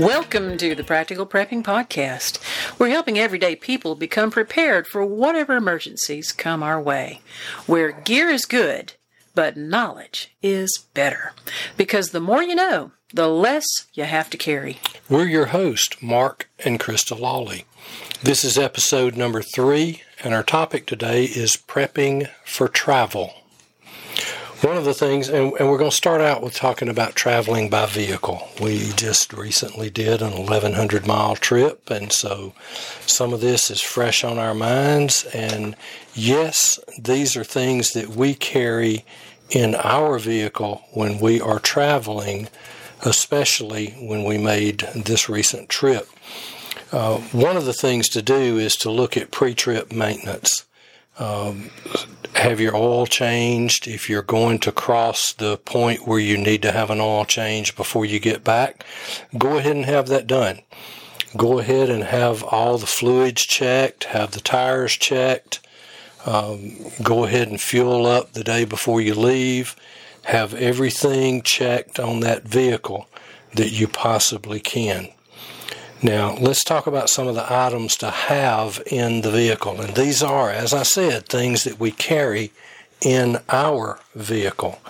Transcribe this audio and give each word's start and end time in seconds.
Welcome 0.00 0.56
to 0.56 0.74
the 0.74 0.82
Practical 0.82 1.26
Prepping 1.26 1.62
Podcast. 1.62 2.38
We're 2.78 2.88
helping 2.88 3.18
everyday 3.18 3.54
people 3.54 3.94
become 3.94 4.30
prepared 4.30 4.86
for 4.86 5.04
whatever 5.04 5.56
emergencies 5.56 6.32
come 6.32 6.62
our 6.62 6.80
way. 6.80 7.20
Where 7.66 7.92
gear 7.92 8.30
is 8.30 8.46
good, 8.46 8.94
but 9.34 9.58
knowledge 9.58 10.34
is 10.40 10.86
better. 10.94 11.32
Because 11.76 12.12
the 12.12 12.20
more 12.20 12.42
you 12.42 12.54
know, 12.54 12.92
the 13.12 13.28
less 13.28 13.66
you 13.92 14.04
have 14.04 14.30
to 14.30 14.38
carry. 14.38 14.78
We're 15.10 15.26
your 15.26 15.46
host, 15.46 16.02
Mark 16.02 16.48
and 16.64 16.80
Krista 16.80 17.20
Lawley. 17.20 17.66
This 18.22 18.42
is 18.42 18.56
episode 18.56 19.18
number 19.18 19.42
three, 19.42 20.00
and 20.24 20.32
our 20.32 20.42
topic 20.42 20.86
today 20.86 21.24
is 21.24 21.56
prepping 21.56 22.30
for 22.46 22.68
travel. 22.68 23.34
One 24.62 24.76
of 24.76 24.84
the 24.84 24.92
things, 24.92 25.30
and, 25.30 25.54
and 25.58 25.70
we're 25.70 25.78
going 25.78 25.90
to 25.90 25.96
start 25.96 26.20
out 26.20 26.42
with 26.42 26.52
talking 26.52 26.90
about 26.90 27.14
traveling 27.14 27.70
by 27.70 27.86
vehicle. 27.86 28.46
We 28.60 28.90
just 28.92 29.32
recently 29.32 29.88
did 29.88 30.20
an 30.20 30.32
1100 30.32 31.06
mile 31.06 31.34
trip, 31.36 31.88
and 31.88 32.12
so 32.12 32.52
some 33.06 33.32
of 33.32 33.40
this 33.40 33.70
is 33.70 33.80
fresh 33.80 34.22
on 34.22 34.38
our 34.38 34.52
minds. 34.52 35.24
And 35.32 35.76
yes, 36.12 36.78
these 36.98 37.38
are 37.38 37.44
things 37.44 37.92
that 37.92 38.08
we 38.08 38.34
carry 38.34 39.06
in 39.48 39.74
our 39.76 40.18
vehicle 40.18 40.82
when 40.92 41.20
we 41.20 41.40
are 41.40 41.58
traveling, 41.58 42.48
especially 43.02 43.92
when 43.98 44.24
we 44.24 44.36
made 44.36 44.80
this 44.94 45.26
recent 45.26 45.70
trip. 45.70 46.06
Uh, 46.92 47.16
one 47.32 47.56
of 47.56 47.64
the 47.64 47.72
things 47.72 48.10
to 48.10 48.20
do 48.20 48.58
is 48.58 48.76
to 48.76 48.90
look 48.90 49.16
at 49.16 49.30
pre 49.30 49.54
trip 49.54 49.90
maintenance. 49.90 50.66
Um, 51.20 51.70
have 52.34 52.60
your 52.60 52.74
oil 52.74 53.06
changed. 53.06 53.86
If 53.86 54.08
you're 54.08 54.22
going 54.22 54.58
to 54.60 54.72
cross 54.72 55.32
the 55.34 55.58
point 55.58 56.08
where 56.08 56.18
you 56.18 56.38
need 56.38 56.62
to 56.62 56.72
have 56.72 56.90
an 56.90 57.00
oil 57.00 57.26
change 57.26 57.76
before 57.76 58.06
you 58.06 58.18
get 58.18 58.42
back, 58.42 58.84
go 59.36 59.58
ahead 59.58 59.76
and 59.76 59.84
have 59.84 60.08
that 60.08 60.26
done. 60.26 60.60
Go 61.36 61.58
ahead 61.58 61.90
and 61.90 62.04
have 62.04 62.42
all 62.42 62.78
the 62.78 62.86
fluids 62.86 63.42
checked, 63.42 64.04
have 64.04 64.32
the 64.32 64.40
tires 64.40 64.94
checked. 64.94 65.60
Um, 66.26 66.76
go 67.02 67.24
ahead 67.24 67.48
and 67.48 67.60
fuel 67.60 68.06
up 68.06 68.32
the 68.32 68.42
day 68.42 68.64
before 68.64 69.00
you 69.00 69.14
leave. 69.14 69.76
Have 70.24 70.54
everything 70.54 71.42
checked 71.42 72.00
on 72.00 72.20
that 72.20 72.44
vehicle 72.44 73.08
that 73.54 73.70
you 73.70 73.86
possibly 73.86 74.60
can. 74.60 75.08
Now, 76.02 76.34
let's 76.36 76.64
talk 76.64 76.86
about 76.86 77.10
some 77.10 77.28
of 77.28 77.34
the 77.34 77.52
items 77.52 77.94
to 77.98 78.10
have 78.10 78.82
in 78.86 79.20
the 79.20 79.30
vehicle. 79.30 79.82
And 79.82 79.94
these 79.94 80.22
are, 80.22 80.48
as 80.48 80.72
I 80.72 80.82
said, 80.82 81.28
things 81.28 81.64
that 81.64 81.78
we 81.78 81.90
carry 81.90 82.52
in 83.02 83.38
our 83.50 84.00
vehicle. 84.14 84.80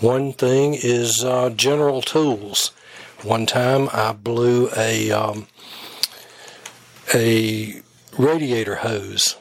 One 0.00 0.32
thing 0.32 0.72
is 0.72 1.22
uh, 1.22 1.50
general 1.50 2.00
tools. 2.00 2.68
One 3.22 3.44
time 3.44 3.90
I 3.92 4.12
blew 4.12 4.70
a, 4.74 5.10
um, 5.10 5.46
a 7.12 7.82
radiator 8.16 8.76
hose. 8.76 9.36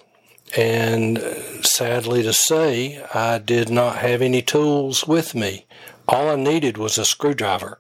And 0.58 1.18
sadly 1.62 2.24
to 2.24 2.34
say, 2.34 3.06
I 3.14 3.38
did 3.38 3.70
not 3.70 3.98
have 4.00 4.22
any 4.22 4.42
tools 4.42 5.08
with 5.08 5.34
me. 5.34 5.66
All 6.10 6.30
I 6.30 6.36
needed 6.36 6.78
was 6.78 6.98
a 6.98 7.06
screwdriver 7.06 7.80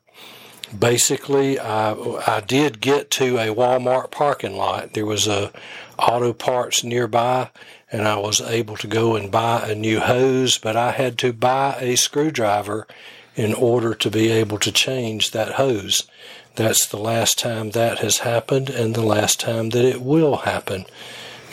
basically 0.79 1.59
I, 1.59 1.93
I 1.93 2.41
did 2.45 2.81
get 2.81 3.11
to 3.11 3.37
a 3.37 3.53
Walmart 3.53 4.11
parking 4.11 4.55
lot. 4.55 4.93
There 4.93 5.05
was 5.05 5.27
a 5.27 5.51
auto 5.97 6.33
parts 6.33 6.83
nearby 6.83 7.49
and 7.91 8.07
I 8.07 8.17
was 8.17 8.41
able 8.41 8.75
to 8.77 8.87
go 8.87 9.15
and 9.15 9.31
buy 9.31 9.67
a 9.67 9.75
new 9.75 9.99
hose, 9.99 10.57
but 10.57 10.75
I 10.75 10.91
had 10.91 11.17
to 11.19 11.33
buy 11.33 11.77
a 11.79 11.95
screwdriver 11.95 12.87
in 13.35 13.53
order 13.53 13.93
to 13.93 14.09
be 14.09 14.29
able 14.29 14.59
to 14.59 14.71
change 14.71 15.31
that 15.31 15.53
hose. 15.53 16.07
That's 16.55 16.87
the 16.87 16.97
last 16.97 17.37
time 17.37 17.71
that 17.71 17.99
has 17.99 18.19
happened 18.19 18.69
and 18.69 18.95
the 18.95 19.05
last 19.05 19.39
time 19.39 19.69
that 19.69 19.85
it 19.85 20.01
will 20.01 20.37
happen 20.37 20.85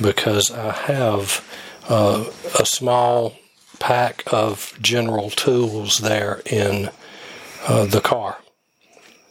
because 0.01 0.51
I 0.51 0.73
have 0.73 1.47
uh, 1.89 2.25
a 2.59 2.65
small 2.65 3.37
pack 3.79 4.23
of 4.33 4.79
general 4.81 5.31
tools 5.31 5.99
there 5.99 6.41
in 6.47 6.91
uh, 7.67 7.85
the 7.87 8.01
car. 8.01 8.42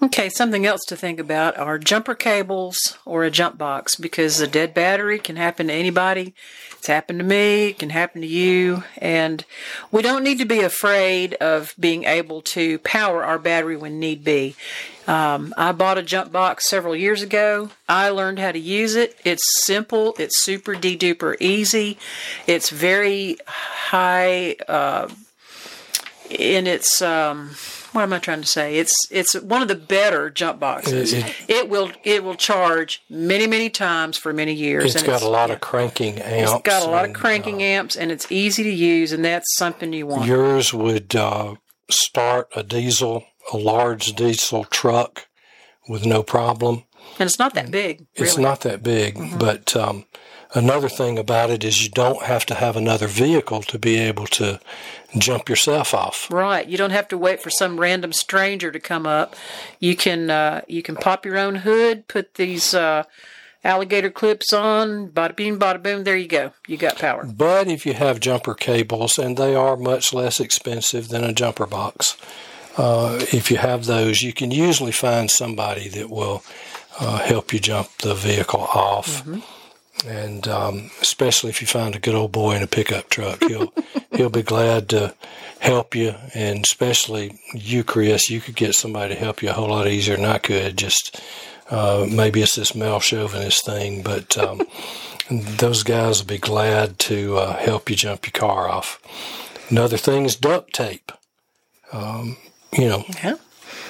Okay, 0.04 0.30
something 0.30 0.66
else 0.66 0.82
to 0.88 0.96
think 0.96 1.20
about 1.20 1.58
are 1.58 1.78
jumper 1.78 2.16
cables 2.16 2.98
or 3.06 3.24
a 3.24 3.30
jump 3.30 3.60
box 3.60 3.96
because 3.96 4.40
a 4.40 4.48
dead 4.48 4.74
battery 4.74 5.20
can 5.20 5.36
happen 5.36 5.68
to 5.68 5.74
anybody. 5.74 6.34
It's 6.72 6.88
happened 6.88 7.20
to 7.20 7.26
me, 7.26 7.68
it 7.68 7.78
can 7.78 7.92
happen 7.92 8.22
to 8.22 8.28
you, 8.28 8.84
and 8.98 9.46
we 9.92 10.02
don't 10.02 10.24
need 10.24 10.40
to 10.40 10.46
be 10.46 10.62
afraid 10.62 11.36
of 11.36 11.76
being 11.80 12.06
able 12.06 12.42
to 12.42 12.80
power 12.80 13.24
our 13.24 13.38
battery 13.38 13.78
when 13.78 14.00
need 14.00 14.24
be. 14.24 14.56
Um, 15.06 15.54
I 15.56 15.72
bought 15.72 16.00
a 16.00 16.04
jump 16.04 16.32
box 16.32 16.68
several 16.68 16.96
years 16.96 17.22
ago. 17.22 17.70
I 17.88 18.10
learned 18.10 18.40
how 18.40 18.52
to 18.52 18.60
use 18.60 18.96
it. 18.96 19.20
It's 19.24 19.64
simple, 19.64 20.16
it's 20.18 20.44
super 20.44 20.74
de 20.74 20.98
duper 20.98 21.36
easy, 21.40 22.00
it's 22.48 22.72
very 22.72 23.38
high 23.46 24.56
uh, 24.68 25.10
in 26.28 26.66
its. 26.66 27.04
Um, 27.04 27.52
what 27.92 28.04
am 28.04 28.14
I 28.14 28.20
trying 28.20 28.42
to 28.42 28.48
say? 28.48 28.78
It's 28.78 28.94
it's 29.10 29.34
one 29.34 29.62
of 29.62 29.68
the 29.68 29.76
better 29.76 30.30
jump 30.30 30.60
boxes. 30.60 31.14
It, 31.14 31.26
it, 31.26 31.50
it 31.50 31.70
will 31.70 31.92
it 32.04 32.24
will 32.24 32.36
charge 32.36 33.04
many 33.10 33.48
many 33.48 33.70
times 33.70 34.18
for 34.18 34.34
many 34.34 34.54
years. 34.54 34.96
It's 34.96 35.04
got 35.04 35.16
it's, 35.16 35.24
a 35.24 35.30
lot 35.30 35.52
of 35.52 35.60
cranking 35.60 36.20
amps. 36.20 36.52
It's 36.52 36.62
got 36.62 36.84
a 36.84 36.90
lot 36.90 37.06
and, 37.06 37.16
of 37.16 37.22
cranking 37.22 37.62
uh, 37.62 37.66
amps, 37.66 37.96
and 37.96 38.12
it's 38.12 38.32
easy 38.32 38.64
to 38.64 38.72
use, 38.72 39.12
and 39.12 39.26
that's 39.26 39.56
something 39.56 39.92
you 39.94 40.08
want. 40.08 40.26
Yours 40.26 40.74
would 40.74 41.16
uh, 41.16 41.56
start 41.90 42.48
a 42.56 42.64
diesel, 42.64 43.26
a 43.52 43.58
large 43.58 44.14
diesel 44.14 44.64
truck, 44.66 45.28
with 45.90 46.06
no 46.06 46.24
problem. 46.24 46.84
And 47.20 47.28
it's 47.28 47.40
not 47.40 47.54
that 47.56 47.72
big. 47.72 48.08
Really. 48.18 48.30
It's 48.30 48.38
not 48.38 48.62
that 48.62 48.84
big, 48.84 49.16
mm-hmm. 49.16 49.38
but 49.38 49.76
um, 49.76 50.06
Another 50.54 50.90
thing 50.90 51.18
about 51.18 51.50
it 51.50 51.64
is 51.64 51.84
you 51.84 51.90
don't 51.90 52.24
have 52.24 52.46
to 52.48 52.56
have 52.56 52.76
another 52.76 53.08
vehicle 53.08 53.62
to 53.64 53.80
be 53.80 53.98
able 53.98 54.28
to 54.28 54.60
jump 55.18 55.48
yourself 55.48 55.94
off. 55.94 56.28
Right. 56.30 56.68
You 56.68 56.78
don't 56.78 56.92
have 56.92 57.08
to 57.10 57.18
wait 57.18 57.42
for 57.42 57.50
some 57.50 57.80
random 57.80 58.12
stranger 58.12 58.70
to 58.70 58.80
come 58.80 59.06
up. 59.06 59.36
You 59.80 59.96
can 59.96 60.30
uh, 60.30 60.62
you 60.68 60.84
can 60.84 60.96
pop 60.98 61.26
your 61.26 61.38
own 61.38 61.56
hood, 61.56 62.08
put 62.10 62.34
these 62.34 62.74
uh, 62.74 63.04
alligator 63.64 64.10
clips 64.10 64.52
on, 64.52 65.10
bada 65.10 65.38
bing, 65.38 65.58
bada 65.58 65.82
boom. 65.82 66.04
There 66.04 66.18
you 66.18 66.28
go. 66.28 66.52
You 66.68 66.76
got 66.76 66.98
power. 67.00 67.26
But 67.26 67.70
if 67.70 67.86
you 67.86 67.94
have 67.94 68.20
jumper 68.20 68.54
cables, 68.54 69.18
and 69.18 69.38
they 69.38 69.56
are 69.56 69.78
much 69.78 70.14
less 70.14 70.42
expensive 70.42 71.08
than 71.08 71.24
a 71.24 71.32
jumper 71.32 71.66
box, 71.66 72.18
uh, 72.78 73.20
if 73.32 73.50
you 73.52 73.58
have 73.58 73.86
those, 73.86 74.22
you 74.22 74.34
can 74.34 74.52
usually 74.52 74.92
find 74.92 75.32
somebody 75.32 75.88
that 75.90 76.10
will 76.10 76.44
uh, 77.00 77.20
help 77.20 77.54
you 77.54 77.60
jump 77.60 77.90
the 78.00 78.16
vehicle 78.16 78.62
off. 78.62 79.24
Mm-hmm 79.24 79.40
and 80.06 80.48
um, 80.48 80.92
especially 81.02 81.50
if 81.50 81.62
you 81.62 81.68
find 81.68 81.96
a 81.96 82.00
good 82.00 82.16
old 82.16 82.32
boy 82.32 82.56
in 82.56 82.64
a 82.64 82.68
pickup 82.68 83.10
truck, 83.10 83.44
he'll 83.44 83.74
he'll 84.12 84.30
be 84.30 84.44
glad 84.44 84.90
to 84.90 85.16
help 85.60 85.96
you. 85.96 86.16
And 86.34 86.64
especially 86.64 87.40
you, 87.54 87.84
Chris, 87.84 88.30
you 88.30 88.42
could 88.42 88.56
get 88.56 88.76
somebody 88.76 89.14
to 89.14 89.20
help 89.20 89.42
you 89.42 89.50
a 89.50 89.54
whole 89.54 89.70
lot 89.70 89.88
easier 89.88 90.16
than 90.16 90.26
I 90.26 90.38
could. 90.38 90.78
Just 90.78 91.22
uh, 91.70 92.08
maybe 92.10 92.42
it's 92.42 92.56
this 92.56 92.76
male 92.76 93.00
chauvinist 93.00 93.66
thing, 93.66 94.02
but 94.04 94.38
um, 94.38 94.62
those 95.32 95.84
guys 95.84 96.20
will 96.20 96.28
be 96.28 96.38
glad 96.38 97.00
to 97.00 97.38
uh, 97.38 97.58
help 97.58 97.90
you 97.90 97.96
jump 97.96 98.26
your 98.26 98.32
car 98.32 98.70
off. 98.70 99.00
Another 99.70 99.98
thing 99.98 100.26
is 100.26 100.36
duct 100.36 100.74
tape. 100.74 101.12
Um, 101.94 102.38
you 102.74 102.88
know, 102.88 103.06
yeah. 103.24 103.36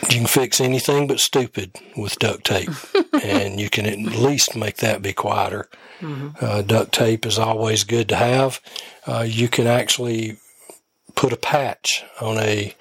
You 0.10 0.18
can 0.18 0.28
fix 0.28 0.60
anything 0.60 1.08
but 1.08 1.20
stupid 1.20 1.76
with 1.96 2.18
duct 2.20 2.44
tape, 2.44 2.70
and 3.24 3.60
you 3.60 3.70
can 3.70 3.86
at 3.86 4.00
least 4.00 4.56
make 4.56 4.78
that 4.78 5.02
be 5.02 5.14
quieter. 5.14 5.70
Mm-hmm. 6.02 6.44
Uh, 6.44 6.62
duct 6.64 6.92
tape 6.92 7.26
is 7.26 7.40
always 7.40 7.84
good 7.84 8.10
to 8.10 8.16
have. 8.16 8.60
Uh, 9.08 9.26
you 9.28 9.48
can 9.48 9.68
actually 9.68 10.38
put 11.16 11.34
a 11.34 11.38
patch 11.38 12.04
on 12.20 12.38
a, 12.38 12.76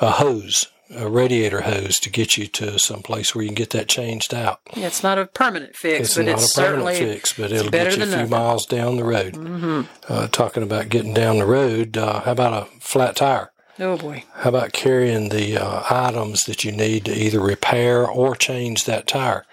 a 0.00 0.10
hose, 0.12 0.66
a 0.90 1.08
radiator 1.08 1.62
hose, 1.62 1.96
to 1.96 2.10
get 2.10 2.36
you 2.36 2.46
to 2.48 2.78
some 2.78 3.02
place 3.02 3.34
where 3.34 3.42
you 3.42 3.48
can 3.48 3.54
get 3.54 3.70
that 3.70 3.88
changed 3.88 4.34
out. 4.34 4.60
Yeah, 4.74 4.86
it's 4.86 5.02
not 5.02 5.18
a 5.18 5.26
permanent 5.26 5.76
fix, 5.76 6.08
it's 6.08 6.16
but 6.16 6.26
not 6.26 6.34
it's 6.34 6.56
a 6.56 6.60
permanent 6.60 6.96
certainly 6.96 7.14
fix, 7.14 7.32
but 7.32 7.52
it'll 7.52 7.70
get 7.70 7.96
you 7.96 8.02
a 8.02 8.06
few 8.06 8.16
nothing. 8.16 8.30
miles 8.30 8.66
down 8.66 8.96
the 8.96 9.04
road. 9.04 9.34
Mm-hmm. 9.34 9.82
Uh, 10.12 10.28
talking 10.28 10.62
about 10.62 10.88
getting 10.88 11.14
down 11.14 11.38
the 11.38 11.46
road, 11.46 11.96
uh, 11.96 12.20
how 12.20 12.32
about 12.32 12.66
a 12.66 12.80
flat 12.80 13.16
tire? 13.16 13.50
Oh 13.80 13.96
boy. 13.96 14.22
How 14.34 14.50
about 14.50 14.72
carrying 14.72 15.30
the 15.30 15.58
uh, 15.58 15.82
items 15.90 16.44
that 16.44 16.64
you 16.64 16.70
need 16.70 17.06
to 17.06 17.12
either 17.12 17.40
repair 17.40 18.06
or 18.06 18.36
change 18.36 18.84
that 18.84 19.08
tire? 19.08 19.44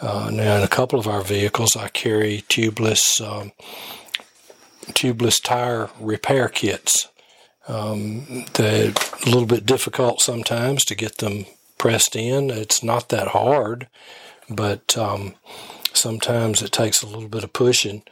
Uh, 0.00 0.30
now, 0.32 0.56
in 0.56 0.62
a 0.62 0.68
couple 0.68 0.98
of 0.98 1.06
our 1.06 1.22
vehicles, 1.22 1.76
I 1.76 1.88
carry 1.88 2.44
tubeless 2.48 3.20
um, 3.20 3.52
tubeless 4.88 5.42
tire 5.42 5.90
repair 6.00 6.48
kits. 6.48 7.08
Um, 7.68 8.44
they're 8.54 8.90
a 8.90 9.30
little 9.30 9.46
bit 9.46 9.64
difficult 9.64 10.20
sometimes 10.20 10.84
to 10.86 10.94
get 10.94 11.18
them 11.18 11.46
pressed 11.78 12.16
in. 12.16 12.50
It's 12.50 12.82
not 12.82 13.08
that 13.08 13.28
hard, 13.28 13.88
but 14.50 14.96
um, 14.98 15.34
sometimes 15.92 16.62
it 16.62 16.72
takes 16.72 17.02
a 17.02 17.06
little 17.06 17.28
bit 17.28 17.44
of 17.44 17.52
pushing. 17.52 18.02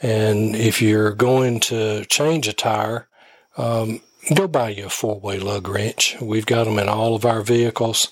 And 0.00 0.56
if 0.56 0.80
you're 0.80 1.12
going 1.12 1.60
to 1.60 2.04
change 2.06 2.48
a 2.48 2.52
tire, 2.52 3.08
um, 3.56 4.00
go 4.34 4.48
buy 4.48 4.70
you 4.70 4.86
a 4.86 4.90
four 4.90 5.20
way 5.20 5.38
lug 5.38 5.68
wrench. 5.68 6.16
We've 6.20 6.46
got 6.46 6.64
them 6.64 6.78
in 6.78 6.88
all 6.88 7.14
of 7.14 7.24
our 7.24 7.42
vehicles. 7.42 8.08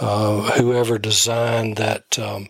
Uh, 0.00 0.52
whoever 0.52 0.98
designed 0.98 1.76
that 1.76 2.18
um, 2.18 2.48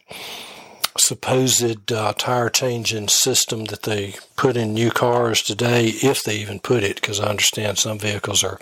supposed 0.99 1.93
uh, 1.93 2.13
tire 2.15 2.49
changing 2.51 3.09
system 3.09 3.67
that 3.67 3.83
they 3.83 4.15
put 4.37 4.57
in 4.57 4.75
new 4.75 4.91
cars 4.91 5.43
today, 5.43 5.87
if 6.03 6.23
they 6.23 6.37
even 6.37 6.59
put 6.59 6.83
it, 6.83 6.97
because 6.97 7.21
I 7.21 7.29
understand 7.29 7.79
some 7.79 7.99
vehicles 7.99 8.43
are 8.45 8.59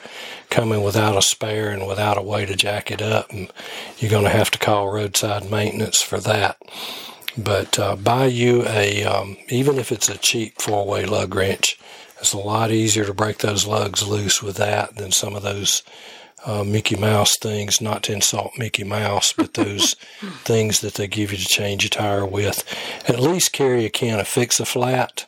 coming 0.51 0.83
without 0.83 1.17
a 1.17 1.23
spare 1.23 1.71
and 1.71 1.87
without 1.87 2.19
a 2.19 2.23
way 2.23 2.47
to 2.47 2.57
jack 2.57 2.91
it 2.91 3.03
up, 3.03 3.31
and 3.31 3.51
you're 3.99 4.11
going 4.11 4.25
to 4.25 4.31
have 4.31 4.51
to 4.53 4.59
call 4.59 4.91
roadside 4.91 5.51
maintenance 5.51 6.03
for 6.03 6.19
that. 6.21 6.59
But 7.39 7.79
uh, 7.79 7.97
buy 7.97 8.27
you 8.27 8.65
a, 8.67 9.05
um, 9.05 9.37
even 9.49 9.79
if 9.79 9.93
it's 9.93 10.09
a 10.09 10.17
cheap 10.17 10.61
four 10.61 10.87
way 10.87 11.05
lug 11.05 11.35
wrench, 11.35 11.79
it's 12.19 12.33
a 12.33 12.39
lot 12.39 12.71
easier 12.71 13.05
to 13.05 13.13
break 13.13 13.39
those 13.39 13.67
lugs 13.67 14.07
loose 14.07 14.43
with 14.43 14.57
that 14.57 14.97
than 14.97 15.13
some 15.13 15.35
of 15.37 15.43
those 15.43 15.83
uh, 16.47 16.65
Mickey 16.65 16.97
Mouse 16.97 17.37
things, 17.37 17.81
not 17.81 18.05
to 18.05 18.13
insult 18.13 18.53
Mickey 18.57 18.85
Mouse, 18.85 19.33
but 19.33 19.55
those 19.55 19.95
things 20.45 20.81
that 20.81 20.95
they 20.95 21.09
give 21.09 21.33
you 21.33 21.39
to 21.39 21.45
change 21.45 21.83
your 21.83 21.91
tire 21.91 22.25
with. 22.25 22.65
At 23.09 23.21
least 23.21 23.53
carry 23.53 23.85
a 23.85 23.91
can 23.91 24.21
of 24.21 24.29
Fix 24.29 24.61
a 24.61 24.65
Flat. 24.65 25.27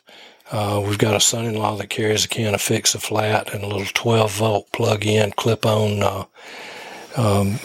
Uh, 0.51 0.81
we've 0.83 0.97
got 0.97 1.15
a 1.15 1.19
son 1.19 1.45
in 1.45 1.55
law 1.55 1.75
that 1.75 1.89
carries 1.89 2.25
a 2.25 2.29
can 2.29 2.55
of 2.55 2.61
Fix 2.61 2.95
a 2.95 2.99
Flat 2.99 3.53
and 3.53 3.63
a 3.63 3.67
little 3.67 3.85
12 3.85 4.31
volt 4.31 4.71
plug 4.71 5.05
in, 5.05 5.31
clip 5.33 5.65
on 5.65 6.01
uh, 6.01 6.25
um, 7.17 7.59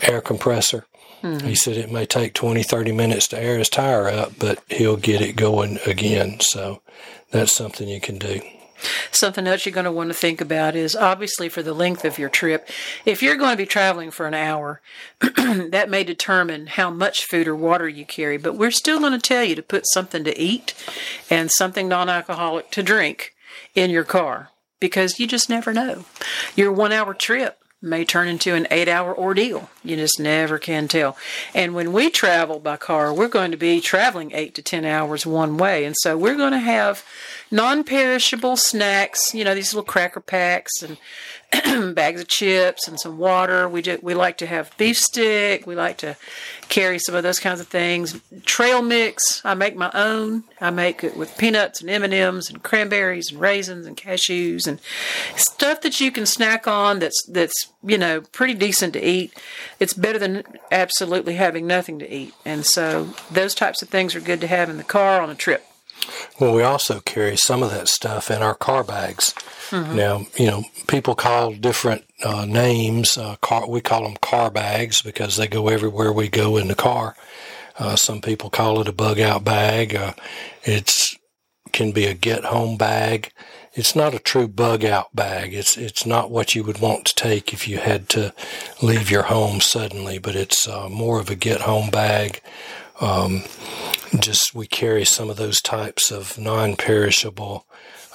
air 0.00 0.20
compressor. 0.20 0.86
Mm-hmm. 1.22 1.46
He 1.46 1.54
said 1.54 1.76
it 1.76 1.90
may 1.90 2.06
take 2.06 2.32
20, 2.34 2.62
30 2.62 2.92
minutes 2.92 3.26
to 3.28 3.40
air 3.40 3.58
his 3.58 3.68
tire 3.68 4.08
up, 4.08 4.32
but 4.38 4.62
he'll 4.68 4.96
get 4.96 5.20
it 5.20 5.36
going 5.36 5.78
again. 5.86 6.38
So 6.40 6.80
that's 7.30 7.52
something 7.52 7.88
you 7.88 8.00
can 8.00 8.18
do. 8.18 8.40
Something 9.10 9.46
else 9.46 9.64
you're 9.64 9.72
going 9.72 9.84
to 9.84 9.92
want 9.92 10.10
to 10.10 10.14
think 10.14 10.40
about 10.40 10.76
is 10.76 10.96
obviously 10.96 11.48
for 11.48 11.62
the 11.62 11.74
length 11.74 12.04
of 12.04 12.18
your 12.18 12.28
trip. 12.28 12.68
If 13.04 13.22
you're 13.22 13.36
going 13.36 13.52
to 13.52 13.56
be 13.56 13.66
traveling 13.66 14.10
for 14.10 14.26
an 14.26 14.34
hour, 14.34 14.80
that 15.20 15.90
may 15.90 16.04
determine 16.04 16.66
how 16.66 16.90
much 16.90 17.24
food 17.24 17.48
or 17.48 17.56
water 17.56 17.88
you 17.88 18.04
carry, 18.04 18.36
but 18.36 18.56
we're 18.56 18.70
still 18.70 19.00
going 19.00 19.12
to 19.12 19.18
tell 19.18 19.44
you 19.44 19.54
to 19.54 19.62
put 19.62 19.84
something 19.88 20.24
to 20.24 20.38
eat 20.38 20.74
and 21.30 21.50
something 21.50 21.88
non 21.88 22.08
alcoholic 22.08 22.70
to 22.72 22.82
drink 22.82 23.34
in 23.74 23.90
your 23.90 24.04
car 24.04 24.50
because 24.80 25.18
you 25.18 25.26
just 25.26 25.48
never 25.48 25.72
know. 25.72 26.04
Your 26.56 26.72
one 26.72 26.92
hour 26.92 27.14
trip 27.14 27.58
may 27.84 28.04
turn 28.04 28.26
into 28.26 28.54
an 28.54 28.66
eight 28.70 28.88
hour 28.88 29.16
ordeal. 29.16 29.68
You 29.84 29.96
just 29.96 30.18
never 30.18 30.58
can 30.58 30.88
tell. 30.88 31.16
And 31.54 31.74
when 31.74 31.92
we 31.92 32.10
travel 32.10 32.58
by 32.58 32.78
car, 32.78 33.12
we're 33.12 33.28
going 33.28 33.50
to 33.50 33.56
be 33.56 33.80
traveling 33.80 34.32
eight 34.32 34.54
to 34.54 34.62
10 34.62 34.84
hours 34.84 35.26
one 35.26 35.58
way. 35.58 35.84
And 35.84 35.94
so 36.00 36.16
we're 36.16 36.36
going 36.36 36.52
to 36.52 36.58
have 36.58 37.04
non 37.54 37.84
perishable 37.84 38.56
snacks, 38.56 39.32
you 39.32 39.44
know, 39.44 39.54
these 39.54 39.72
little 39.72 39.86
cracker 39.86 40.20
packs 40.20 40.82
and 40.82 40.98
bags 41.94 42.20
of 42.20 42.26
chips 42.26 42.88
and 42.88 42.98
some 42.98 43.16
water. 43.16 43.68
We 43.68 43.80
do, 43.80 43.96
we 44.02 44.12
like 44.12 44.38
to 44.38 44.46
have 44.46 44.76
beef 44.76 44.98
stick. 44.98 45.64
We 45.64 45.76
like 45.76 45.98
to 45.98 46.16
carry 46.68 46.98
some 46.98 47.14
of 47.14 47.22
those 47.22 47.38
kinds 47.38 47.60
of 47.60 47.68
things. 47.68 48.20
Trail 48.44 48.82
mix. 48.82 49.40
I 49.44 49.54
make 49.54 49.76
my 49.76 49.90
own. 49.94 50.42
I 50.60 50.70
make 50.70 51.04
it 51.04 51.16
with 51.16 51.38
peanuts 51.38 51.80
and 51.80 51.88
M 51.88 52.02
and 52.02 52.12
M's 52.12 52.50
and 52.50 52.60
cranberries 52.60 53.30
and 53.30 53.40
raisins 53.40 53.86
and 53.86 53.96
cashews 53.96 54.66
and 54.66 54.80
stuff 55.36 55.80
that 55.82 56.00
you 56.00 56.10
can 56.10 56.26
snack 56.26 56.66
on. 56.66 56.98
That's 56.98 57.24
that's 57.30 57.72
you 57.84 57.98
know 57.98 58.20
pretty 58.20 58.54
decent 58.54 58.94
to 58.94 59.08
eat. 59.08 59.32
It's 59.78 59.94
better 59.94 60.18
than 60.18 60.42
absolutely 60.72 61.34
having 61.34 61.68
nothing 61.68 62.00
to 62.00 62.12
eat. 62.12 62.34
And 62.44 62.66
so 62.66 63.14
those 63.30 63.54
types 63.54 63.80
of 63.80 63.90
things 63.90 64.16
are 64.16 64.20
good 64.20 64.40
to 64.40 64.48
have 64.48 64.68
in 64.68 64.76
the 64.76 64.82
car 64.82 65.22
on 65.22 65.30
a 65.30 65.36
trip. 65.36 65.64
Well, 66.38 66.54
we 66.54 66.62
also 66.62 67.00
carry 67.00 67.36
some 67.36 67.62
of 67.62 67.70
that 67.70 67.88
stuff 67.88 68.30
in 68.30 68.42
our 68.42 68.54
car 68.54 68.84
bags. 68.84 69.34
Mm-hmm. 69.70 69.96
Now, 69.96 70.26
you 70.36 70.46
know, 70.46 70.64
people 70.86 71.14
call 71.14 71.54
different 71.54 72.04
uh, 72.24 72.44
names. 72.44 73.16
Uh, 73.16 73.36
car, 73.36 73.68
we 73.68 73.80
call 73.80 74.02
them 74.04 74.16
car 74.20 74.50
bags 74.50 75.02
because 75.02 75.36
they 75.36 75.46
go 75.46 75.68
everywhere 75.68 76.12
we 76.12 76.28
go 76.28 76.56
in 76.56 76.68
the 76.68 76.74
car. 76.74 77.16
Uh, 77.78 77.96
some 77.96 78.20
people 78.20 78.50
call 78.50 78.80
it 78.80 78.88
a 78.88 78.92
bug 78.92 79.18
out 79.18 79.44
bag. 79.44 79.94
Uh, 79.94 80.12
it's 80.62 81.16
can 81.72 81.90
be 81.92 82.06
a 82.06 82.14
get 82.14 82.44
home 82.44 82.76
bag. 82.76 83.32
It's 83.72 83.96
not 83.96 84.14
a 84.14 84.20
true 84.20 84.46
bug 84.46 84.84
out 84.84 85.14
bag. 85.14 85.52
It's 85.52 85.76
it's 85.76 86.06
not 86.06 86.30
what 86.30 86.54
you 86.54 86.62
would 86.62 86.80
want 86.80 87.04
to 87.06 87.14
take 87.14 87.52
if 87.52 87.66
you 87.66 87.78
had 87.78 88.08
to 88.10 88.32
leave 88.80 89.10
your 89.10 89.24
home 89.24 89.60
suddenly, 89.60 90.18
but 90.18 90.36
it's 90.36 90.68
uh, 90.68 90.88
more 90.88 91.18
of 91.18 91.28
a 91.28 91.34
get 91.34 91.62
home 91.62 91.90
bag. 91.90 92.40
Um, 93.00 93.42
just 94.18 94.54
we 94.54 94.66
carry 94.66 95.04
some 95.04 95.30
of 95.30 95.36
those 95.36 95.60
types 95.60 96.10
of 96.10 96.38
non-perishable 96.38 97.66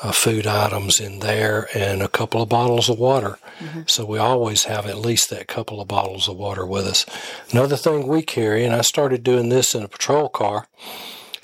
uh, 0.01 0.11
food 0.11 0.47
items 0.47 0.99
in 0.99 1.19
there 1.19 1.67
and 1.75 2.01
a 2.01 2.07
couple 2.07 2.41
of 2.41 2.49
bottles 2.49 2.89
of 2.89 2.97
water. 2.97 3.37
Mm-hmm. 3.59 3.81
So 3.87 4.05
we 4.05 4.17
always 4.17 4.63
have 4.63 4.85
at 4.85 4.97
least 4.97 5.29
that 5.29 5.47
couple 5.47 5.81
of 5.81 5.87
bottles 5.87 6.29
of 6.29 6.37
water 6.37 6.65
with 6.65 6.85
us. 6.85 7.05
Another 7.51 7.75
thing 7.75 8.07
we 8.07 8.21
carry, 8.21 8.63
and 8.63 8.73
I 8.73 8.81
started 8.81 9.23
doing 9.23 9.49
this 9.49 9.75
in 9.75 9.83
a 9.83 9.89
patrol 9.89 10.29
car, 10.29 10.67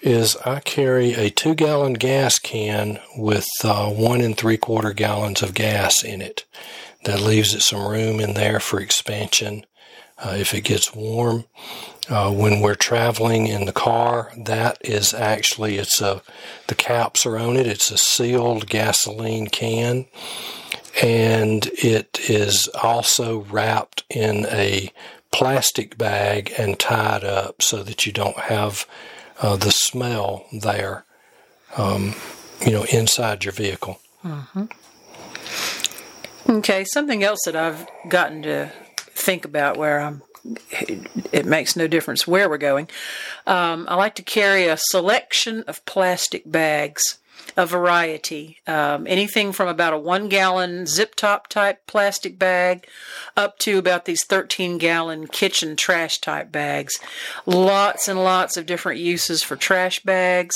is 0.02 0.38
I 0.46 0.60
carry 0.60 1.14
a 1.14 1.30
two 1.30 1.56
gallon 1.56 1.94
gas 1.94 2.40
can 2.40 3.00
with 3.18 3.48
uh, 3.64 3.90
one 3.90 4.22
and 4.22 4.38
three 4.38 4.58
quarter 4.58 4.94
gallons 4.94 5.42
of 5.42 5.54
gas 5.54 6.04
in 6.04 6.22
it. 6.22 6.46
That 7.04 7.20
leaves 7.22 7.54
it 7.54 7.62
some 7.62 7.86
room 7.88 8.20
in 8.20 8.34
there 8.34 8.60
for 8.60 8.80
expansion 8.80 9.66
uh, 10.18 10.36
if 10.38 10.54
it 10.54 10.62
gets 10.62 10.96
warm. 10.96 11.46
Uh, 12.07 12.31
when 12.31 12.62
we're 12.62 12.75
traveling 12.75 13.48
in 13.48 13.66
the 13.66 13.74
car, 13.74 14.31
that 14.38 14.78
is 14.81 15.13
actually 15.13 15.78
it's 15.78 16.00
a 16.02 16.22
the 16.68 16.75
caps 16.75 17.25
are 17.25 17.38
on 17.38 17.57
it. 17.57 17.66
It's 17.66 17.90
a 17.90 17.98
sealed 17.98 18.68
gasoline 18.68 19.48
can, 19.48 20.06
and 21.02 21.66
it 21.74 22.19
is 22.30 22.69
also 22.81 23.40
wrapped 23.40 24.04
in 24.10 24.46
a 24.48 24.92
plastic 25.31 25.98
bag 25.98 26.54
and 26.57 26.80
tied 26.80 27.24
up 27.24 27.62
so 27.62 27.81
that 27.84 28.06
you 28.06 28.12
don't 28.12 28.38
have 28.38 28.86
uh, 29.42 29.56
the 29.56 29.72
smell 29.72 30.46
there, 30.54 31.06
um, 31.78 32.13
you 32.66 32.72
know, 32.72 32.86
inside 32.92 33.44
your 33.44 33.51
vehicle. 33.51 34.00
Mm-hmm. 34.24 34.66
Okay, 36.48 36.86
something 36.86 37.24
else 37.24 37.40
that 37.46 37.56
I've 37.56 37.88
gotten 38.08 38.44
to 38.44 38.72
think 38.98 39.44
about 39.44 39.78
where 39.78 40.00
I'm 40.00 40.22
it 41.32 41.46
makes 41.46 41.76
no 41.76 41.88
difference 41.88 42.28
where 42.28 42.50
we're 42.50 42.58
going. 42.58 42.88
Um, 43.48 43.86
I 43.90 43.96
like 43.96 44.16
to 44.16 44.24
carry 44.24 44.68
a 44.68 44.78
selection 44.78 45.64
of 45.68 45.86
plastic 45.86 46.44
bags, 46.50 47.18
a 47.58 47.65
variety, 47.65 48.60
um, 48.68 49.08
anything 49.08 49.51
from 49.51 49.68
about 49.68 49.94
a 49.94 49.98
one 49.98 50.27
gallon 50.27 50.86
zip 50.86 51.15
top 51.15 51.48
type 51.48 51.88
plastic 51.88 52.38
bag 52.38 52.88
up 53.38 53.58
to 53.60 53.77
about 53.77 54.06
these 54.06 54.25
13 54.25 54.77
gallon 54.77 55.27
kitchen 55.27 55.75
trash 55.75 56.20
type 56.20 56.51
bags. 56.51 57.00
Lots 57.46 58.08
and 58.08 58.24
lots 58.24 58.58
of 58.58 58.65
different 58.65 59.00
uses 59.00 59.42
for 59.42 59.56
trash 59.56 60.01
bags 60.01 60.56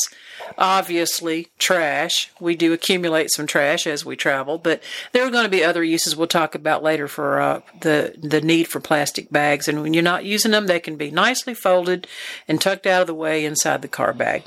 obviously 0.57 1.47
trash. 1.57 2.31
We 2.39 2.55
do 2.55 2.73
accumulate 2.73 3.31
some 3.31 3.47
trash 3.47 3.85
as 3.87 4.05
we 4.05 4.15
travel, 4.15 4.57
but 4.57 4.81
there 5.11 5.25
are 5.25 5.29
going 5.29 5.45
to 5.45 5.49
be 5.49 5.63
other 5.63 5.83
uses 5.83 6.15
we'll 6.15 6.27
talk 6.27 6.55
about 6.55 6.83
later 6.83 7.07
for 7.07 7.39
uh, 7.39 7.61
the 7.81 8.15
the 8.21 8.41
need 8.41 8.67
for 8.67 8.79
plastic 8.79 9.31
bags. 9.31 9.67
And 9.67 9.81
when 9.81 9.93
you're 9.93 10.03
not 10.03 10.25
using 10.25 10.51
them, 10.51 10.67
they 10.67 10.79
can 10.79 10.95
be 10.95 11.11
nicely 11.11 11.53
folded 11.53 12.07
and 12.47 12.59
tucked 12.59 12.87
out 12.87 13.01
of 13.01 13.07
the 13.07 13.13
way 13.13 13.45
inside 13.45 13.81
the 13.81 13.87
car 13.87 14.13
bag. 14.13 14.43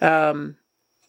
Um, 0.00 0.56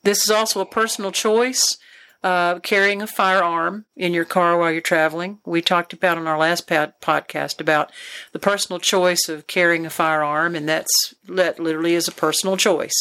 this 0.04 0.24
is 0.24 0.32
also 0.32 0.62
a 0.62 0.66
personal 0.66 1.12
choice 1.12 1.78
uh, 2.24 2.60
carrying 2.60 3.02
a 3.02 3.08
firearm 3.08 3.86
in 3.98 4.14
your 4.14 4.26
car 4.26 4.58
while 4.58 4.72
you're 4.72 4.82
traveling. 4.82 5.40
We 5.46 5.62
talked 5.62 5.92
about 5.92 6.18
on 6.18 6.28
our 6.28 6.38
last 6.38 6.68
pod- 6.68 6.94
podcast 7.02 7.60
about 7.60 7.92
the 8.32 8.40
personal 8.40 8.80
choice 8.80 9.28
of 9.28 9.48
carrying 9.48 9.86
a 9.86 9.90
firearm, 9.90 10.56
and 10.56 10.68
that's 10.68 11.14
that 11.28 11.60
literally 11.60 11.96
is 11.96 12.08
a 12.08 12.14
personal 12.14 12.56
choice. 12.58 12.94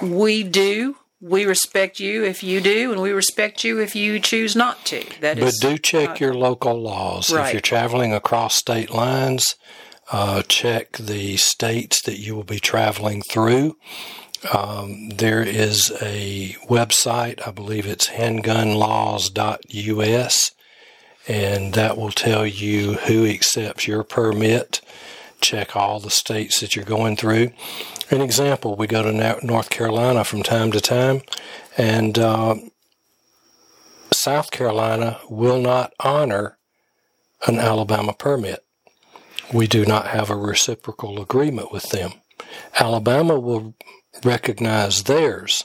We 0.00 0.44
do. 0.44 0.96
We 1.20 1.44
respect 1.44 2.00
you 2.00 2.24
if 2.24 2.42
you 2.42 2.60
do, 2.62 2.92
and 2.92 3.02
we 3.02 3.10
respect 3.10 3.62
you 3.62 3.78
if 3.80 3.94
you 3.94 4.20
choose 4.20 4.56
not 4.56 4.86
to. 4.86 5.04
That 5.20 5.38
but 5.38 5.52
do 5.60 5.76
check 5.76 6.18
your 6.18 6.32
local 6.32 6.80
laws. 6.80 7.30
Right. 7.30 7.48
If 7.48 7.52
you're 7.52 7.60
traveling 7.60 8.14
across 8.14 8.54
state 8.54 8.90
lines, 8.90 9.56
uh, 10.12 10.42
check 10.42 10.96
the 10.96 11.36
states 11.36 12.00
that 12.02 12.18
you 12.18 12.34
will 12.34 12.44
be 12.44 12.58
traveling 12.58 13.20
through. 13.20 13.76
Um, 14.52 15.10
there 15.10 15.42
is 15.42 15.92
a 16.00 16.56
website, 16.66 17.46
I 17.46 17.50
believe 17.50 17.86
it's 17.86 18.08
handgunlaws.us, 18.08 20.50
and 21.28 21.74
that 21.74 21.98
will 21.98 22.10
tell 22.10 22.46
you 22.46 22.94
who 22.94 23.26
accepts 23.26 23.86
your 23.86 24.02
permit. 24.02 24.80
Check 25.40 25.76
all 25.76 26.00
the 26.00 26.10
states 26.10 26.60
that 26.60 26.74
you're 26.74 26.84
going 26.84 27.16
through. 27.16 27.52
An 28.10 28.22
example, 28.22 28.76
we 28.76 28.86
go 28.86 29.02
to 29.02 29.38
North 29.42 29.70
Carolina 29.70 30.24
from 30.24 30.42
time 30.42 30.72
to 30.72 30.80
time, 30.80 31.22
and 31.76 32.18
uh, 32.18 32.54
South 34.12 34.50
Carolina 34.50 35.20
will 35.28 35.60
not 35.60 35.92
honor 36.00 36.58
an 37.46 37.58
Alabama 37.58 38.12
permit. 38.12 38.64
We 39.52 39.66
do 39.66 39.84
not 39.84 40.08
have 40.08 40.30
a 40.30 40.36
reciprocal 40.36 41.20
agreement 41.20 41.72
with 41.72 41.90
them. 41.90 42.12
Alabama 42.78 43.38
will 43.38 43.74
recognize 44.24 45.04
theirs, 45.04 45.64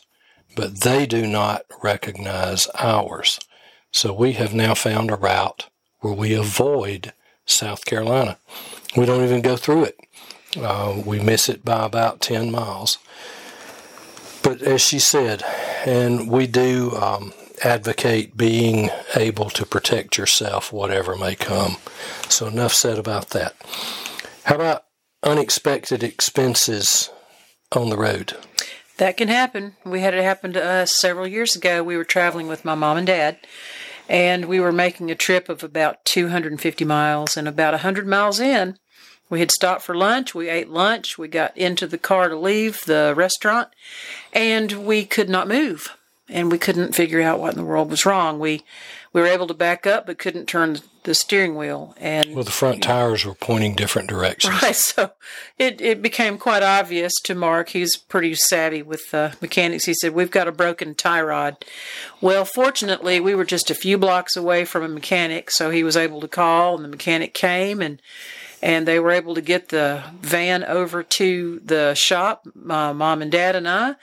but 0.55 0.81
they 0.81 1.05
do 1.05 1.27
not 1.27 1.63
recognize 1.83 2.67
ours. 2.79 3.39
So 3.91 4.13
we 4.13 4.33
have 4.33 4.53
now 4.53 4.73
found 4.73 5.11
a 5.11 5.15
route 5.15 5.69
where 5.99 6.13
we 6.13 6.33
avoid 6.33 7.13
South 7.45 7.85
Carolina. 7.85 8.37
We 8.95 9.05
don't 9.05 9.23
even 9.23 9.41
go 9.41 9.55
through 9.55 9.85
it. 9.85 9.99
Uh, 10.57 11.01
we 11.05 11.19
miss 11.19 11.49
it 11.49 11.65
by 11.65 11.85
about 11.85 12.21
10 12.21 12.51
miles. 12.51 12.97
But 14.43 14.61
as 14.61 14.81
she 14.81 14.99
said, 14.99 15.43
and 15.85 16.29
we 16.29 16.47
do 16.47 16.91
um, 16.95 17.33
advocate 17.63 18.37
being 18.37 18.89
able 19.15 19.49
to 19.49 19.65
protect 19.65 20.17
yourself, 20.17 20.71
whatever 20.71 21.15
may 21.15 21.35
come. 21.35 21.77
So, 22.29 22.47
enough 22.47 22.73
said 22.73 22.97
about 22.97 23.29
that. 23.31 23.55
How 24.43 24.55
about 24.55 24.85
unexpected 25.23 26.03
expenses 26.03 27.09
on 27.75 27.89
the 27.89 27.97
road? 27.97 28.35
That 28.97 29.17
can 29.17 29.27
happen. 29.27 29.75
We 29.83 30.01
had 30.01 30.13
it 30.13 30.23
happen 30.23 30.53
to 30.53 30.65
us 30.65 30.95
several 30.95 31.27
years 31.27 31.55
ago. 31.55 31.83
We 31.83 31.97
were 31.97 32.05
traveling 32.05 32.47
with 32.47 32.63
my 32.63 32.75
mom 32.75 32.97
and 32.97 33.07
dad, 33.07 33.37
and 34.07 34.45
we 34.45 34.59
were 34.59 34.71
making 34.71 35.11
a 35.11 35.15
trip 35.15 35.49
of 35.49 35.63
about 35.63 36.05
250 36.05 36.85
miles. 36.85 37.35
And 37.35 37.47
about 37.47 37.73
100 37.73 38.07
miles 38.07 38.39
in, 38.39 38.77
we 39.29 39.39
had 39.39 39.51
stopped 39.51 39.81
for 39.81 39.95
lunch. 39.95 40.33
We 40.33 40.49
ate 40.49 40.69
lunch. 40.69 41.17
We 41.17 41.27
got 41.27 41.57
into 41.57 41.87
the 41.87 41.97
car 41.97 42.29
to 42.29 42.37
leave 42.37 42.85
the 42.85 43.13
restaurant, 43.15 43.69
and 44.31 44.85
we 44.85 45.05
could 45.05 45.29
not 45.29 45.47
move. 45.47 45.95
And 46.29 46.51
we 46.51 46.57
couldn't 46.57 46.95
figure 46.95 47.21
out 47.21 47.39
what 47.39 47.53
in 47.53 47.59
the 47.59 47.65
world 47.65 47.89
was 47.91 48.05
wrong. 48.05 48.39
We 48.39 48.63
we 49.13 49.21
were 49.21 49.27
able 49.27 49.47
to 49.47 49.53
back 49.53 49.85
up, 49.85 50.05
but 50.05 50.17
couldn't 50.17 50.47
turn 50.47 50.79
the 51.05 51.15
steering 51.15 51.55
wheel. 51.55 51.95
And 51.97 52.35
well, 52.35 52.43
the 52.43 52.51
front 52.51 52.83
tires 52.83 53.25
were 53.25 53.33
pointing 53.33 53.75
different 53.75 54.09
directions. 54.09 54.55
Right, 54.65 54.75
so 54.75 55.11
it 55.57 55.79
it 55.79 56.01
became 56.01 56.37
quite 56.37 56.63
obvious 56.63 57.13
to 57.23 57.35
Mark. 57.35 57.69
He's 57.69 57.97
pretty 57.97 58.33
savvy 58.35 58.81
with 58.81 59.13
uh, 59.13 59.31
mechanics. 59.41 59.85
He 59.85 59.93
said, 59.93 60.13
"We've 60.13 60.31
got 60.31 60.47
a 60.47 60.51
broken 60.51 60.95
tie 60.95 61.21
rod." 61.21 61.63
Well, 62.19 62.45
fortunately, 62.45 63.19
we 63.19 63.35
were 63.35 63.45
just 63.45 63.69
a 63.69 63.75
few 63.75 63.97
blocks 63.97 64.35
away 64.35 64.65
from 64.65 64.83
a 64.83 64.87
mechanic, 64.89 65.51
so 65.51 65.69
he 65.69 65.83
was 65.83 65.95
able 65.95 66.19
to 66.21 66.27
call, 66.27 66.75
and 66.75 66.83
the 66.83 66.89
mechanic 66.89 67.33
came 67.33 67.81
and 67.81 68.01
and 68.61 68.87
they 68.87 68.99
were 68.99 69.11
able 69.11 69.35
to 69.35 69.41
get 69.41 69.69
the 69.69 70.03
van 70.21 70.63
over 70.63 71.03
to 71.03 71.59
the 71.63 71.93
shop. 71.93 72.47
My 72.55 72.93
mom 72.93 73.21
and 73.21 73.31
dad 73.31 73.55
and 73.55 73.67
I 73.67 73.95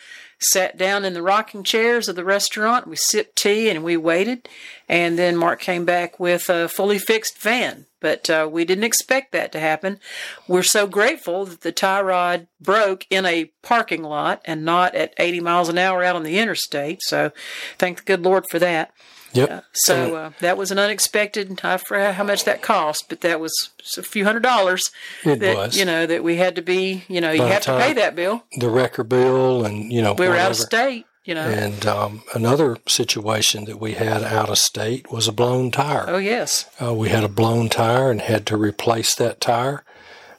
sat 0.45 0.77
down 0.77 1.05
in 1.05 1.15
the 1.15 1.23
rocking 1.23 1.63
chairs 1.63 2.09
of 2.09 2.17
the 2.17 2.25
restaurant. 2.25 2.87
We 2.87 2.97
sipped 2.97 3.37
tea 3.37 3.69
and 3.69 3.85
we 3.85 3.97
waited. 3.97 4.49
And 4.89 5.19
then 5.19 5.37
Mark 5.37 5.61
came 5.61 5.85
back 5.85 6.21
with 6.21 6.49
a 6.49 6.69
fully 6.69 6.99
fixed 6.99 7.39
van. 7.39 7.87
But 8.01 8.29
uh, 8.29 8.49
we 8.51 8.65
didn't 8.65 8.85
expect 8.85 9.33
that 9.33 9.53
to 9.53 9.61
happen. 9.61 10.01
We're 10.49 10.65
so 10.65 10.87
grateful 10.87 11.47
that 11.47 11.61
the 11.61 11.73
tie 11.73 12.01
rod 12.01 12.49
broke 12.61 13.07
in 13.11 13.25
a 13.25 13.53
parking 13.63 14.03
lot 14.03 14.43
and 14.45 14.65
not 14.65 14.95
at 14.95 15.15
80 15.19 15.41
miles 15.41 15.69
an 15.69 15.79
hour 15.79 16.03
out 16.03 16.17
on 16.17 16.25
the 16.25 16.39
interstate. 16.39 17.01
So 17.03 17.31
thank 17.79 17.99
the 17.99 18.05
good 18.05 18.23
Lord 18.23 18.45
for 18.51 18.59
that. 18.59 18.93
Yep. 19.35 19.51
Uh, 19.51 19.61
so 19.73 20.15
uh, 20.15 20.31
that 20.41 20.57
was 20.57 20.71
an 20.71 20.79
unexpected. 20.79 21.61
I 21.65 21.77
forgot 21.77 22.15
how 22.15 22.25
much 22.25 22.45
that 22.45 22.63
cost, 22.63 23.07
but 23.09 23.23
that 23.23 23.41
was 23.41 23.53
a 23.97 24.03
few 24.03 24.25
hundred 24.25 24.43
dollars. 24.43 24.91
It 25.25 25.41
that, 25.41 25.57
was. 25.57 25.79
You 25.79 25.85
know 25.85 26.07
that 26.07 26.23
we 26.23 26.37
had 26.37 26.57
to 26.57 26.63
be. 26.63 27.05
You 27.09 27.21
know, 27.21 27.31
you 27.33 27.39
By 27.39 27.45
the 27.47 27.55
have 27.55 27.63
to 27.65 27.79
pay 27.79 27.93
that 27.95 28.15
bill. 28.15 28.45
The 28.59 28.69
wrecker 28.69 29.05
bill, 29.05 29.65
and 29.65 29.93
you 29.93 30.03
know, 30.03 30.15
We 30.15 30.29
were 30.29 30.37
out 30.37 30.51
of 30.51 30.57
state. 30.57 31.07
You 31.25 31.35
know. 31.37 31.43
And 31.49 31.87
um, 31.87 32.23
another 32.35 32.79
situation 32.89 33.65
that 33.67 33.81
we 33.81 33.93
had 33.93 34.25
out 34.25 34.51
of 34.51 34.59
state 34.59 35.13
was 35.13 35.29
a 35.29 35.33
blown 35.33 35.71
tire. 35.71 36.05
oh 36.09 36.19
yes. 36.19 36.69
Uh, 36.83 36.93
we 36.95 37.11
had 37.11 37.23
a 37.23 37.29
blown 37.29 37.69
tire 37.69 38.11
and 38.11 38.21
had 38.21 38.45
to 38.47 38.57
replace 38.57 39.15
that 39.15 39.41
tire. 39.41 39.85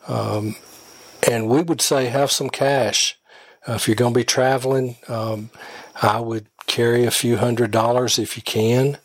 Um, 0.08 0.58
and 1.30 1.48
we 1.48 1.62
would 1.62 1.82
say 1.82 2.08
have 2.08 2.32
some 2.32 2.50
cash. 2.50 3.18
Uh, 3.66 3.74
if 3.74 3.88
you're 3.88 3.96
going 3.96 4.14
to 4.14 4.20
be 4.20 4.26
traveling, 4.26 4.98
um, 5.08 5.52
I 6.02 6.20
would 6.20 6.48
carry 6.74 7.06
a 7.06 7.12
few 7.12 7.38
hundred 7.38 7.70
dollars 7.70 8.18
if 8.18 8.36
you 8.36 8.42
can, 8.42 8.98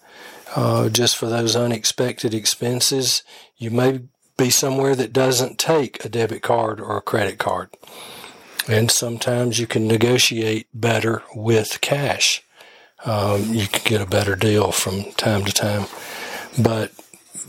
uh, 0.57 0.89
just 0.89 1.17
for 1.19 1.27
those 1.29 1.55
unexpected 1.55 2.33
expenses. 2.33 3.23
You 3.59 3.71
may 3.71 4.01
be 4.39 4.49
somewhere 4.49 4.95
that 4.95 5.13
doesn't 5.13 5.59
take 5.59 6.03
a 6.03 6.09
debit 6.09 6.41
card 6.41 6.81
or 6.81 6.97
a 6.97 7.03
credit 7.03 7.39
card. 7.39 7.69
And 8.67 8.91
sometimes 8.91 9.59
you 9.59 9.67
can 9.67 9.87
negotiate 9.87 10.67
better 10.73 11.23
with 11.35 11.83
cash. 11.83 12.43
Um, 13.05 13.53
you 13.53 13.67
can 13.67 13.83
get 13.85 14.01
a 14.01 14.07
better 14.07 14.35
deal 14.35 14.73
from 14.73 15.13
time 15.13 15.45
to 15.45 15.53
time. 15.53 15.87
But 16.59 16.93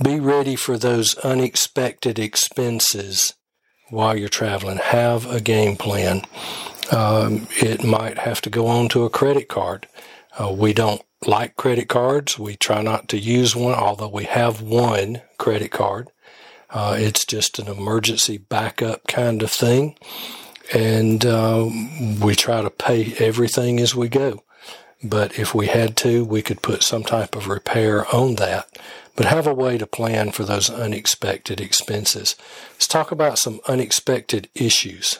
be 0.03 0.19
ready 0.19 0.57
for 0.57 0.77
those 0.77 1.15
unexpected 1.19 2.19
expenses 2.19 3.33
while 3.89 4.17
you're 4.17 4.27
traveling. 4.27 4.77
Have 4.77 5.25
a 5.31 5.39
game 5.39 5.77
plan. 5.77 6.23
Um, 6.91 7.47
it 7.51 7.83
might 7.83 8.19
have 8.19 8.41
to 8.41 8.49
go 8.49 8.67
on 8.67 8.89
to 8.89 9.03
a 9.03 9.09
credit 9.09 9.47
card. 9.47 9.87
Uh, 10.37 10.51
we 10.51 10.73
don't 10.73 11.01
like 11.25 11.55
credit 11.55 11.89
cards. 11.89 12.39
We 12.39 12.55
try 12.55 12.81
not 12.81 13.07
to 13.09 13.17
use 13.17 13.55
one, 13.55 13.75
although 13.75 14.09
we 14.09 14.23
have 14.25 14.61
one 14.61 15.21
credit 15.37 15.71
card. 15.71 16.09
Uh, 16.69 16.95
it's 16.97 17.25
just 17.25 17.59
an 17.59 17.67
emergency 17.67 18.37
backup 18.37 19.07
kind 19.07 19.41
of 19.41 19.51
thing. 19.51 19.97
And 20.73 21.25
uh, 21.25 21.67
we 22.21 22.35
try 22.35 22.61
to 22.61 22.69
pay 22.69 23.13
everything 23.17 23.79
as 23.79 23.95
we 23.95 24.07
go. 24.07 24.43
But 25.03 25.39
if 25.39 25.55
we 25.55 25.67
had 25.67 25.95
to, 25.97 26.25
we 26.25 26.41
could 26.41 26.61
put 26.61 26.83
some 26.83 27.03
type 27.03 27.35
of 27.35 27.47
repair 27.47 28.05
on 28.13 28.35
that. 28.35 28.67
But 29.15 29.25
have 29.25 29.47
a 29.47 29.53
way 29.53 29.77
to 29.77 29.87
plan 29.87 30.31
for 30.31 30.43
those 30.43 30.69
unexpected 30.69 31.59
expenses. 31.59 32.35
Let's 32.73 32.87
talk 32.87 33.11
about 33.11 33.39
some 33.39 33.59
unexpected 33.67 34.49
issues. 34.53 35.19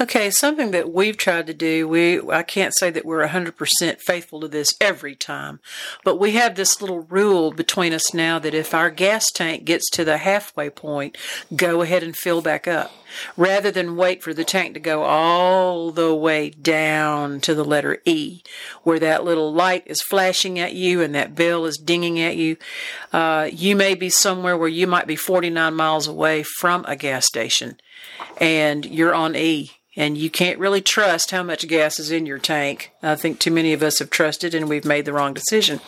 Okay, 0.00 0.30
something 0.30 0.70
that 0.70 0.92
we've 0.92 1.16
tried 1.16 1.46
to 1.48 1.54
do, 1.54 1.86
we 1.86 2.20
I 2.30 2.42
can't 2.42 2.74
say 2.76 2.90
that 2.90 3.04
we're 3.04 3.26
100% 3.26 4.00
faithful 4.00 4.40
to 4.40 4.48
this 4.48 4.74
every 4.80 5.14
time, 5.14 5.60
but 6.02 6.18
we 6.18 6.32
have 6.32 6.54
this 6.54 6.80
little 6.80 7.00
rule 7.00 7.52
between 7.52 7.92
us 7.92 8.14
now 8.14 8.38
that 8.38 8.54
if 8.54 8.72
our 8.72 8.90
gas 8.90 9.30
tank 9.30 9.64
gets 9.64 9.90
to 9.90 10.04
the 10.04 10.18
halfway 10.18 10.70
point, 10.70 11.18
go 11.54 11.82
ahead 11.82 12.02
and 12.02 12.16
fill 12.16 12.40
back 12.40 12.66
up. 12.66 12.90
Rather 13.36 13.70
than 13.70 13.96
wait 13.96 14.22
for 14.22 14.34
the 14.34 14.44
tank 14.44 14.74
to 14.74 14.80
go 14.80 15.02
all 15.02 15.90
the 15.90 16.14
way 16.14 16.50
down 16.50 17.40
to 17.40 17.54
the 17.54 17.64
letter 17.64 18.00
E, 18.04 18.42
where 18.82 18.98
that 18.98 19.24
little 19.24 19.52
light 19.52 19.82
is 19.86 20.02
flashing 20.02 20.58
at 20.58 20.74
you 20.74 21.00
and 21.00 21.14
that 21.14 21.34
bell 21.34 21.64
is 21.64 21.78
dinging 21.78 22.20
at 22.20 22.36
you, 22.36 22.56
uh, 23.12 23.48
you 23.52 23.76
may 23.76 23.94
be 23.94 24.10
somewhere 24.10 24.56
where 24.56 24.68
you 24.68 24.86
might 24.86 25.06
be 25.06 25.16
49 25.16 25.74
miles 25.74 26.06
away 26.06 26.42
from 26.42 26.84
a 26.86 26.96
gas 26.96 27.26
station 27.26 27.80
and 28.40 28.84
you're 28.86 29.14
on 29.14 29.36
E 29.36 29.72
and 29.94 30.16
you 30.16 30.30
can't 30.30 30.58
really 30.58 30.80
trust 30.80 31.30
how 31.32 31.42
much 31.42 31.68
gas 31.68 31.98
is 31.98 32.10
in 32.10 32.24
your 32.24 32.38
tank. 32.38 32.92
I 33.02 33.14
think 33.14 33.38
too 33.38 33.50
many 33.50 33.72
of 33.72 33.82
us 33.82 33.98
have 33.98 34.10
trusted 34.10 34.54
and 34.54 34.68
we've 34.68 34.84
made 34.84 35.04
the 35.04 35.12
wrong 35.12 35.34
decision. 35.34 35.80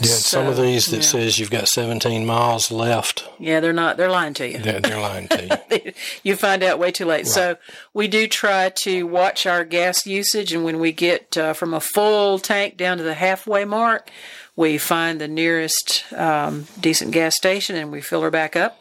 Yeah, 0.00 0.06
some 0.06 0.46
of 0.46 0.56
these 0.56 0.86
that 0.86 0.98
yeah. 0.98 1.02
says 1.02 1.38
you've 1.38 1.50
got 1.50 1.68
17 1.68 2.24
miles 2.24 2.70
left, 2.70 3.28
Yeah, 3.38 3.60
they're 3.60 3.74
not, 3.74 3.98
they're 3.98 4.10
lying 4.10 4.32
to 4.34 4.48
you. 4.48 4.58
they're, 4.58 4.80
they're 4.80 5.00
lying 5.00 5.28
to 5.28 5.60
you. 5.70 5.92
you 6.22 6.36
find 6.36 6.62
out 6.62 6.78
way 6.78 6.90
too 6.90 7.04
late. 7.04 7.26
So 7.26 7.56
we 7.92 8.08
do 8.08 8.26
try 8.26 8.70
to 8.70 9.06
watch 9.06 9.44
our 9.46 9.62
gas 9.62 10.06
usage, 10.06 10.54
and 10.54 10.64
when 10.64 10.80
we 10.80 10.92
get 10.92 11.36
uh, 11.36 11.52
from 11.52 11.74
a 11.74 11.80
full 11.80 12.38
tank 12.38 12.78
down 12.78 12.96
to 12.96 13.02
the 13.02 13.12
halfway 13.12 13.66
mark, 13.66 14.10
we 14.56 14.78
find 14.78 15.20
the 15.20 15.28
nearest 15.28 16.04
um, 16.14 16.66
decent 16.78 17.12
gas 17.12 17.36
station 17.36 17.76
and 17.76 17.90
we 17.90 18.00
fill 18.00 18.22
her 18.22 18.30
back 18.30 18.56
up. 18.56 18.78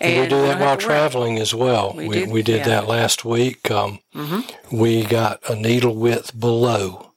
And 0.00 0.20
we 0.20 0.26
do 0.28 0.42
that 0.42 0.60
while 0.60 0.76
traveling 0.76 1.38
as 1.38 1.54
well. 1.54 1.94
We 1.96 2.08
We, 2.08 2.24
do- 2.24 2.30
we 2.30 2.42
did 2.42 2.58
yeah. 2.58 2.62
Mm-hmm. 2.62 2.70
that 2.70 2.88
last 2.88 3.24
week. 3.24 3.70
Um, 3.70 4.00
We 4.70 5.04
got 5.04 5.40
a 5.48 5.54
needle 5.54 5.94
width 5.94 6.38
below 6.38 7.12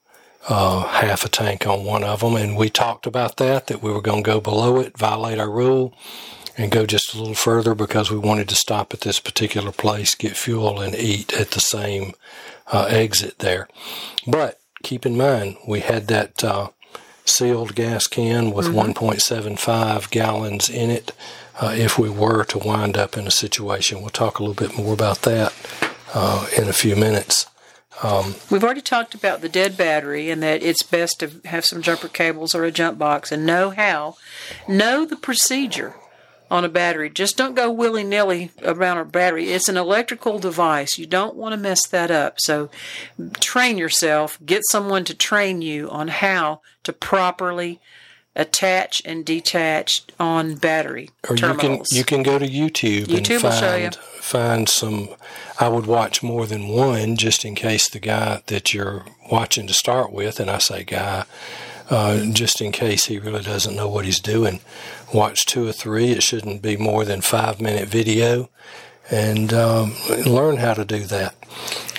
uh, 0.47 0.87
half 0.87 1.25
a 1.25 1.29
tank 1.29 1.67
on 1.67 1.83
one 1.83 2.03
of 2.03 2.21
them, 2.21 2.35
and 2.35 2.55
we 2.57 2.69
talked 2.69 3.05
about 3.05 3.37
that, 3.37 3.67
that 3.67 3.83
we 3.83 3.91
were 3.91 4.01
going 4.01 4.23
to 4.23 4.29
go 4.31 4.39
below 4.39 4.79
it, 4.79 4.97
violate 4.97 5.37
our 5.39 5.49
rule, 5.49 5.93
and 6.57 6.71
go 6.71 6.85
just 6.85 7.13
a 7.13 7.17
little 7.19 7.35
further 7.35 7.75
because 7.75 8.09
we 8.09 8.17
wanted 8.17 8.49
to 8.49 8.55
stop 8.55 8.93
at 8.93 9.01
this 9.01 9.19
particular 9.19 9.71
place, 9.71 10.15
get 10.15 10.35
fuel, 10.37 10.79
and 10.79 10.95
eat 10.95 11.33
at 11.33 11.51
the 11.51 11.59
same 11.59 12.13
uh, 12.71 12.85
exit 12.89 13.39
there. 13.39 13.67
But 14.25 14.59
keep 14.83 15.05
in 15.05 15.17
mind, 15.17 15.57
we 15.67 15.81
had 15.81 16.07
that 16.07 16.43
uh, 16.43 16.69
sealed 17.25 17.75
gas 17.75 18.07
can 18.07 18.51
with 18.51 18.67
1.75 18.67 20.09
gallons 20.09 20.69
in 20.69 20.89
it 20.89 21.11
uh, 21.59 21.73
if 21.75 21.99
we 21.99 22.09
were 22.09 22.43
to 22.45 22.57
wind 22.57 22.97
up 22.97 23.17
in 23.17 23.27
a 23.27 23.31
situation. 23.31 24.01
We'll 24.01 24.09
talk 24.09 24.39
a 24.39 24.43
little 24.43 24.67
bit 24.67 24.77
more 24.77 24.93
about 24.93 25.23
that 25.23 25.53
uh, 26.13 26.47
in 26.57 26.67
a 26.67 26.73
few 26.73 26.95
minutes. 26.95 27.45
We've 28.49 28.63
already 28.63 28.81
talked 28.81 29.13
about 29.13 29.41
the 29.41 29.49
dead 29.49 29.75
battery 29.75 30.29
and 30.29 30.41
that 30.41 30.63
it's 30.63 30.83
best 30.83 31.19
to 31.19 31.41
have 31.45 31.65
some 31.65 31.81
jumper 31.81 32.07
cables 32.07 32.55
or 32.55 32.63
a 32.63 32.71
jump 32.71 32.97
box 32.97 33.31
and 33.31 33.45
know 33.45 33.71
how, 33.71 34.15
know 34.67 35.03
the 35.05 35.17
procedure 35.17 35.95
on 36.49 36.63
a 36.63 36.69
battery. 36.69 37.09
Just 37.09 37.37
don't 37.37 37.55
go 37.55 37.69
willy 37.69 38.03
nilly 38.03 38.51
around 38.63 38.97
a 38.97 39.05
battery. 39.05 39.51
It's 39.51 39.69
an 39.69 39.77
electrical 39.77 40.39
device. 40.39 40.97
You 40.97 41.05
don't 41.07 41.35
want 41.35 41.53
to 41.53 41.57
mess 41.57 41.85
that 41.87 42.09
up. 42.09 42.35
So 42.39 42.69
train 43.39 43.77
yourself, 43.77 44.39
get 44.45 44.61
someone 44.71 45.03
to 45.03 45.13
train 45.13 45.61
you 45.61 45.89
on 45.89 46.07
how 46.07 46.61
to 46.83 46.93
properly 46.93 47.79
attach 48.39 49.01
and 49.03 49.25
detach 49.25 50.03
on 50.17 50.55
battery 50.55 51.09
Or 51.29 51.35
you 51.35 51.53
can 51.55 51.83
you 51.91 52.05
can 52.05 52.23
go 52.23 52.39
to 52.39 52.47
YouTube, 52.47 53.05
YouTube 53.05 53.35
and 53.35 53.43
will 53.43 53.51
show 53.51 53.75
you. 53.75 53.91
find 53.91 53.95
find 53.95 54.69
some. 54.69 55.09
I 55.59 55.67
would 55.67 55.85
watch 55.85 56.23
more 56.23 56.45
than 56.45 56.69
one 56.69 57.17
just 57.17 57.43
in 57.43 57.53
case 57.53 57.89
the 57.89 57.99
guy 57.99 58.41
that 58.47 58.73
you're 58.73 59.05
watching 59.29 59.67
to 59.67 59.73
start 59.73 60.13
with, 60.13 60.39
and 60.39 60.49
I 60.49 60.59
say 60.59 60.83
guy, 60.85 61.25
uh, 61.89 62.25
just 62.31 62.61
in 62.61 62.71
case 62.71 63.05
he 63.05 63.19
really 63.19 63.43
doesn't 63.43 63.75
know 63.75 63.89
what 63.89 64.05
he's 64.05 64.21
doing. 64.21 64.61
Watch 65.13 65.45
two 65.45 65.67
or 65.67 65.73
three. 65.73 66.11
It 66.11 66.23
shouldn't 66.23 66.61
be 66.61 66.77
more 66.77 67.03
than 67.03 67.21
five 67.21 67.59
minute 67.59 67.89
video, 67.89 68.49
and 69.11 69.53
um, 69.53 69.95
learn 70.25 70.57
how 70.57 70.73
to 70.75 70.85
do 70.85 71.03
that. 71.05 71.35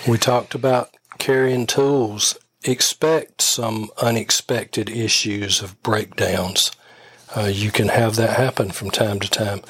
We 0.08 0.16
talked 0.16 0.54
about 0.54 0.96
carrying 1.18 1.66
tools. 1.66 2.38
Expect 2.64 3.40
some 3.40 3.88
unexpected 4.02 4.90
issues 4.90 5.62
of 5.62 5.82
breakdowns. 5.82 6.72
Uh, 7.34 7.50
you 7.52 7.70
can 7.70 7.88
have 7.88 8.16
that 8.16 8.36
happen 8.36 8.70
from 8.70 8.90
time 8.90 9.18
to 9.18 9.30
time. 9.30 9.62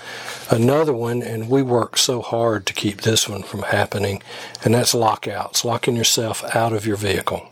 Another 0.51 0.93
one, 0.93 1.23
and 1.23 1.49
we 1.49 1.63
work 1.63 1.97
so 1.97 2.21
hard 2.21 2.67
to 2.67 2.73
keep 2.73 3.03
this 3.03 3.29
one 3.29 3.45
from 3.45 3.63
happening, 3.63 4.23
and 4.65 4.75
that's 4.75 4.93
lockouts, 4.93 5.65
locking 5.65 5.95
yourself 5.95 6.43
out 6.57 6.73
of 6.73 6.85
your 6.85 6.97
vehicle. 6.97 7.49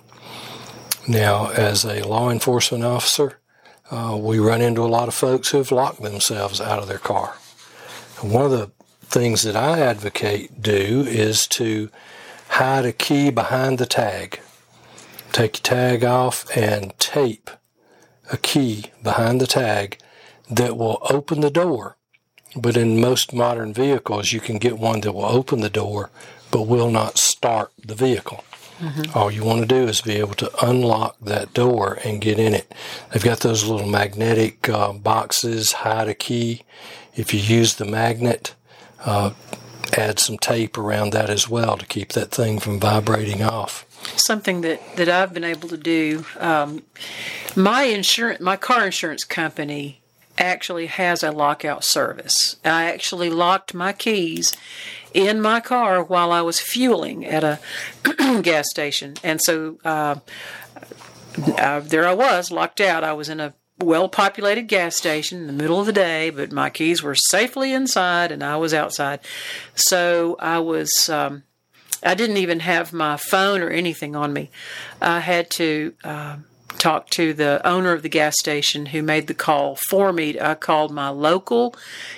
Now, 1.07 1.50
as 1.50 1.85
a 1.85 2.02
law 2.02 2.30
enforcement 2.30 2.83
officer, 2.83 3.38
uh, 3.92 4.18
we 4.21 4.40
run 4.40 4.61
into 4.61 4.83
a 4.83 4.87
lot 4.87 5.07
of 5.07 5.14
folks 5.14 5.50
who 5.50 5.59
have 5.59 5.71
locked 5.71 6.02
themselves 6.02 6.61
out 6.61 6.80
of 6.80 6.88
their 6.88 6.99
car. 6.99 7.37
And 8.21 8.33
one 8.33 8.45
of 8.45 8.50
the 8.50 8.73
things 9.02 9.45
that 9.45 9.54
I 9.54 9.78
advocate 9.78 10.61
do 10.61 11.04
is 11.07 11.47
to 11.49 11.90
hide 12.49 12.85
a 12.85 12.92
key 12.92 13.30
behind 13.30 13.78
the 13.78 13.87
tag. 13.87 14.40
Take 15.32 15.58
your 15.58 15.62
tag 15.62 16.04
off 16.04 16.44
and 16.56 16.99
tape 16.99 17.50
a 18.30 18.37
key 18.37 18.87
behind 19.02 19.40
the 19.40 19.47
tag 19.47 19.99
that 20.50 20.76
will 20.76 20.99
open 21.11 21.40
the 21.40 21.50
door. 21.50 21.97
But 22.56 22.76
in 22.76 23.00
most 23.00 23.32
modern 23.32 23.75
vehicles, 23.75 24.32
you 24.32 24.40
can 24.40 24.58
get 24.58 24.78
one 24.78 25.00
that 25.02 25.12
will 25.12 25.26
open 25.26 25.61
the 25.61 25.70
door 25.70 26.11
but 26.50 26.62
will 26.62 26.90
not 26.90 27.18
start 27.18 27.73
the 27.85 27.94
vehicle. 27.94 28.42
Mm-hmm. 28.80 29.18
All 29.18 29.30
you 29.30 29.44
want 29.44 29.61
to 29.61 29.66
do 29.66 29.88
is 29.88 30.00
be 30.00 30.14
able 30.14 30.35
to 30.35 30.66
unlock 30.66 31.16
that 31.20 31.52
door 31.52 31.99
and 32.04 32.20
get 32.20 32.38
in 32.38 32.54
it. 32.54 32.73
They've 33.12 33.23
got 33.25 33.40
those 33.40 33.64
little 33.64 33.88
magnetic 33.88 34.68
uh, 34.68 34.92
boxes, 34.92 35.73
hide 35.73 36.08
a 36.08 36.14
key. 36.14 36.62
If 37.14 37.35
you 37.35 37.40
use 37.40 37.75
the 37.75 37.85
magnet, 37.85 38.54
uh, 39.04 39.32
add 39.97 40.20
some 40.20 40.38
tape 40.38 40.78
around 40.78 41.12
that 41.12 41.28
as 41.28 41.49
well 41.49 41.76
to 41.76 41.87
keep 41.87 42.12
that 42.12 42.30
thing 42.30 42.61
from 42.61 42.78
vibrating 42.78 43.42
off 43.42 43.85
something 44.17 44.61
that, 44.62 44.81
that 44.97 45.09
I've 45.09 45.33
been 45.33 45.45
able 45.45 45.69
to 45.69 45.76
do. 45.76 46.25
Um, 46.38 46.83
my 47.57 47.85
insurance, 47.85 48.40
my 48.40 48.57
car 48.57 48.87
insurance 48.87 49.25
company 49.25 50.00
actually 50.38 50.87
has 50.87 51.23
a 51.23 51.33
lockout 51.33 51.85
service. 51.85 52.57
I 52.64 52.85
actually 52.85 53.31
locked 53.31 53.75
my 53.75 53.93
keys 53.93 54.57
in 55.12 55.40
my 55.40 55.61
car 55.61 56.02
while 56.02 56.31
I 56.31 56.43
was 56.43 56.61
fueling 56.61 57.25
at 57.25 57.45
a 57.45 57.59
gas 58.43 58.67
station, 58.71 59.14
and 59.25 59.40
so 59.43 59.78
uh, 59.85 60.17
uh, 61.57 61.81
there 61.81 62.07
I 62.07 62.14
was 62.14 62.50
locked 62.50 62.81
out. 62.81 63.05
I 63.05 63.12
was 63.12 63.28
in 63.28 63.40
a 63.40 63.55
well 63.81 64.09
populated 64.09 64.62
gas 64.62 64.97
station 64.97 65.40
in 65.40 65.47
the 65.47 65.52
middle 65.52 65.81
of 65.81 65.87
the 65.87 65.93
day, 65.93 66.31
but 66.31 66.52
my 66.52 66.71
keys 66.71 67.02
were 67.02 67.14
safely 67.14 67.73
inside 67.73 68.33
and 68.33 68.43
I 68.43 68.57
was 68.57 68.75
outside. 68.75 69.21
So 69.76 70.37
I 70.40 70.59
was 70.59 71.09
um, 71.09 71.45
I 72.02 72.14
didn't 72.14 72.37
even 72.37 72.61
have 72.61 72.93
my 72.93 73.17
phone 73.17 73.61
or 73.61 73.71
anything 73.71 74.14
on 74.14 74.33
me. 74.33 74.50
I 75.00 75.21
had 75.21 75.50
to 75.52 75.95
uh, 76.05 76.37
talk 76.78 77.11
to 77.11 77.33
the 77.33 77.61
owner 77.67 77.93
of 77.93 78.02
the 78.02 78.09
gas 78.09 78.35
station 78.38 78.87
who 78.87 79.02
made 79.02 79.26
the 79.26 79.35
call 79.35 79.76
for 79.88 80.12
me. 80.12 80.40
I 80.40 80.55
called 80.55 80.93
my 80.93 81.09
local 81.09 81.75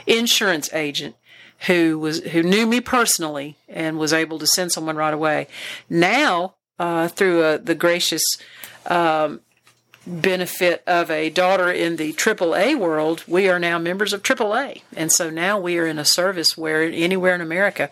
insurance 0.07 0.73
agent 0.73 1.17
who 1.67 1.99
was 1.99 2.21
who 2.21 2.43
knew 2.43 2.67
me 2.67 2.81
personally 2.81 3.57
and 3.69 3.99
was 3.99 4.13
able 4.13 4.39
to 4.39 4.47
send 4.47 4.73
someone 4.73 4.97
right 4.97 5.15
away. 5.15 5.47
Now, 5.89 6.55
uh, 6.79 7.09
through 7.09 7.43
uh, 7.43 7.59
the 7.59 7.75
gracious 7.75 8.23
um, 8.87 9.41
benefit 10.11 10.83
of 10.87 11.11
a 11.11 11.31
daughter 11.31 11.71
in 11.71 11.97
the 11.97 12.13
AAA 12.13 12.79
world, 12.79 13.25
we 13.27 13.49
are 13.49 13.59
now 13.59 13.79
members 13.79 14.13
of 14.13 14.23
AAA. 14.23 14.83
And 14.97 15.13
so 15.13 15.31
now 15.31 15.59
we 15.59 15.79
are 15.79 15.87
in 15.87 15.99
a 15.99 16.05
service 16.05 16.57
where 16.57 16.83
anywhere 16.83 17.35
in 17.35 17.41
America, 17.41 17.91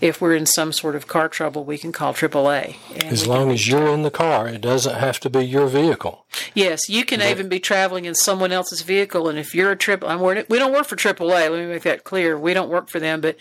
if 0.00 0.20
we're 0.20 0.34
in 0.34 0.46
some 0.46 0.72
sort 0.72 0.94
of 0.94 1.06
car 1.06 1.28
trouble, 1.28 1.64
we 1.64 1.78
can 1.78 1.92
call 1.92 2.14
AAA. 2.14 2.76
As 3.04 3.26
long 3.26 3.50
as 3.50 3.66
you're 3.66 3.88
in 3.88 4.02
the 4.02 4.10
car, 4.10 4.48
it 4.48 4.60
doesn't 4.60 4.94
have 4.94 5.20
to 5.20 5.30
be 5.30 5.44
your 5.44 5.66
vehicle. 5.66 6.25
Yes, 6.52 6.88
you 6.88 7.04
can 7.04 7.20
but, 7.20 7.30
even 7.30 7.48
be 7.48 7.58
traveling 7.58 8.04
in 8.04 8.14
someone 8.14 8.52
else's 8.52 8.82
vehicle. 8.82 9.28
And 9.28 9.38
if 9.38 9.54
you're 9.54 9.72
a 9.72 9.76
triple, 9.76 10.08
I'm 10.08 10.20
we 10.20 10.58
don't 10.58 10.72
work 10.72 10.86
for 10.86 10.96
AAA. 10.96 11.50
Let 11.50 11.52
me 11.52 11.66
make 11.66 11.82
that 11.84 12.04
clear. 12.04 12.38
We 12.38 12.52
don't 12.52 12.68
work 12.68 12.90
for 12.90 13.00
them. 13.00 13.22
But 13.22 13.38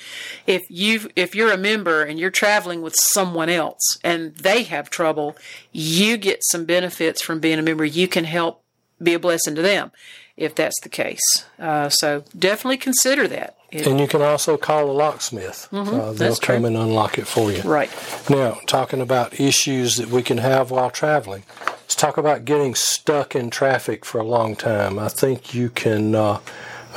if 0.48 0.62
you 0.70 1.10
if 1.18 1.36
you're 1.36 1.52
a 1.52 1.58
member 1.58 2.04
and 2.04 2.18
you're 2.18 2.32
traveling 2.32 2.82
with 2.82 2.96
someone 2.98 3.50
else 3.50 3.98
and 4.04 4.36
they 4.36 4.64
have 4.64 4.90
trouble, 4.90 5.36
you 5.74 6.16
get 6.16 6.40
some 6.44 6.64
benefits 6.64 7.22
from 7.22 7.42
being 7.42 7.60
a 7.60 7.62
member. 7.62 7.84
You 7.84 8.06
you 8.06 8.10
can 8.10 8.26
help 8.26 8.62
be 9.02 9.16
a 9.16 9.20
blessing 9.20 9.56
to 9.56 9.64
them 9.64 9.92
if 10.38 10.54
that's 10.54 10.80
the 10.82 10.90
case. 10.90 11.46
Uh, 11.58 11.90
so 11.90 12.24
definitely 12.38 12.78
consider 12.78 13.28
that. 13.28 13.58
It, 13.72 13.88
and 13.88 14.00
you 14.00 14.08
can 14.08 14.22
also 14.22 14.58
call 14.58 14.92
a 14.92 14.94
locksmith. 14.94 15.68
Mm-hmm, 15.72 16.00
uh, 16.00 16.14
they'll 16.14 16.36
come 16.36 16.60
true. 16.60 16.68
and 16.68 16.78
unlock 16.78 17.18
it 17.18 17.26
for 17.26 17.52
you. 17.52 17.64
Right. 17.64 17.90
Now, 18.30 18.60
talking 18.68 19.02
about 19.02 19.40
issues 19.40 19.96
that 19.96 20.10
we 20.10 20.22
can 20.22 20.38
have 20.38 20.70
while 20.70 20.92
traveling, 20.92 21.44
let's 21.86 21.94
talk 21.94 22.18
about 22.18 22.46
getting 22.46 22.74
stuck 22.74 23.36
in 23.36 23.52
traffic 23.52 24.04
for 24.04 24.18
a 24.18 24.24
long 24.24 24.56
time. 24.56 24.98
I 24.98 25.08
think 25.08 25.54
you 25.54 25.70
can 25.70 26.16
uh, 26.16 26.40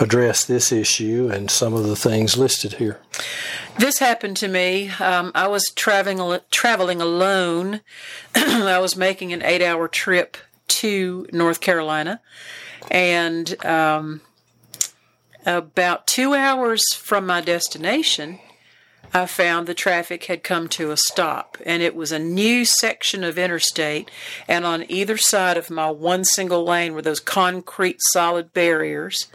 address 0.00 0.46
this 0.46 0.72
issue 0.72 1.28
and 1.30 1.50
some 1.50 1.74
of 1.74 1.84
the 1.84 1.94
things 1.94 2.38
listed 2.38 2.72
here. 2.74 2.98
This 3.78 3.98
happened 3.98 4.38
to 4.38 4.48
me. 4.48 4.88
Um, 4.98 5.30
I 5.34 5.46
was 5.46 5.70
traveling 5.76 6.40
traveling 6.50 7.02
alone. 7.02 7.82
I 8.34 8.78
was 8.78 8.96
making 8.96 9.34
an 9.34 9.42
eight 9.42 9.60
hour 9.60 9.88
trip 9.88 10.38
to 10.68 11.26
North 11.34 11.60
Carolina, 11.60 12.22
and 12.90 13.62
um, 13.66 14.22
about 15.44 16.06
two 16.06 16.32
hours 16.32 16.82
from 16.94 17.26
my 17.26 17.42
destination, 17.42 18.40
I 19.12 19.26
found 19.26 19.66
the 19.66 19.74
traffic 19.74 20.24
had 20.24 20.42
come 20.42 20.68
to 20.68 20.90
a 20.90 20.96
stop, 20.96 21.56
and 21.64 21.82
it 21.82 21.96
was 21.96 22.12
a 22.12 22.18
new 22.18 22.64
section 22.64 23.24
of 23.24 23.38
interstate. 23.38 24.10
And 24.46 24.64
on 24.64 24.90
either 24.90 25.16
side 25.16 25.56
of 25.56 25.70
my 25.70 25.90
one 25.90 26.24
single 26.24 26.64
lane 26.64 26.94
were 26.94 27.02
those 27.02 27.20
concrete 27.20 27.96
solid 28.12 28.52
barriers. 28.52 29.28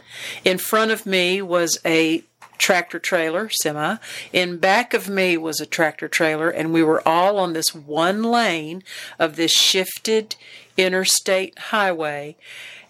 In 0.44 0.58
front 0.58 0.90
of 0.90 1.06
me 1.06 1.42
was 1.42 1.78
a 1.84 2.22
tractor 2.56 2.98
trailer, 2.98 3.50
semi. 3.50 3.96
In 4.32 4.58
back 4.58 4.94
of 4.94 5.08
me 5.08 5.36
was 5.36 5.60
a 5.60 5.66
tractor 5.66 6.08
trailer, 6.08 6.50
and 6.50 6.72
we 6.72 6.82
were 6.82 7.06
all 7.06 7.38
on 7.38 7.52
this 7.52 7.74
one 7.74 8.22
lane 8.22 8.82
of 9.18 9.36
this 9.36 9.52
shifted 9.52 10.36
interstate 10.76 11.58
highway, 11.58 12.36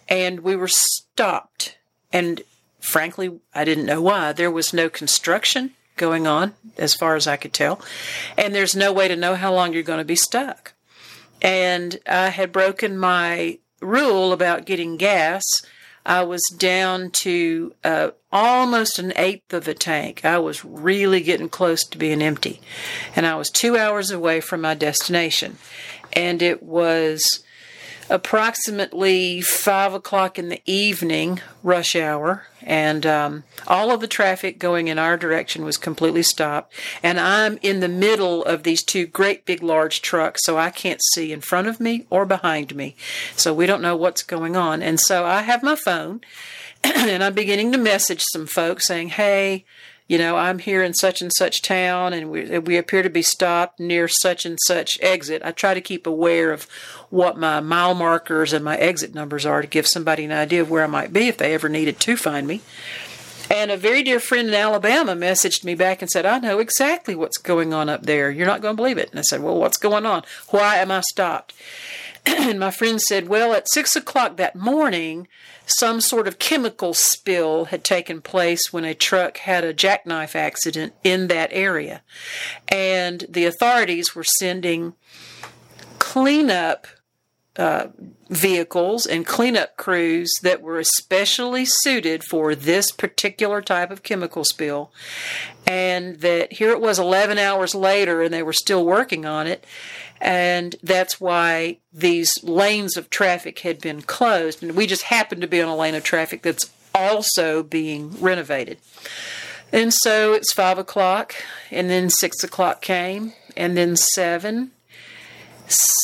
and 0.08 0.40
we 0.40 0.54
were 0.54 0.68
stopped. 0.68 1.76
And 2.12 2.42
frankly, 2.80 3.40
I 3.54 3.64
didn't 3.64 3.86
know 3.86 4.02
why. 4.02 4.32
There 4.32 4.50
was 4.50 4.72
no 4.72 4.88
construction 4.88 5.72
going 5.96 6.26
on, 6.26 6.54
as 6.76 6.94
far 6.94 7.16
as 7.16 7.26
I 7.26 7.36
could 7.36 7.52
tell, 7.52 7.80
and 8.36 8.54
there's 8.54 8.76
no 8.76 8.92
way 8.92 9.08
to 9.08 9.16
know 9.16 9.34
how 9.34 9.52
long 9.52 9.72
you're 9.72 9.82
going 9.82 9.98
to 9.98 10.04
be 10.04 10.16
stuck. 10.16 10.72
And 11.42 11.98
I 12.06 12.30
had 12.30 12.52
broken 12.52 12.98
my 12.98 13.58
rule 13.80 14.32
about 14.32 14.66
getting 14.66 14.96
gas. 14.96 15.42
I 16.06 16.22
was 16.22 16.42
down 16.58 17.10
to 17.10 17.74
uh, 17.84 18.10
almost 18.32 18.98
an 18.98 19.12
eighth 19.16 19.52
of 19.52 19.68
a 19.68 19.74
tank. 19.74 20.24
I 20.24 20.38
was 20.38 20.64
really 20.64 21.20
getting 21.22 21.48
close 21.48 21.84
to 21.84 21.98
being 21.98 22.22
empty. 22.22 22.60
And 23.14 23.26
I 23.26 23.36
was 23.36 23.50
two 23.50 23.76
hours 23.76 24.10
away 24.10 24.40
from 24.40 24.60
my 24.62 24.74
destination. 24.74 25.58
And 26.12 26.42
it 26.42 26.62
was 26.62 27.43
approximately 28.10 29.40
five 29.40 29.94
o'clock 29.94 30.38
in 30.38 30.48
the 30.48 30.60
evening, 30.66 31.40
rush 31.62 31.96
hour, 31.96 32.46
and 32.62 33.04
um, 33.04 33.44
all 33.66 33.90
of 33.90 34.00
the 34.00 34.06
traffic 34.06 34.58
going 34.58 34.88
in 34.88 34.98
our 34.98 35.16
direction 35.16 35.64
was 35.64 35.76
completely 35.76 36.22
stopped. 36.22 36.72
And 37.02 37.20
I'm 37.20 37.58
in 37.62 37.80
the 37.80 37.88
middle 37.88 38.44
of 38.44 38.62
these 38.62 38.82
two 38.82 39.06
great 39.06 39.44
big 39.44 39.62
large 39.62 40.02
trucks, 40.02 40.40
so 40.44 40.56
I 40.56 40.70
can't 40.70 41.00
see 41.12 41.32
in 41.32 41.40
front 41.40 41.68
of 41.68 41.80
me 41.80 42.06
or 42.10 42.24
behind 42.24 42.74
me. 42.74 42.96
So 43.36 43.52
we 43.52 43.66
don't 43.66 43.82
know 43.82 43.96
what's 43.96 44.22
going 44.22 44.56
on. 44.56 44.82
And 44.82 44.98
so 45.00 45.24
I 45.24 45.42
have 45.42 45.62
my 45.62 45.76
phone, 45.76 46.20
and 46.84 47.22
I'm 47.22 47.34
beginning 47.34 47.72
to 47.72 47.78
message 47.78 48.22
some 48.32 48.46
folks 48.46 48.86
saying, 48.86 49.10
"Hey." 49.10 49.64
You 50.06 50.18
know, 50.18 50.36
I'm 50.36 50.58
here 50.58 50.82
in 50.82 50.94
such 50.94 51.22
and 51.22 51.32
such 51.34 51.62
town 51.62 52.12
and 52.12 52.30
we, 52.30 52.58
we 52.58 52.76
appear 52.76 53.02
to 53.02 53.10
be 53.10 53.22
stopped 53.22 53.80
near 53.80 54.06
such 54.06 54.44
and 54.44 54.58
such 54.66 55.00
exit. 55.00 55.42
I 55.44 55.50
try 55.50 55.72
to 55.72 55.80
keep 55.80 56.06
aware 56.06 56.52
of 56.52 56.64
what 57.08 57.38
my 57.38 57.60
mile 57.60 57.94
markers 57.94 58.52
and 58.52 58.64
my 58.64 58.76
exit 58.76 59.14
numbers 59.14 59.46
are 59.46 59.62
to 59.62 59.68
give 59.68 59.86
somebody 59.86 60.24
an 60.24 60.32
idea 60.32 60.60
of 60.60 60.70
where 60.70 60.84
I 60.84 60.88
might 60.88 61.12
be 61.12 61.28
if 61.28 61.38
they 61.38 61.54
ever 61.54 61.68
needed 61.68 62.00
to 62.00 62.16
find 62.16 62.46
me. 62.46 62.60
And 63.50 63.70
a 63.70 63.76
very 63.76 64.02
dear 64.02 64.20
friend 64.20 64.48
in 64.48 64.54
Alabama 64.54 65.14
messaged 65.14 65.64
me 65.64 65.74
back 65.74 66.00
and 66.00 66.10
said, 66.10 66.24
I 66.24 66.38
know 66.38 66.58
exactly 66.58 67.14
what's 67.14 67.36
going 67.36 67.74
on 67.74 67.88
up 67.88 68.02
there. 68.02 68.30
You're 68.30 68.46
not 68.46 68.62
going 68.62 68.74
to 68.74 68.80
believe 68.80 68.98
it. 68.98 69.10
And 69.10 69.18
I 69.18 69.22
said, 69.22 69.42
Well, 69.42 69.58
what's 69.58 69.76
going 69.76 70.06
on? 70.06 70.22
Why 70.48 70.76
am 70.76 70.90
I 70.90 71.02
stopped? 71.02 71.52
and 72.26 72.58
my 72.58 72.70
friend 72.70 73.00
said, 73.00 73.28
Well, 73.28 73.52
at 73.52 73.70
six 73.70 73.96
o'clock 73.96 74.36
that 74.36 74.56
morning, 74.56 75.28
some 75.66 76.00
sort 76.00 76.28
of 76.28 76.38
chemical 76.38 76.94
spill 76.94 77.66
had 77.66 77.84
taken 77.84 78.20
place 78.20 78.72
when 78.72 78.84
a 78.84 78.94
truck 78.94 79.38
had 79.38 79.64
a 79.64 79.72
jackknife 79.72 80.36
accident 80.36 80.94
in 81.02 81.28
that 81.28 81.50
area. 81.52 82.02
And 82.68 83.24
the 83.28 83.44
authorities 83.44 84.14
were 84.14 84.24
sending 84.24 84.94
cleanup 85.98 86.86
uh, 87.56 87.86
vehicles 88.28 89.06
and 89.06 89.24
cleanup 89.24 89.76
crews 89.76 90.30
that 90.42 90.60
were 90.60 90.78
especially 90.78 91.64
suited 91.64 92.24
for 92.24 92.54
this 92.54 92.90
particular 92.90 93.62
type 93.62 93.90
of 93.90 94.02
chemical 94.02 94.44
spill. 94.44 94.90
And 95.66 96.16
that 96.16 96.54
here 96.54 96.70
it 96.70 96.80
was 96.80 96.98
11 96.98 97.38
hours 97.38 97.74
later 97.74 98.22
and 98.22 98.34
they 98.34 98.42
were 98.42 98.52
still 98.52 98.84
working 98.84 99.24
on 99.24 99.46
it. 99.46 99.64
And 100.24 100.74
that's 100.82 101.20
why 101.20 101.76
these 101.92 102.32
lanes 102.42 102.96
of 102.96 103.10
traffic 103.10 103.58
had 103.58 103.78
been 103.78 104.00
closed. 104.00 104.62
And 104.62 104.74
we 104.74 104.86
just 104.86 105.02
happened 105.02 105.42
to 105.42 105.46
be 105.46 105.60
on 105.60 105.68
a 105.68 105.76
lane 105.76 105.94
of 105.94 106.02
traffic 106.02 106.40
that's 106.40 106.70
also 106.94 107.62
being 107.62 108.10
renovated. 108.18 108.78
And 109.70 109.92
so 109.92 110.32
it's 110.32 110.52
five 110.52 110.78
o'clock, 110.78 111.34
and 111.70 111.90
then 111.90 112.08
six 112.08 112.42
o'clock 112.42 112.80
came, 112.80 113.34
and 113.54 113.76
then 113.76 113.96
seven, 113.96 114.70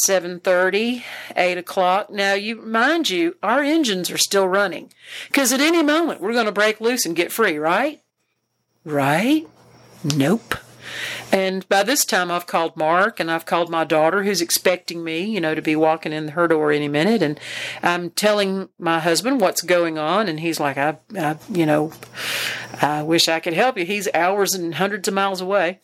7.30 0.09 1.03
8 1.37 1.59
o'clock 1.59 2.09
now 2.09 2.33
you 2.33 2.57
mind 2.57 3.11
you 3.11 3.37
our 3.43 3.63
engines 3.63 4.11
are 4.11 4.17
still 4.17 4.49
running 4.49 4.91
because 5.29 5.53
at 5.53 5.61
any 5.61 5.83
moment 5.83 6.23
we're 6.23 6.33
going 6.33 6.47
to 6.47 6.53
break 6.53 6.81
loose 6.81 7.05
and 7.05 7.15
get 7.15 7.31
free 7.31 7.59
right 7.59 8.01
right 8.87 9.47
nope 10.03 10.55
and 11.33 11.69
by 11.69 11.83
this 11.83 12.05
time 12.05 12.31
i've 12.31 12.47
called 12.47 12.77
mark 12.77 13.21
and 13.21 13.31
i've 13.31 13.47
called 13.47 13.71
my 13.71 13.85
daughter 13.85 14.23
who's 14.23 14.41
expecting 14.41 15.03
me 15.05 15.23
you 15.23 15.41
know 15.41 15.55
to 15.55 15.63
be 15.63 15.77
walking 15.77 16.13
in 16.13 16.29
her 16.29 16.49
door 16.49 16.73
any 16.73 16.89
minute 16.89 17.23
and 17.23 17.39
i'm 17.83 18.11
telling 18.11 18.69
my 18.79 18.99
husband 18.99 19.41
what's 19.41 19.63
going 19.63 19.99
on 19.99 20.29
and 20.29 20.41
he's 20.41 20.61
like 20.61 20.77
i, 20.77 20.97
I 21.17 21.37
you 21.51 21.67
know 21.67 21.93
i 22.81 23.03
wish 23.03 23.29
i 23.29 23.41
could 23.41 23.55
help 23.55 23.79
you 23.79 23.85
he's 23.85 24.09
hours 24.15 24.55
and 24.55 24.75
hundreds 24.75 25.09
of 25.09 25.15
miles 25.15 25.41
away 25.41 25.81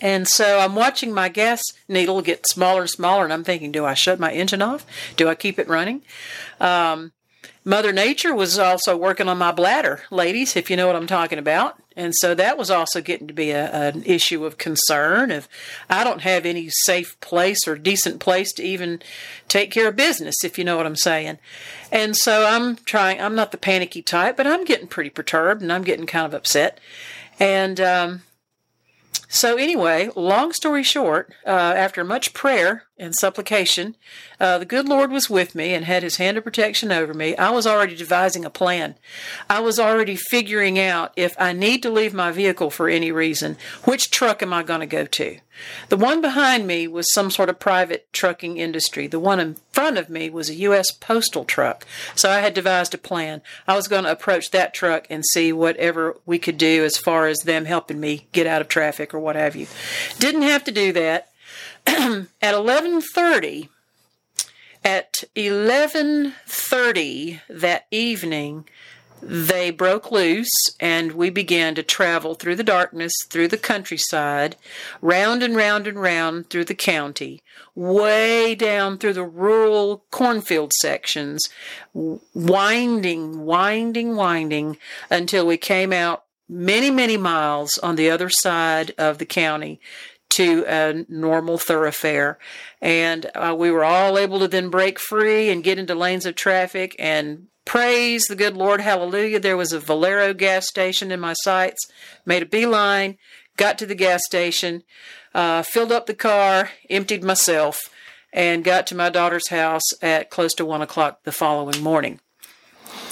and 0.00 0.26
so 0.26 0.58
I'm 0.60 0.74
watching 0.74 1.12
my 1.12 1.28
gas 1.28 1.62
needle 1.88 2.22
get 2.22 2.48
smaller 2.48 2.82
and 2.82 2.90
smaller, 2.90 3.24
and 3.24 3.32
I'm 3.32 3.44
thinking, 3.44 3.70
do 3.70 3.84
I 3.84 3.94
shut 3.94 4.18
my 4.18 4.32
engine 4.32 4.62
off? 4.62 4.86
Do 5.16 5.28
I 5.28 5.34
keep 5.34 5.58
it 5.58 5.68
running? 5.68 6.02
Um, 6.58 7.12
Mother 7.64 7.92
Nature 7.92 8.34
was 8.34 8.58
also 8.58 8.96
working 8.96 9.28
on 9.28 9.38
my 9.38 9.52
bladder, 9.52 10.02
ladies, 10.10 10.56
if 10.56 10.70
you 10.70 10.76
know 10.76 10.86
what 10.86 10.96
I'm 10.96 11.06
talking 11.06 11.38
about. 11.38 11.78
And 11.96 12.12
so 12.16 12.34
that 12.34 12.58
was 12.58 12.70
also 12.70 13.00
getting 13.00 13.28
to 13.28 13.34
be 13.34 13.50
a, 13.50 13.70
an 13.70 14.02
issue 14.04 14.44
of 14.44 14.58
concern. 14.58 15.30
If 15.30 15.48
I 15.88 16.02
don't 16.02 16.22
have 16.22 16.44
any 16.44 16.68
safe 16.70 17.18
place 17.20 17.68
or 17.68 17.76
decent 17.76 18.20
place 18.20 18.52
to 18.54 18.62
even 18.64 19.00
take 19.48 19.70
care 19.70 19.88
of 19.88 19.96
business, 19.96 20.42
if 20.44 20.58
you 20.58 20.64
know 20.64 20.76
what 20.76 20.86
I'm 20.86 20.96
saying. 20.96 21.38
And 21.92 22.16
so 22.16 22.46
I'm 22.46 22.76
trying, 22.76 23.20
I'm 23.20 23.34
not 23.34 23.52
the 23.52 23.58
panicky 23.58 24.02
type, 24.02 24.36
but 24.36 24.46
I'm 24.46 24.64
getting 24.64 24.88
pretty 24.88 25.10
perturbed 25.10 25.62
and 25.62 25.72
I'm 25.72 25.84
getting 25.84 26.06
kind 26.06 26.26
of 26.26 26.34
upset. 26.34 26.80
And, 27.38 27.80
um, 27.80 28.22
so, 29.28 29.56
anyway, 29.56 30.10
long 30.14 30.52
story 30.52 30.84
short, 30.84 31.32
uh, 31.44 31.50
after 31.50 32.04
much 32.04 32.34
prayer 32.34 32.84
and 32.96 33.14
supplication, 33.14 33.96
uh, 34.38 34.58
the 34.58 34.64
good 34.64 34.88
Lord 34.88 35.10
was 35.10 35.28
with 35.28 35.54
me 35.54 35.74
and 35.74 35.84
had 35.84 36.04
his 36.04 36.16
hand 36.16 36.38
of 36.38 36.44
protection 36.44 36.92
over 36.92 37.12
me. 37.12 37.36
I 37.36 37.50
was 37.50 37.66
already 37.66 37.96
devising 37.96 38.44
a 38.44 38.50
plan. 38.50 38.94
I 39.50 39.60
was 39.60 39.80
already 39.80 40.14
figuring 40.14 40.78
out 40.78 41.12
if 41.16 41.34
I 41.38 41.52
need 41.52 41.82
to 41.82 41.90
leave 41.90 42.14
my 42.14 42.30
vehicle 42.30 42.70
for 42.70 42.88
any 42.88 43.10
reason, 43.10 43.56
which 43.84 44.10
truck 44.10 44.42
am 44.42 44.52
I 44.52 44.62
going 44.62 44.80
to 44.80 44.86
go 44.86 45.06
to? 45.06 45.38
The 45.88 45.96
one 45.96 46.20
behind 46.20 46.66
me 46.66 46.86
was 46.88 47.12
some 47.12 47.30
sort 47.30 47.48
of 47.48 47.60
private 47.60 48.12
trucking 48.12 48.58
industry. 48.58 49.06
The 49.06 49.20
one 49.20 49.40
in 49.40 49.56
front 49.72 49.98
of 49.98 50.10
me 50.10 50.30
was 50.30 50.50
a 50.50 50.54
U.S. 50.54 50.90
postal 50.90 51.44
truck. 51.44 51.86
So 52.14 52.30
I 52.30 52.40
had 52.40 52.54
devised 52.54 52.94
a 52.94 52.98
plan. 52.98 53.40
I 53.66 53.76
was 53.76 53.88
going 53.88 54.04
to 54.04 54.10
approach 54.10 54.50
that 54.50 54.74
truck 54.74 55.06
and 55.10 55.24
see 55.24 55.52
whatever 55.52 56.16
we 56.26 56.38
could 56.38 56.58
do 56.58 56.84
as 56.84 56.96
far 56.96 57.26
as 57.26 57.38
them 57.40 57.64
helping 57.64 58.00
me 58.00 58.26
get 58.32 58.46
out 58.46 58.62
of 58.62 58.68
traffic 58.68 59.14
or 59.14 59.20
what 59.20 59.36
have 59.36 59.54
you. 59.54 59.66
Didn't 60.18 60.42
have 60.42 60.64
to 60.64 60.72
do 60.72 60.92
that. 60.92 61.30
At 61.86 62.54
11:30 62.54 63.68
at 64.84 65.24
11:30 65.34 67.40
that 67.48 67.86
evening 67.90 68.66
they 69.26 69.70
broke 69.70 70.12
loose 70.12 70.52
and 70.78 71.12
we 71.12 71.30
began 71.30 71.74
to 71.74 71.82
travel 71.82 72.34
through 72.34 72.56
the 72.56 72.62
darkness, 72.62 73.12
through 73.28 73.48
the 73.48 73.56
countryside, 73.56 74.56
round 75.00 75.42
and 75.42 75.56
round 75.56 75.86
and 75.86 76.00
round 76.00 76.50
through 76.50 76.66
the 76.66 76.74
county, 76.74 77.42
way 77.74 78.54
down 78.54 78.98
through 78.98 79.14
the 79.14 79.24
rural 79.24 80.04
cornfield 80.10 80.72
sections, 80.74 81.48
winding, 81.94 83.44
winding, 83.44 84.14
winding 84.14 84.76
until 85.10 85.46
we 85.46 85.56
came 85.56 85.92
out 85.92 86.24
many, 86.46 86.90
many 86.90 87.16
miles 87.16 87.78
on 87.78 87.96
the 87.96 88.10
other 88.10 88.28
side 88.28 88.92
of 88.98 89.18
the 89.18 89.26
county 89.26 89.80
to 90.34 90.64
a 90.66 91.04
normal 91.08 91.58
thoroughfare. 91.58 92.38
And 92.80 93.30
uh, 93.34 93.54
we 93.58 93.70
were 93.70 93.84
all 93.84 94.18
able 94.18 94.38
to 94.40 94.48
then 94.48 94.68
break 94.68 94.98
free 94.98 95.50
and 95.50 95.64
get 95.64 95.78
into 95.78 95.94
lanes 95.94 96.26
of 96.26 96.34
traffic 96.34 96.94
and 96.98 97.46
Praise 97.64 98.26
the 98.26 98.36
good 98.36 98.56
Lord, 98.56 98.82
hallelujah. 98.82 99.40
There 99.40 99.56
was 99.56 99.72
a 99.72 99.80
Valero 99.80 100.34
gas 100.34 100.68
station 100.68 101.10
in 101.10 101.18
my 101.18 101.32
sights. 101.32 101.80
Made 102.26 102.42
a 102.42 102.46
beeline, 102.46 103.16
got 103.56 103.78
to 103.78 103.86
the 103.86 103.94
gas 103.94 104.20
station, 104.26 104.82
uh, 105.34 105.62
filled 105.62 105.90
up 105.90 106.04
the 106.06 106.14
car, 106.14 106.70
emptied 106.90 107.24
myself, 107.24 107.80
and 108.34 108.64
got 108.64 108.86
to 108.88 108.94
my 108.94 109.08
daughter's 109.08 109.48
house 109.48 109.82
at 110.02 110.28
close 110.28 110.52
to 110.54 110.66
one 110.66 110.82
o'clock 110.82 111.20
the 111.24 111.32
following 111.32 111.82
morning. 111.82 112.20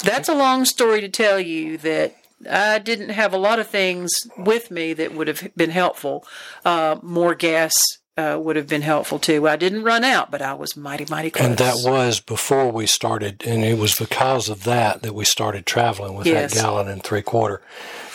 That's 0.03 0.29
a 0.29 0.35
long 0.35 0.65
story 0.65 1.01
to 1.01 1.09
tell 1.09 1.39
you 1.39 1.77
that 1.79 2.15
I 2.49 2.79
didn't 2.79 3.09
have 3.09 3.33
a 3.33 3.37
lot 3.37 3.59
of 3.59 3.67
things 3.67 4.11
with 4.37 4.71
me 4.71 4.93
that 4.93 5.13
would 5.13 5.27
have 5.27 5.49
been 5.55 5.69
helpful. 5.69 6.25
Uh, 6.65 6.97
more 7.01 7.35
gas 7.35 7.73
uh, 8.17 8.39
would 8.39 8.55
have 8.55 8.67
been 8.67 8.81
helpful 8.81 9.19
too. 9.19 9.47
I 9.47 9.55
didn't 9.55 9.83
run 9.83 10.03
out, 10.03 10.29
but 10.29 10.41
I 10.41 10.53
was 10.53 10.77
mighty, 10.77 11.05
mighty 11.09 11.31
close. 11.31 11.47
And 11.47 11.57
that 11.57 11.77
was 11.83 12.19
before 12.19 12.71
we 12.71 12.85
started, 12.85 13.43
and 13.45 13.63
it 13.63 13.77
was 13.77 13.95
because 13.95 14.49
of 14.49 14.63
that 14.65 15.01
that 15.01 15.15
we 15.15 15.25
started 15.25 15.65
traveling 15.65 16.15
with 16.15 16.27
yes. 16.27 16.53
that 16.53 16.61
gallon 16.61 16.87
and 16.87 17.03
three 17.03 17.23
quarter. 17.23 17.61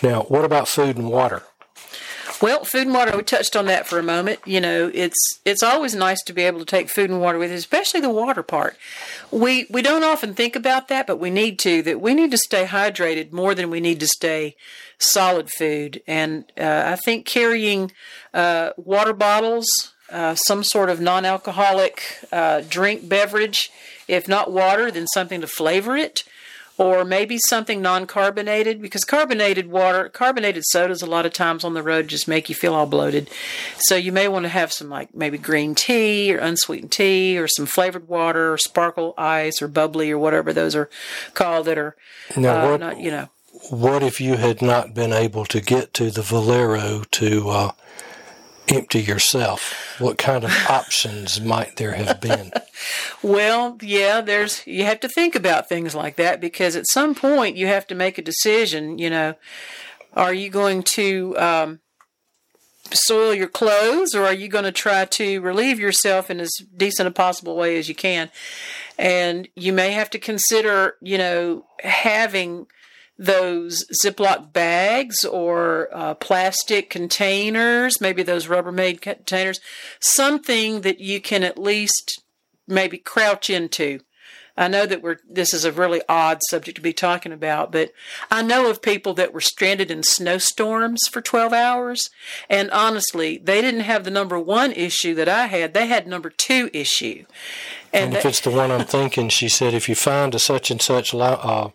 Now, 0.03 0.23
what 0.23 0.45
about 0.45 0.69
food 0.69 0.97
and 0.97 1.11
water? 1.11 1.43
Well, 2.41 2.63
food 2.65 2.87
and 2.87 2.95
water. 2.95 3.17
We 3.17 3.25
touched 3.25 3.57
on 3.57 3.67
that 3.67 3.89
for 3.89 3.99
a 3.99 4.03
moment. 4.03 4.39
You 4.45 4.61
know, 4.61 4.93
it's 4.95 5.41
it's 5.45 5.63
always 5.63 5.95
nice 5.95 6.23
to 6.23 6.33
be 6.33 6.43
able 6.43 6.61
to 6.61 6.65
take 6.65 6.89
food 6.89 7.11
and 7.11 7.21
water 7.21 7.39
with, 7.39 7.51
especially 7.51 8.01
the 8.01 8.11
water 8.11 8.45
part. 8.45 8.77
We 9.33 9.67
we 9.71 9.83
don't 9.83 10.05
often 10.05 10.35
think 10.35 10.55
about 10.55 10.87
that, 10.89 11.09
but 11.09 11.19
we 11.19 11.31
need 11.31 11.59
to. 11.61 11.83
That 11.83 12.01
we 12.01 12.15
need 12.15 12.31
to 12.31 12.39
stay 12.39 12.65
hydrated 12.67 13.33
more 13.33 13.57
than 13.57 13.71
we 13.71 13.81
need 13.81 13.99
to 14.01 14.07
stay 14.07 14.55
solid 14.99 15.51
food. 15.51 16.01
And 16.07 16.45
uh, 16.57 16.85
I 16.87 16.97
think 16.97 17.27
carrying 17.27 17.91
uh, 18.33 18.71
water 18.77 19.13
bottles, 19.13 19.67
uh, 20.11 20.37
some 20.37 20.63
sort 20.63 20.91
of 20.91 21.01
non 21.01 21.25
alcoholic 21.25 22.21
uh, 22.31 22.63
drink 22.69 23.09
beverage, 23.09 23.73
if 24.07 24.29
not 24.29 24.53
water, 24.53 24.93
then 24.93 25.09
something 25.09 25.41
to 25.41 25.49
flavor 25.49 25.97
it. 25.97 26.23
Or 26.79 27.05
maybe 27.05 27.39
something 27.49 27.83
non 27.83 28.07
carbonated, 28.07 28.81
because 28.81 29.05
carbonated 29.05 29.69
water, 29.69 30.09
carbonated 30.09 30.63
sodas, 30.67 31.03
a 31.03 31.07
lot 31.07 31.27
of 31.27 31.33
times 31.33 31.65
on 31.65 31.75
the 31.75 31.83
road 31.83 32.07
just 32.09 32.29
make 32.29 32.49
you 32.49 32.55
feel 32.55 32.75
all 32.75 32.87
bloated. 32.87 33.29
So 33.79 33.97
you 33.97 34.13
may 34.13 34.29
want 34.29 34.45
to 34.45 34.49
have 34.49 34.73
some, 34.73 34.89
like 34.89 35.13
maybe 35.13 35.39
green 35.39 35.75
tea 35.75 36.33
or 36.33 36.39
unsweetened 36.39 36.93
tea 36.93 37.37
or 37.37 37.49
some 37.49 37.67
flavored 37.67 38.09
water 38.09 38.53
or 38.53 38.59
sparkle 38.59 39.13
ice 39.19 39.61
or 39.61 39.67
bubbly 39.67 40.11
or 40.13 40.19
whatever 40.19 40.53
those 40.53 40.77
are 40.77 40.89
called 41.35 41.67
that 41.67 41.79
are, 41.79 41.97
now, 42.37 42.75
uh, 42.75 42.77
not, 42.77 42.99
you 42.99 43.11
know 43.11 43.29
what 43.71 44.03
if 44.03 44.21
you 44.21 44.37
had 44.37 44.63
not 44.63 44.95
been 44.95 45.13
able 45.13 45.45
to 45.45 45.61
get 45.61 45.93
to 45.95 46.11
the 46.11 46.23
Valero 46.23 47.03
to 47.11 47.49
uh, 47.49 47.73
empty 48.73 49.01
yourself? 49.01 49.97
What 49.99 50.19
kind 50.19 50.45
of 50.45 50.53
options 50.69 51.41
might 51.41 51.77
there 51.77 51.93
have 51.93 52.21
been? 52.21 52.53
well, 53.23 53.79
yeah, 53.83 54.21
there's 54.21 54.67
you 54.67 54.85
have 54.85 55.01
to 55.01 55.09
think 55.09 55.35
about 55.35 55.69
things 55.69 55.95
like 55.95 56.17
that 56.17 56.41
because 56.41 56.77
at 56.77 56.89
some 56.89 57.15
point 57.15 57.57
you 57.57 57.67
have 57.67 57.87
to 57.89 57.95
make 57.95 58.19
a 58.19 58.23
decision. 58.23 58.99
You 58.99 59.11
know, 59.11 59.35
are 60.15 60.35
you 60.35 60.51
going 60.51 60.83
to 60.95 61.39
um, 61.39 61.81
soil 62.93 63.35
your 63.35 63.49
clothes 63.49 64.15
or 64.15 64.25
are 64.25 64.33
you 64.33 64.49
going 64.49 64.65
to 64.65 64.73
try 64.73 65.05
to 65.05 65.41
relieve 65.41 65.79
yourself 65.79 66.31
in 66.31 66.41
as 66.41 66.51
decent 66.77 67.09
a 67.09 67.11
possible 67.11 67.57
way 67.57 67.79
as 67.79 67.89
you 67.89 67.95
can? 67.95 68.31
And 68.99 69.49
you 69.55 69.73
may 69.73 69.93
have 69.93 70.11
to 70.11 70.19
consider, 70.19 70.97
you 71.01 71.19
know, 71.19 71.65
having 71.83 72.67
those 73.19 73.85
Ziploc 74.03 74.53
bags 74.53 75.25
or 75.25 75.89
uh, 75.93 76.15
plastic 76.15 76.89
containers, 76.89 78.01
maybe 78.01 78.23
those 78.23 78.47
Rubbermaid 78.47 79.01
containers, 79.01 79.61
something 80.01 80.83
that 80.83 81.01
you 81.01 81.21
can 81.21 81.43
at 81.43 81.59
least 81.59 82.23
maybe 82.67 82.99
crouch 82.99 83.51
into. 83.51 84.01
I 84.57 84.67
know 84.67 84.87
that 84.87 85.03
we're 85.03 85.19
this 85.29 85.55
is 85.55 85.65
a 85.65 85.71
really 85.71 86.03
odd 86.09 86.41
subject 86.51 86.77
to 86.77 86.83
be 86.83 86.93
talking 86.93 87.33
about, 87.33 87.71
but 87.71 87.93
I 88.29 88.43
know 88.43 88.69
of 88.69 88.83
people 88.83 89.15
that 89.15 89.33
were 89.33 89.41
stranded 89.41 89.89
in 89.89 90.03
snowstorms 90.03 91.07
for 91.09 91.21
12 91.21 91.53
hours, 91.53 92.11
and 92.51 92.69
honestly, 92.73 93.39
they 93.39 93.61
didn't 93.61 93.83
have 93.83 94.03
the 94.03 94.11
number 94.11 94.39
1 94.39 94.73
issue 94.73 95.15
that 95.15 95.29
I 95.29 95.47
had. 95.47 95.75
They 95.75 95.87
had 95.87 96.09
number 96.09 96.29
2 96.29 96.71
issue. 96.73 97.25
And, 97.93 98.15
if 98.15 98.25
it's 98.27 98.41
the 98.41 98.51
one 98.51 98.71
I'm 98.71 98.85
thinking, 98.99 99.29
she 99.29 99.49
said, 99.49 99.75
if 99.75 99.89
you 99.89 99.95
find 99.95 100.35
a 100.35 100.39
such 100.39 100.71
and 100.71 100.81
such 100.81 101.15
uh, 101.15 101.69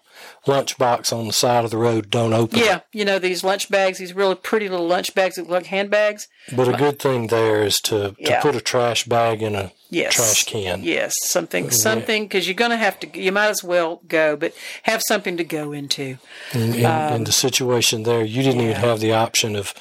lunchbox 0.45 1.12
on 1.12 1.28
the 1.28 1.34
side 1.34 1.65
of 1.65 1.71
the 1.71 1.78
road, 1.78 2.10
don't 2.10 2.34
open 2.34 2.60
yeah, 2.60 2.78
it. 2.78 2.84
you 2.91 3.06
know 3.06 3.19
these 3.19 3.43
lunch 3.43 3.69
bags, 3.69 3.97
these 3.97 4.13
really 4.13 4.36
pretty 4.36 4.69
little 4.69 4.88
lunch 4.88 5.15
bags 5.15 5.36
that 5.36 5.43
look 5.43 5.52
like 5.52 5.65
handbags. 5.67 6.28
But 6.52 6.67
a 6.67 6.73
good 6.73 6.99
thing 6.99 7.28
there 7.28 7.63
is 7.63 7.80
to, 7.82 8.10
to 8.12 8.15
Yeah. 8.19 8.41
put 8.41 8.56
a 8.56 8.62
trash 8.62 9.06
bag 9.06 9.41
in 9.41 9.56
a 9.56 9.71
Yes. 9.89 10.15
trash 10.15 10.45
can. 10.45 10.82
Yes, 10.84 11.13
something, 11.30 11.69
something, 11.69 12.23
because 12.23 12.47
you're 12.47 12.56
going 12.56 12.71
to 12.71 12.78
have 12.78 12.99
to. 13.02 13.19
You 13.19 13.32
might 13.32 13.49
as 13.49 13.63
well 13.63 14.02
go, 14.08 14.36
but 14.36 14.54
have 14.84 15.02
something 15.08 15.38
to 15.38 15.43
go 15.43 15.71
into. 15.71 16.17
In, 16.54 16.73
in, 16.73 17.13
in 17.13 17.23
the 17.26 17.32
situation 17.32 18.04
there, 18.04 18.23
you 18.23 18.41
didn't 18.41 18.62
even 18.62 18.76
Um, 18.78 18.82
have 18.82 18.99
the 18.99 19.13
option 19.13 19.56
of 19.56 19.73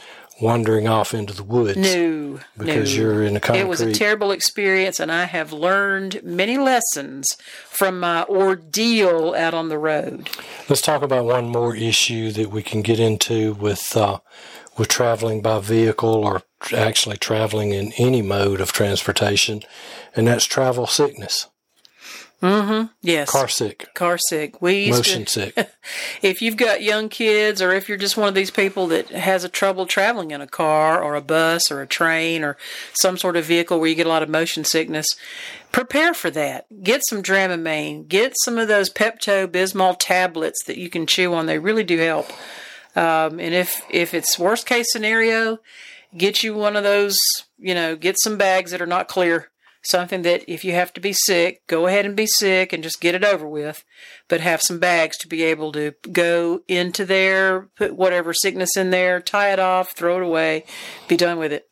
wandering 0.42 0.88
off 0.88 1.14
into 1.14 1.32
the 1.32 1.44
woods. 1.44 1.78
No, 1.78 2.40
Because 2.58 2.94
no. 2.96 3.02
you're 3.02 3.22
in 3.22 3.36
a 3.36 3.40
country. 3.40 3.60
It 3.60 3.68
was 3.68 3.80
a 3.80 3.92
terrible 3.92 4.32
experience, 4.32 4.98
and 5.00 5.10
I 5.12 5.24
have 5.24 5.52
learned 5.52 6.20
many 6.24 6.58
lessons 6.58 7.36
from 7.68 8.00
my 8.00 8.24
ordeal 8.24 9.34
out 9.34 9.54
on 9.54 9.68
the 9.68 9.78
road. 9.78 10.28
Let's 10.68 10.82
talk 10.82 11.02
about 11.02 11.24
one 11.24 11.48
more 11.48 11.76
issue 11.76 12.32
that 12.32 12.50
we 12.50 12.62
can 12.62 12.82
get 12.82 12.98
into 12.98 13.54
with 13.54 13.96
uh, 13.96 14.18
with 14.76 14.88
traveling 14.88 15.42
by 15.42 15.60
vehicle 15.60 16.24
or 16.24 16.42
actually 16.74 17.16
traveling 17.18 17.72
in 17.72 17.92
any 17.92 18.22
mode 18.22 18.60
of 18.60 18.72
transportation, 18.72 19.62
and 20.16 20.26
that's 20.26 20.44
travel 20.46 20.86
sickness, 20.86 21.48
Yes, 23.02 23.30
car 23.30 23.46
sick, 23.46 23.88
car 23.94 24.18
sick. 24.18 24.60
We 24.60 24.90
motion 24.90 25.24
to, 25.26 25.30
sick. 25.30 25.70
if 26.22 26.42
you've 26.42 26.56
got 26.56 26.82
young 26.82 27.08
kids, 27.08 27.62
or 27.62 27.72
if 27.72 27.88
you're 27.88 27.98
just 27.98 28.16
one 28.16 28.28
of 28.28 28.34
these 28.34 28.50
people 28.50 28.88
that 28.88 29.10
has 29.10 29.44
a 29.44 29.48
trouble 29.48 29.86
traveling 29.86 30.32
in 30.32 30.40
a 30.40 30.46
car 30.46 31.00
or 31.00 31.14
a 31.14 31.20
bus 31.20 31.70
or 31.70 31.80
a 31.80 31.86
train 31.86 32.42
or 32.42 32.56
some 32.94 33.16
sort 33.16 33.36
of 33.36 33.44
vehicle 33.44 33.78
where 33.78 33.88
you 33.88 33.94
get 33.94 34.06
a 34.06 34.10
lot 34.10 34.24
of 34.24 34.28
motion 34.28 34.64
sickness, 34.64 35.06
prepare 35.70 36.14
for 36.14 36.30
that. 36.30 36.66
Get 36.82 37.02
some 37.08 37.22
Dramamine. 37.22 38.08
Get 38.08 38.34
some 38.44 38.58
of 38.58 38.66
those 38.66 38.90
Pepto 38.90 39.46
Bismol 39.46 39.96
tablets 40.00 40.64
that 40.64 40.78
you 40.78 40.90
can 40.90 41.06
chew 41.06 41.34
on. 41.34 41.46
They 41.46 41.60
really 41.60 41.84
do 41.84 41.98
help. 41.98 42.28
Um, 42.96 43.38
and 43.38 43.54
if 43.54 43.82
if 43.88 44.14
it's 44.14 44.38
worst 44.38 44.66
case 44.66 44.90
scenario, 44.90 45.58
get 46.16 46.42
you 46.42 46.54
one 46.54 46.76
of 46.76 46.82
those. 46.82 47.16
You 47.58 47.74
know, 47.74 47.94
get 47.94 48.16
some 48.18 48.36
bags 48.36 48.72
that 48.72 48.82
are 48.82 48.86
not 48.86 49.06
clear. 49.06 49.51
Something 49.84 50.22
that 50.22 50.44
if 50.46 50.64
you 50.64 50.72
have 50.72 50.92
to 50.94 51.00
be 51.00 51.12
sick, 51.12 51.66
go 51.66 51.86
ahead 51.88 52.06
and 52.06 52.14
be 52.14 52.26
sick 52.26 52.72
and 52.72 52.84
just 52.84 53.00
get 53.00 53.16
it 53.16 53.24
over 53.24 53.48
with. 53.48 53.84
But 54.28 54.40
have 54.40 54.62
some 54.62 54.78
bags 54.78 55.16
to 55.18 55.28
be 55.28 55.42
able 55.42 55.72
to 55.72 55.94
go 56.12 56.60
into 56.68 57.04
there, 57.04 57.68
put 57.76 57.96
whatever 57.96 58.32
sickness 58.32 58.76
in 58.76 58.90
there, 58.90 59.20
tie 59.20 59.52
it 59.52 59.58
off, 59.58 59.90
throw 59.92 60.18
it 60.18 60.22
away, 60.22 60.64
be 61.08 61.16
done 61.16 61.38
with 61.38 61.52
it. 61.52 61.68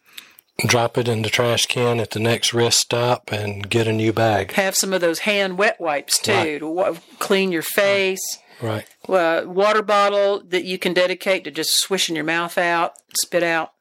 Drop 0.66 0.98
it 0.98 1.08
in 1.08 1.22
the 1.22 1.30
trash 1.30 1.66
can 1.66 2.00
at 2.00 2.10
the 2.10 2.18
next 2.20 2.52
rest 2.52 2.80
stop 2.80 3.30
and 3.32 3.70
get 3.70 3.86
a 3.86 3.92
new 3.92 4.12
bag. 4.12 4.52
Have 4.52 4.74
some 4.76 4.92
of 4.92 5.00
those 5.00 5.20
hand 5.20 5.56
wet 5.56 5.80
wipes 5.80 6.18
too 6.18 6.32
Right. 6.32 6.58
to 6.58 6.68
wa- 6.68 6.94
clean 7.20 7.52
your 7.52 7.62
face. 7.62 8.20
Right. 8.60 8.84
Uh, 9.08 9.44
water 9.46 9.80
bottle 9.82 10.42
that 10.48 10.64
you 10.64 10.78
can 10.78 10.92
dedicate 10.92 11.44
to 11.44 11.50
just 11.50 11.78
swishing 11.80 12.14
your 12.14 12.26
mouth 12.26 12.58
out, 12.58 12.92
spit 13.18 13.42
out. 13.42 13.72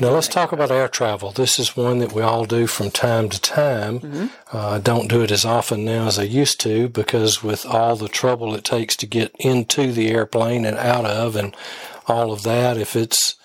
Now 0.00 0.10
let's 0.10 0.26
talk 0.26 0.50
about 0.50 0.72
air 0.72 0.88
travel. 0.88 1.30
This 1.30 1.56
is 1.56 1.76
one 1.76 2.00
that 2.00 2.12
we 2.12 2.20
all 2.20 2.46
do 2.46 2.66
from 2.66 2.90
time 2.90 3.28
to 3.28 3.40
time. 3.40 4.30
Uh, 4.52 4.70
I 4.70 4.78
don't 4.80 5.08
do 5.08 5.22
it 5.22 5.30
as 5.30 5.44
often 5.44 5.84
now 5.84 6.08
as 6.08 6.18
I 6.18 6.24
used 6.24 6.58
to 6.62 6.88
because 6.88 7.44
with 7.44 7.64
all 7.64 7.94
the 7.94 8.08
trouble 8.08 8.56
it 8.56 8.64
takes 8.64 8.96
to 8.96 9.06
get 9.06 9.32
into 9.38 9.92
the 9.92 10.08
airplane 10.10 10.64
and 10.64 10.76
out 10.78 11.04
of 11.04 11.36
and 11.36 11.54
all 12.08 12.32
of 12.32 12.42
that, 12.42 12.76
if 12.76 12.96
it's 12.96 13.36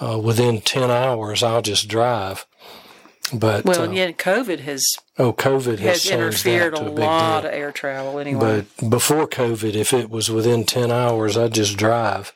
uh, 0.00 0.18
within 0.18 0.62
10 0.62 0.90
hours, 0.90 1.42
I'll 1.42 1.60
just 1.60 1.86
drive. 1.86 2.46
But 3.32 3.66
Well, 3.66 3.82
uh, 3.82 3.84
and 3.84 3.94
yet 3.94 4.16
COVID 4.16 4.60
has 4.60 4.82
oh, 5.18 5.34
COVID 5.34 5.80
has, 5.80 6.04
has 6.04 6.10
interfered 6.10 6.74
a, 6.74 6.80
a 6.80 6.88
lot 6.88 7.42
deal. 7.42 7.50
of 7.50 7.54
air 7.54 7.72
travel 7.72 8.18
anyway. 8.18 8.64
But 8.78 8.90
before 8.90 9.28
COVID, 9.28 9.74
if 9.74 9.92
it 9.92 10.08
was 10.08 10.30
within 10.30 10.64
10 10.64 10.90
hours, 10.90 11.36
I'd 11.36 11.54
just 11.54 11.76
drive. 11.76 12.32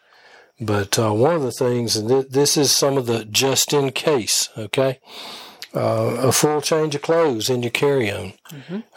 But 0.60 0.98
uh, 0.98 1.12
one 1.12 1.34
of 1.34 1.42
the 1.42 1.50
things, 1.52 1.96
and 1.96 2.08
th- 2.08 2.28
this 2.30 2.56
is 2.56 2.70
some 2.70 2.96
of 2.96 3.06
the 3.06 3.24
just 3.24 3.72
in 3.72 3.90
case, 3.90 4.48
okay? 4.56 5.00
Uh, 5.74 6.16
a 6.20 6.32
full 6.32 6.60
change 6.60 6.94
of 6.94 7.02
clothes 7.02 7.50
in 7.50 7.62
your 7.62 7.72
carry 7.72 8.10
on. 8.10 8.34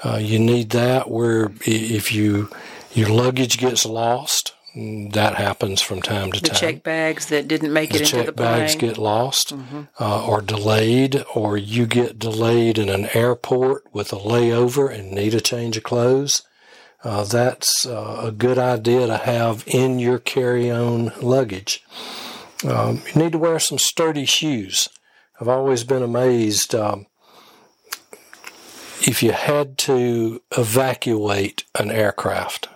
Uh, 0.04 0.18
you 0.18 0.38
need 0.38 0.70
that 0.70 1.10
where 1.10 1.52
if 1.66 2.12
you 2.14 2.50
your 2.94 3.10
luggage 3.10 3.58
gets 3.58 3.84
lost, 3.86 4.54
that 4.76 5.36
happens 5.36 5.82
from 5.82 6.04
time 6.04 6.32
to 6.32 6.40
the 6.40 6.50
time 6.50 6.60
check 6.60 6.84
bags 6.84 7.26
that 7.28 7.48
didn't 7.48 7.74
make 7.74 7.96
it 7.96 8.02
into 8.02 8.24
the 8.24 8.32
plane. 8.32 8.48
Mm-hmm. 8.48 8.60
bags 8.60 8.76
get 8.76 8.98
lost 9.00 9.54
uh, 10.00 10.26
or 10.28 10.42
delayed, 10.42 11.24
or 11.34 11.58
you 11.58 11.88
get 11.88 12.20
delayed 12.20 12.78
in 12.78 12.90
an 12.90 13.08
airport 13.16 13.84
with 13.92 14.14
a 14.14 14.18
layover 14.18 14.94
and 14.94 15.12
need 15.12 15.34
a 15.34 15.42
change 15.42 15.78
of 15.78 15.84
clothes. 15.84 16.44
Uh, 17.04 17.24
that's 17.24 17.86
uh, 17.86 18.22
a 18.24 18.32
good 18.32 18.58
idea 18.58 19.08
to 19.08 19.18
have 19.18 19.64
in 19.68 20.00
your 20.00 20.20
carry-on 20.20 21.12
luggage. 21.22 21.84
Um, 22.68 23.02
you 23.14 23.22
need 23.22 23.32
to 23.34 23.38
wear 23.38 23.60
some 23.60 23.78
sturdy 23.78 24.26
shoes. 24.26 24.90
I've 25.40 25.48
always 25.48 25.84
been 25.84 26.02
amazed 26.02 26.74
um, 26.74 27.06
if 29.02 29.22
you 29.22 29.32
had 29.32 29.78
to 29.80 30.42
evacuate 30.58 31.64
an 31.80 31.92
aircraft. 31.92 32.68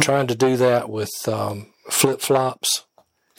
Trying 0.00 0.26
to 0.26 0.34
do 0.34 0.56
that 0.58 0.90
with 0.90 1.10
um, 1.26 1.68
flip 1.90 2.20
flops 2.20 2.84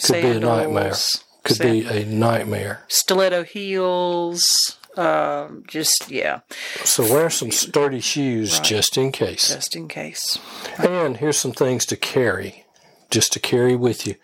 could 0.04 0.21
be 0.21 0.28
a 0.30 0.39
nightmare. 0.39 0.95
Could 1.43 1.58
san- 1.58 1.71
be 1.71 1.86
a 1.86 2.06
nightmare. 2.06 2.84
stiletto 2.88 3.43
heels. 3.43 4.78
Um, 4.98 5.64
just 5.68 6.10
yeah, 6.12 6.42
So 6.84 7.04
wear 7.04 7.30
some 7.30 7.52
sturdy 7.52 8.02
shoes 8.02 8.56
Right. 8.56 8.64
just 8.64 8.98
in 8.98 9.12
case. 9.12 9.48
just 9.54 9.76
in 9.76 9.88
case. 9.88 10.38
And 10.78 11.18
here's 11.18 11.38
some 11.38 11.54
things 11.54 11.86
to 11.88 11.96
carry, 11.96 12.66
just 13.10 13.32
to 13.34 13.40
carry 13.40 13.76
with 13.76 14.06
you. 14.06 14.16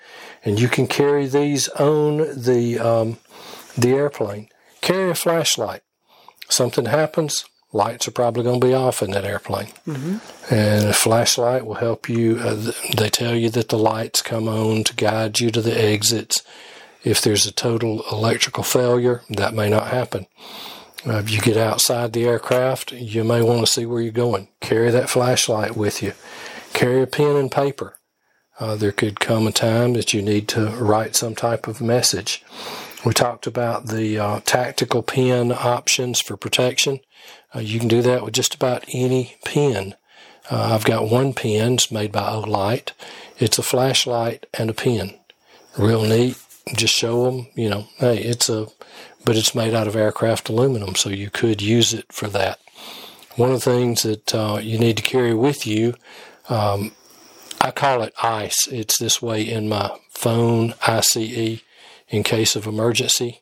And 0.44 0.60
you 0.60 0.68
can 0.68 0.88
carry 0.88 1.26
these 1.28 1.70
on 1.70 2.18
the 2.42 2.80
um, 2.80 3.18
the 3.78 3.90
airplane. 3.90 4.50
Carry 4.82 5.10
a 5.12 5.16
flashlight. 5.16 5.82
Something 6.50 6.86
happens, 6.86 7.46
lights 7.74 8.08
are 8.08 8.12
probably 8.12 8.44
going 8.44 8.60
to 8.62 8.68
be 8.68 8.74
off 8.74 9.02
in 9.02 9.12
that 9.12 9.26
airplane. 9.26 9.68
And 10.50 10.88
a 10.88 10.94
flashlight 10.94 11.66
will 11.66 11.76
help 11.76 12.08
you. 12.08 12.40
Uh, 12.40 12.72
they 12.96 13.10
tell 13.10 13.36
you 13.36 13.50
that 13.50 13.68
the 13.70 13.78
lights 13.78 14.22
come 14.22 14.48
on 14.48 14.84
to 14.86 14.94
guide 14.96 15.40
you 15.42 15.52
to 15.52 15.62
the 15.62 15.78
exits. 15.78 16.42
If 17.04 17.22
there's 17.22 17.46
a 17.46 17.52
total 17.52 18.04
electrical 18.12 18.64
failure, 18.64 19.22
that 19.30 19.54
may 19.54 19.70
not 19.70 19.88
happen. 19.88 20.28
Uh, 21.06 21.18
if 21.18 21.32
you 21.32 21.40
get 21.40 21.58
outside 21.58 22.12
the 22.12 22.26
aircraft, 22.26 22.92
you 22.92 23.24
may 23.24 23.42
want 23.42 23.62
to 23.62 23.72
see 23.72 23.86
where 23.86 24.02
you're 24.02 24.12
going. 24.12 24.50
Carry 24.60 24.92
that 24.92 25.10
flashlight 25.10 25.78
with 25.78 26.02
you. 26.02 26.14
Carry 26.74 27.02
a 27.02 27.08
pen 27.08 27.36
and 27.36 27.52
paper. 27.52 27.98
Uh, 28.60 28.76
there 28.76 28.92
could 28.92 29.20
come 29.20 29.48
a 29.48 29.52
time 29.52 29.94
that 29.94 30.14
you 30.14 30.22
need 30.22 30.48
to 30.50 30.68
write 30.72 31.16
some 31.16 31.36
type 31.36 31.68
of 31.68 31.80
message. 31.80 32.44
We 33.06 33.14
talked 33.14 33.46
about 33.46 33.88
the 33.88 34.18
uh, 34.18 34.40
tactical 34.44 35.04
pen 35.04 35.52
options 35.52 36.20
for 36.20 36.36
protection. 36.36 37.00
Uh, 37.56 37.60
you 37.60 37.80
can 37.80 37.88
do 37.88 38.02
that 38.02 38.24
with 38.24 38.34
just 38.34 38.56
about 38.56 38.84
any 38.92 39.36
pen. 39.46 39.96
Uh, 40.50 40.72
I've 40.74 40.86
got 40.86 41.10
one 41.10 41.34
pen, 41.34 41.76
it's 41.76 41.92
made 41.92 42.12
by 42.12 42.30
Olight. 42.30 42.92
It's 43.38 43.60
a 43.60 43.64
flashlight 43.64 44.46
and 44.54 44.70
a 44.70 44.74
pen. 44.74 45.14
Real 45.78 46.04
neat. 46.04 46.38
Just 46.76 46.94
show 46.94 47.26
them, 47.26 47.48
you 47.56 47.70
know, 47.70 47.88
hey, 47.98 48.18
it's 48.18 48.50
a, 48.50 48.68
but 49.26 49.36
it's 49.36 49.56
made 49.56 49.74
out 49.74 49.88
of 49.88 49.96
aircraft 49.96 50.50
aluminum, 50.50 50.96
so 50.96 51.10
you 51.10 51.30
could 51.30 51.62
use 51.62 51.94
it 51.94 52.12
for 52.12 52.28
that. 52.28 52.60
One 53.36 53.52
of 53.52 53.64
the 53.64 53.72
things 53.72 54.04
that 54.04 54.34
uh, 54.34 54.60
you 54.62 54.80
need 54.80 54.98
to 54.98 55.04
carry 55.04 55.34
with 55.34 55.68
you, 55.68 55.96
um, 56.50 56.92
I 57.62 57.72
call 57.72 58.02
it 58.02 58.14
ICE. 58.22 58.68
It's 58.68 58.98
this 59.00 59.22
way 59.22 59.42
in 59.42 59.70
my 59.70 59.98
phone, 60.10 60.74
ICE, 60.86 61.62
in 62.10 62.24
case 62.24 62.56
of 62.56 62.66
emergency. 62.66 63.42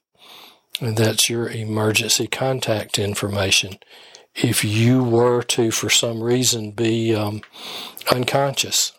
And 0.81 0.97
that's 0.97 1.29
your 1.29 1.49
emergency 1.49 2.27
contact 2.27 2.99
information. 2.99 3.77
If 4.35 4.65
you 4.65 5.03
were 5.03 5.41
to, 5.43 5.71
for 5.71 5.89
some 5.89 6.21
reason, 6.21 6.71
be 6.71 7.15
um, 7.15 7.41
unconscious 8.11 8.91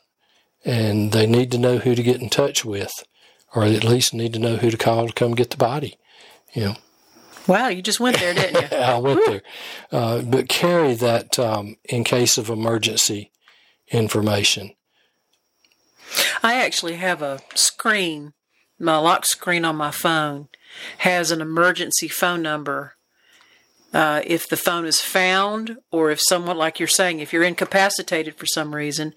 and 0.64 1.12
they 1.12 1.26
need 1.26 1.52
to 1.52 1.58
know 1.58 1.78
who 1.78 1.94
to 1.94 2.02
get 2.02 2.20
in 2.20 2.28
touch 2.28 2.64
with, 2.64 3.04
or 3.56 3.64
at 3.64 3.82
least 3.82 4.14
need 4.14 4.34
to 4.34 4.38
know 4.38 4.56
who 4.56 4.70
to 4.70 4.76
call 4.76 5.08
to 5.08 5.12
come 5.12 5.34
get 5.34 5.50
the 5.50 5.56
body, 5.56 5.98
you 6.52 6.64
know, 6.64 6.76
Wow, 7.46 7.68
you 7.68 7.80
just 7.80 8.00
went 8.00 8.18
there, 8.18 8.34
didn't 8.34 8.72
you? 8.72 8.76
I 8.78 8.98
went 8.98 9.24
there. 9.24 9.42
Uh, 9.92 10.22
but 10.22 10.48
carry 10.48 10.94
that 10.94 11.38
um, 11.38 11.76
in 11.84 12.02
case 12.02 12.38
of 12.38 12.50
emergency 12.50 13.30
information. 13.88 14.74
I 16.42 16.54
actually 16.54 16.96
have 16.96 17.22
a 17.22 17.40
screen. 17.54 18.32
My 18.78 18.98
lock 18.98 19.26
screen 19.26 19.64
on 19.64 19.76
my 19.76 19.92
phone 19.92 20.48
has 20.98 21.30
an 21.30 21.40
emergency 21.40 22.08
phone 22.08 22.42
number. 22.42 22.95
Uh, 23.96 24.20
if 24.26 24.46
the 24.46 24.58
phone 24.58 24.84
is 24.84 25.00
found, 25.00 25.78
or 25.90 26.10
if 26.10 26.20
someone, 26.28 26.58
like 26.58 26.78
you're 26.78 26.86
saying, 26.86 27.18
if 27.18 27.32
you're 27.32 27.42
incapacitated 27.42 28.34
for 28.34 28.44
some 28.44 28.74
reason, 28.74 29.14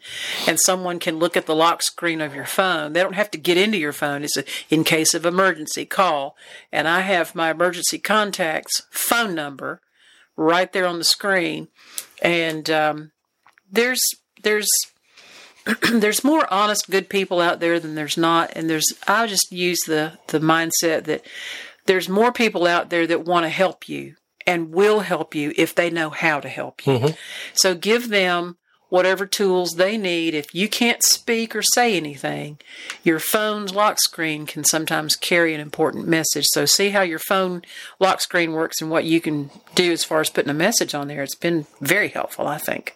and 0.47 0.57
someone 0.57 0.99
can 0.99 1.19
look 1.19 1.35
at 1.35 1.47
the 1.47 1.55
lock 1.55 1.83
screen 1.83 2.21
of 2.21 2.33
your 2.33 2.45
phone, 2.45 2.93
they 2.93 3.01
don't 3.01 3.11
have 3.11 3.29
to 3.29 3.37
get 3.37 3.57
into 3.57 3.77
your 3.77 3.91
phone. 3.91 4.23
It's 4.23 4.37
a, 4.37 4.45
in 4.69 4.85
case 4.85 5.13
of 5.13 5.25
emergency 5.25 5.85
call. 5.85 6.37
And 6.71 6.87
I 6.87 7.01
have 7.01 7.35
my 7.35 7.51
emergency 7.51 7.99
contacts 7.99 8.83
phone 8.89 9.35
number 9.35 9.81
right 10.37 10.71
there 10.71 10.87
on 10.87 10.97
the 10.97 11.03
screen. 11.03 11.67
And 12.21 12.69
um, 12.69 13.11
there's 13.69 13.99
there's 14.43 14.69
there's 15.91 16.23
more 16.23 16.47
honest, 16.53 16.89
good 16.89 17.09
people 17.09 17.41
out 17.41 17.59
there 17.59 17.81
than 17.81 17.95
there's 17.95 18.17
not. 18.17 18.53
And 18.55 18.69
there's 18.69 18.87
I 19.09 19.27
just 19.27 19.51
use 19.51 19.81
the 19.87 20.13
the 20.27 20.39
mindset 20.39 21.03
that 21.03 21.25
there's 21.85 22.07
more 22.07 22.31
people 22.31 22.65
out 22.65 22.89
there 22.89 23.05
that 23.07 23.25
want 23.25 23.43
to 23.43 23.49
help 23.49 23.89
you 23.89 24.15
and 24.49 24.73
will 24.73 25.01
help 25.01 25.35
you 25.35 25.53
if 25.55 25.75
they 25.75 25.91
know 25.91 26.09
how 26.09 26.39
to 26.39 26.49
help 26.49 26.87
you. 26.87 26.93
Mm-hmm. 26.93 27.15
So 27.53 27.75
give 27.75 28.09
them 28.09 28.57
whatever 28.89 29.27
tools 29.27 29.73
they 29.73 29.95
need. 29.95 30.33
If 30.33 30.55
you 30.55 30.67
can't 30.67 31.03
speak 31.03 31.55
or 31.55 31.61
say 31.61 31.95
anything, 31.95 32.57
your 33.03 33.19
phone's 33.19 33.75
lock 33.75 33.99
screen 34.01 34.47
can 34.47 34.63
sometimes 34.63 35.15
carry 35.15 35.53
an 35.53 35.61
important 35.61 36.07
message. 36.07 36.45
So 36.47 36.65
see 36.65 36.89
how 36.89 37.01
your 37.01 37.19
phone 37.19 37.61
lock 37.99 38.21
screen 38.21 38.53
works 38.53 38.81
and 38.81 38.89
what 38.89 39.05
you 39.05 39.21
can 39.21 39.51
do 39.75 39.91
as 39.91 40.03
far 40.03 40.19
as 40.19 40.31
putting 40.31 40.49
a 40.49 40.55
message 40.55 40.95
on 40.95 41.07
there. 41.07 41.21
It's 41.21 41.35
been 41.35 41.67
very 41.79 42.07
helpful, 42.07 42.47
I 42.47 42.57
think. 42.57 42.95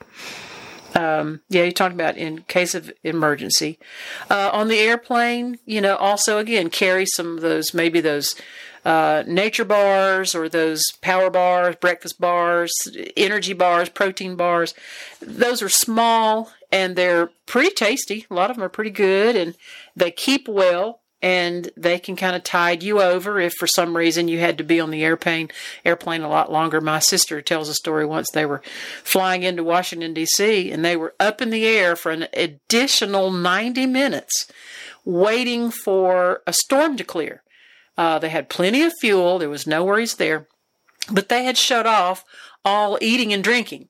Um, 0.95 1.41
yeah, 1.49 1.65
you 1.65 1.71
talked 1.71 1.93
about 1.93 2.17
in 2.17 2.39
case 2.43 2.73
of 2.73 2.91
emergency. 3.03 3.77
Uh, 4.27 4.49
on 4.51 4.69
the 4.69 4.79
airplane, 4.79 5.59
you 5.67 5.81
know, 5.81 5.97
also 5.97 6.39
again, 6.39 6.71
carry 6.71 7.05
some 7.05 7.35
of 7.35 7.41
those, 7.41 7.75
maybe 7.75 8.01
those 8.01 8.35
uh, 8.85 9.23
nature 9.27 9.65
bars 9.65 10.35
or 10.35 10.49
those 10.49 10.83
power 11.01 11.29
bars, 11.29 11.75
breakfast 11.75 12.19
bars, 12.19 12.73
energy 13.15 13.53
bars, 13.53 13.89
protein 13.89 14.35
bars. 14.35 14.73
Those 15.21 15.61
are 15.61 15.69
small 15.69 16.51
and 16.71 16.95
they're 16.95 17.29
pretty 17.45 17.73
tasty. 17.73 18.25
A 18.29 18.33
lot 18.33 18.49
of 18.49 18.57
them 18.57 18.63
are 18.63 18.69
pretty 18.69 18.89
good 18.89 19.35
and 19.35 19.55
they 19.95 20.11
keep 20.11 20.47
well 20.47 21.01
and 21.23 21.71
they 21.77 21.97
can 21.97 22.17
kind 22.17 22.35
of 22.35 22.43
tide 22.43 22.83
you 22.83 23.01
over 23.01 23.39
if 23.39 23.53
for 23.53 23.65
some 23.65 23.95
reason 23.95 24.27
you 24.27 24.39
had 24.39 24.57
to 24.57 24.63
be 24.63 24.81
on 24.81 24.91
the 24.91 25.05
airplane 25.05 25.49
airplane 25.85 26.21
a 26.21 26.29
lot 26.29 26.51
longer. 26.51 26.81
My 26.81 26.99
sister 26.99 27.41
tells 27.41 27.69
a 27.69 27.73
story 27.73 28.05
once 28.05 28.29
they 28.31 28.45
were 28.45 28.61
flying 29.03 29.43
into 29.43 29.63
Washington 29.63 30.13
D.C. 30.13 30.69
and 30.69 30.83
they 30.83 30.97
were 30.97 31.15
up 31.21 31.41
in 31.41 31.49
the 31.49 31.65
air 31.65 31.95
for 31.95 32.11
an 32.11 32.27
additional 32.33 33.31
90 33.31 33.87
minutes 33.87 34.51
waiting 35.05 35.71
for 35.71 36.41
a 36.45 36.51
storm 36.51 36.97
to 36.97 37.05
clear. 37.05 37.41
Uh, 37.97 38.19
they 38.19 38.29
had 38.29 38.49
plenty 38.49 38.83
of 38.83 38.93
fuel. 38.99 39.39
There 39.39 39.49
was 39.49 39.67
no 39.67 39.83
worries 39.83 40.15
there, 40.15 40.47
but 41.11 41.29
they 41.29 41.43
had 41.43 41.57
shut 41.57 41.85
off 41.85 42.23
all 42.65 42.97
eating 43.01 43.33
and 43.33 43.43
drinking. 43.43 43.89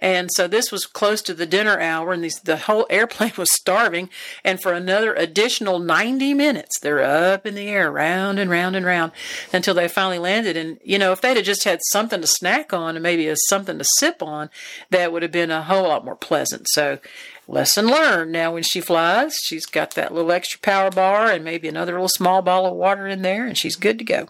And 0.00 0.28
so 0.34 0.48
this 0.48 0.72
was 0.72 0.86
close 0.86 1.22
to 1.22 1.34
the 1.34 1.46
dinner 1.46 1.78
hour, 1.78 2.12
and 2.12 2.22
these, 2.22 2.40
the 2.40 2.56
whole 2.56 2.86
airplane 2.90 3.32
was 3.38 3.52
starving. 3.52 4.10
And 4.44 4.60
for 4.60 4.72
another 4.72 5.14
additional 5.14 5.78
90 5.78 6.34
minutes, 6.34 6.80
they're 6.80 7.02
up 7.02 7.46
in 7.46 7.54
the 7.54 7.68
air, 7.68 7.90
round 7.90 8.38
and 8.38 8.50
round 8.50 8.74
and 8.74 8.84
round, 8.84 9.12
until 9.52 9.72
they 9.72 9.86
finally 9.86 10.18
landed. 10.18 10.56
And, 10.56 10.78
you 10.84 10.98
know, 10.98 11.12
if 11.12 11.20
they'd 11.20 11.36
have 11.36 11.46
just 11.46 11.64
had 11.64 11.80
something 11.90 12.20
to 12.20 12.26
snack 12.26 12.72
on 12.72 12.96
and 12.96 13.02
maybe 13.02 13.32
something 13.48 13.78
to 13.78 13.84
sip 13.98 14.22
on, 14.22 14.50
that 14.90 15.12
would 15.12 15.22
have 15.22 15.32
been 15.32 15.52
a 15.52 15.62
whole 15.62 15.84
lot 15.84 16.04
more 16.04 16.16
pleasant. 16.16 16.66
So, 16.70 16.98
lesson 17.46 17.86
learned. 17.86 18.32
Now, 18.32 18.52
when 18.52 18.62
she 18.62 18.80
flies, 18.80 19.36
she's 19.44 19.66
got 19.66 19.92
that 19.92 20.12
little 20.12 20.32
extra 20.32 20.60
power 20.60 20.90
bar 20.90 21.30
and 21.30 21.44
maybe 21.44 21.68
another 21.68 21.92
little 21.92 22.08
small 22.08 22.42
bottle 22.42 22.70
of 22.70 22.76
water 22.76 23.06
in 23.06 23.22
there, 23.22 23.46
and 23.46 23.56
she's 23.56 23.76
good 23.76 23.98
to 23.98 24.04
go. 24.04 24.28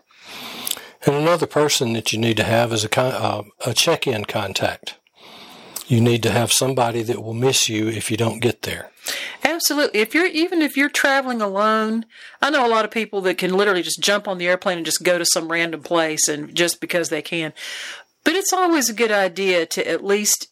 And 1.07 1.17
another 1.17 1.47
person 1.47 1.93
that 1.93 2.13
you 2.13 2.19
need 2.19 2.37
to 2.39 2.45
have 2.45 2.73
is 2.73 2.85
a, 2.85 3.01
uh, 3.01 3.43
a 3.67 3.75
check 3.75 4.07
in 4.07 4.25
contact 4.25 4.97
you 5.87 6.01
need 6.01 6.23
to 6.23 6.31
have 6.31 6.53
somebody 6.53 7.03
that 7.03 7.23
will 7.23 7.35
miss 7.35 7.69
you 7.69 7.89
if 7.89 8.11
you 8.11 8.17
don't 8.17 8.41
get 8.41 8.63
there. 8.63 8.91
Absolutely. 9.43 10.01
If 10.01 10.15
you're 10.15 10.27
even 10.27 10.63
if 10.63 10.77
you're 10.77 10.89
traveling 10.89 11.43
alone, 11.43 12.07
I 12.41 12.51
know 12.51 12.67
a 12.67 12.69
lot 12.69 12.85
of 12.85 12.91
people 12.91 13.21
that 13.23 13.39
can 13.39 13.55
literally 13.55 13.83
just 13.83 14.01
jump 14.01 14.27
on 14.27 14.39
the 14.39 14.49
airplane 14.49 14.79
and 14.79 14.87
just 14.87 15.03
go 15.03 15.19
to 15.19 15.27
some 15.27 15.53
random 15.53 15.83
place 15.83 16.29
and 16.29 16.55
just 16.55 16.81
because 16.81 17.11
they 17.11 17.23
can. 17.23 17.53
But 18.25 18.35
it's 18.35 18.53
always 18.53 18.89
a 18.89 18.95
good 18.95 19.13
idea 19.13 19.67
to 19.67 19.87
at 19.87 20.05
least 20.05 20.49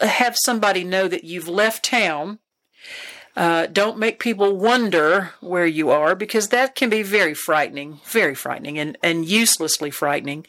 have 0.00 0.36
somebody 0.44 0.84
know 0.84 1.08
that 1.08 1.24
you've 1.24 1.48
left 1.48 1.84
town 1.84 2.38
uh, 3.36 3.66
don't 3.66 3.98
make 3.98 4.18
people 4.18 4.56
wonder 4.56 5.32
where 5.40 5.66
you 5.66 5.90
are 5.90 6.14
because 6.14 6.48
that 6.48 6.74
can 6.74 6.88
be 6.88 7.02
very 7.02 7.34
frightening, 7.34 8.00
very 8.06 8.34
frightening, 8.34 8.78
and, 8.78 8.96
and 9.02 9.28
uselessly 9.28 9.90
frightening. 9.90 10.46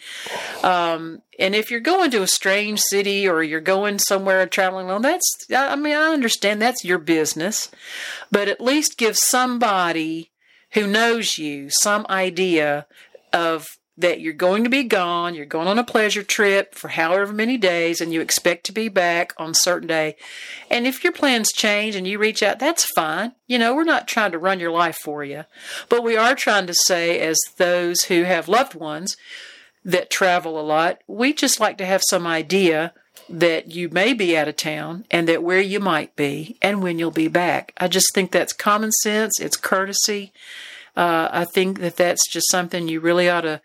Um, 0.64 1.22
and 1.38 1.54
if 1.54 1.70
you're 1.70 1.82
going 1.82 2.12
to 2.12 2.22
a 2.22 2.28
strange 2.28 2.80
city 2.80 3.28
or 3.28 3.44
you're 3.44 3.60
going 3.60 4.00
somewhere 4.00 4.48
traveling 4.48 4.88
alone, 4.88 5.02
that's, 5.02 5.46
I 5.54 5.76
mean, 5.76 5.98
I 5.98 6.14
understand 6.14 6.62
that's 6.62 6.86
your 6.86 6.98
business, 6.98 7.70
but 8.32 8.48
at 8.48 8.62
least 8.62 8.98
give 8.98 9.18
somebody 9.18 10.32
who 10.72 10.88
knows 10.88 11.38
you 11.38 11.70
some 11.70 12.06
idea 12.10 12.88
of 13.34 13.66
that 13.98 14.22
you're 14.22 14.34
going 14.34 14.64
to 14.64 14.70
be 14.70 14.84
gone, 14.84 15.34
you're 15.34 15.46
going 15.46 15.68
on 15.68 15.80
a 15.80 15.84
pleasure 15.84 16.24
trip 16.24 16.76
for 16.76 16.90
however 16.90 17.34
many 17.34 17.58
days, 17.58 18.00
and 18.00 18.14
you 18.14 18.22
expect 18.22 18.66
to 18.66 18.72
be 18.72 18.90
back 18.90 19.34
on 19.38 19.52
a 19.52 19.56
certain 19.56 19.88
day. 19.88 20.16
And 20.70 20.86
if 20.86 21.04
your 21.04 21.14
plans 21.14 21.52
change 21.52 21.96
and 21.96 22.06
you 22.06 22.20
reach 22.20 22.44
out, 22.44 22.60
that's 22.60 22.86
fine. 22.94 23.34
You 23.48 23.58
know, 23.58 23.76
we're 23.76 23.84
not 23.84 24.08
trying 24.08 24.32
to 24.34 24.40
run 24.40 24.60
your 24.60 24.72
life 24.72 24.98
for 25.04 25.24
you, 25.24 25.46
but 25.90 26.04
we 26.04 26.16
are 26.16 26.36
trying 26.36 26.68
to 26.68 26.76
say, 26.86 27.20
as 27.20 27.38
those 27.58 28.04
who 28.04 28.24
have 28.24 28.48
loved 28.48 28.76
ones 28.76 29.18
that 29.84 30.10
travel 30.10 30.60
a 30.60 30.62
lot, 30.62 31.02
we 31.08 31.34
just 31.34 31.60
like 31.60 31.78
to 31.80 31.86
have 31.86 32.04
some 32.08 32.28
idea 32.28 32.94
that 33.30 33.72
you 33.72 33.90
may 33.90 34.14
be 34.14 34.38
out 34.38 34.48
of 34.48 34.56
town 34.56 35.06
and 35.10 35.28
that 35.28 35.44
where 35.44 35.60
you 35.60 35.80
might 35.80 36.16
be 36.16 36.58
and 36.62 36.84
when 36.84 37.00
you'll 37.00 37.12
be 37.12 37.28
back. 37.28 37.74
I 37.78 37.88
just 37.88 38.14
think 38.14 38.32
that's 38.32 38.54
common 38.54 38.92
sense, 38.92 39.40
it's 39.40 39.58
courtesy. 39.58 40.34
Uh, 40.96 41.30
I 41.32 41.46
think 41.46 41.80
that 41.80 41.98
that's 41.98 42.28
just 42.30 42.50
something 42.50 42.88
you 42.88 43.00
really 43.00 43.30
ought 43.30 43.42
to 43.42 43.62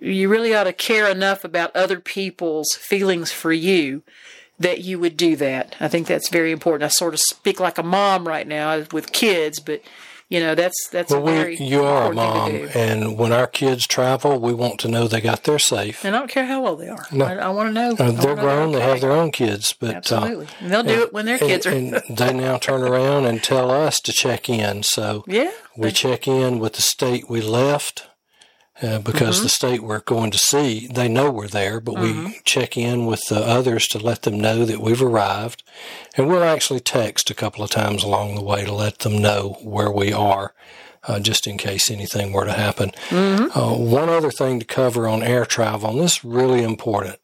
you 0.00 0.28
really 0.28 0.54
ought 0.54 0.64
to 0.64 0.72
care 0.72 1.08
enough 1.08 1.44
about 1.44 1.74
other 1.74 2.00
people's 2.00 2.74
feelings 2.74 3.32
for 3.32 3.52
you 3.52 4.02
that 4.58 4.80
you 4.80 4.98
would 4.98 5.16
do 5.16 5.36
that. 5.36 5.76
I 5.80 5.88
think 5.88 6.06
that's 6.06 6.28
very 6.28 6.50
important. 6.50 6.84
I 6.84 6.88
sort 6.88 7.14
of 7.14 7.20
speak 7.20 7.60
like 7.60 7.78
a 7.78 7.82
mom 7.82 8.26
right 8.26 8.46
now 8.46 8.84
with 8.92 9.12
kids, 9.12 9.60
but 9.60 9.82
you 10.28 10.40
know 10.40 10.56
that's 10.56 10.88
that's 10.88 11.12
well, 11.12 11.24
very 11.24 11.56
we, 11.56 11.66
you 11.66 11.84
are 11.84 12.10
a 12.10 12.14
mom, 12.14 12.50
and 12.74 13.16
when 13.16 13.32
our 13.32 13.46
kids 13.46 13.86
travel, 13.86 14.40
we 14.40 14.52
want 14.52 14.80
to 14.80 14.88
know 14.88 15.06
they 15.06 15.20
got 15.20 15.44
there 15.44 15.58
safe. 15.58 16.04
And 16.04 16.16
I 16.16 16.18
don't 16.18 16.30
care 16.30 16.46
how 16.46 16.66
old 16.66 16.80
they 16.80 16.88
are. 16.88 17.06
No. 17.12 17.26
I, 17.26 17.34
I 17.34 17.48
want 17.50 17.68
to 17.68 17.72
know. 17.72 17.90
Uh, 17.92 18.10
they're 18.10 18.34
grown; 18.34 18.72
they 18.72 18.80
have 18.80 19.00
their 19.00 19.12
own 19.12 19.30
kids, 19.30 19.72
but 19.78 19.90
uh, 19.90 20.16
absolutely, 20.16 20.46
uh, 20.46 20.50
and 20.60 20.72
they'll 20.72 20.82
do 20.82 20.90
and, 20.90 21.02
it 21.02 21.12
when 21.12 21.26
their 21.26 21.38
kids 21.38 21.66
and, 21.66 21.94
are. 21.94 22.02
and 22.08 22.16
they 22.16 22.32
now 22.32 22.58
turn 22.58 22.82
around 22.82 23.26
and 23.26 23.42
tell 23.42 23.70
us 23.70 24.00
to 24.00 24.12
check 24.12 24.48
in. 24.48 24.82
So 24.82 25.22
yeah, 25.28 25.52
we 25.76 25.92
check 25.92 26.26
in 26.26 26.58
with 26.58 26.72
the 26.72 26.82
state 26.82 27.30
we 27.30 27.40
left 27.40 28.08
uh, 28.82 28.98
because 28.98 29.36
mm-hmm. 29.36 29.44
the 29.44 29.48
state 29.48 29.82
we're 29.82 30.00
going 30.00 30.30
to 30.30 30.38
see, 30.38 30.86
they 30.88 31.08
know 31.08 31.30
we're 31.30 31.48
there, 31.48 31.80
but 31.80 31.94
mm-hmm. 31.94 32.26
we 32.26 32.40
check 32.44 32.76
in 32.76 33.06
with 33.06 33.22
the 33.28 33.40
others 33.40 33.86
to 33.86 33.98
let 33.98 34.22
them 34.22 34.38
know 34.38 34.64
that 34.66 34.80
we've 34.80 35.02
arrived. 35.02 35.62
And 36.16 36.28
we'll 36.28 36.44
actually 36.44 36.80
text 36.80 37.30
a 37.30 37.34
couple 37.34 37.64
of 37.64 37.70
times 37.70 38.04
along 38.04 38.34
the 38.34 38.42
way 38.42 38.64
to 38.64 38.72
let 38.72 38.98
them 38.98 39.18
know 39.18 39.56
where 39.62 39.90
we 39.90 40.12
are, 40.12 40.52
uh, 41.04 41.20
just 41.20 41.46
in 41.46 41.56
case 41.56 41.90
anything 41.90 42.32
were 42.32 42.44
to 42.44 42.52
happen. 42.52 42.90
Mm-hmm. 43.08 43.58
Uh, 43.58 43.76
one 43.76 44.10
other 44.10 44.30
thing 44.30 44.60
to 44.60 44.66
cover 44.66 45.08
on 45.08 45.22
air 45.22 45.46
travel, 45.46 45.90
and 45.90 46.00
this 46.00 46.18
is 46.18 46.24
really 46.24 46.62
important. 46.62 47.18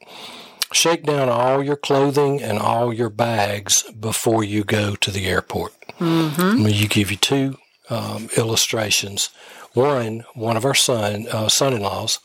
Shake 0.73 1.03
down 1.03 1.29
all 1.29 1.63
your 1.63 1.77
clothing 1.77 2.41
and 2.41 2.59
all 2.59 2.95
your 2.95 3.11
bags 3.11 3.83
before 3.93 4.43
you 4.43 4.65
go 4.65 4.95
to 4.95 5.11
the 5.11 5.27
airport. 5.27 5.75
Mm-hmm. 5.99 6.67
You 6.67 6.89
give 6.89 7.11
you 7.11 7.19
two 7.19 7.59
um, 7.91 8.31
illustrations. 8.39 9.29
One, 9.75 10.25
one 10.35 10.57
of 10.57 10.65
our 10.65 10.75
son 10.75 11.27
uh, 11.29 11.49
son-in-laws 11.49 12.19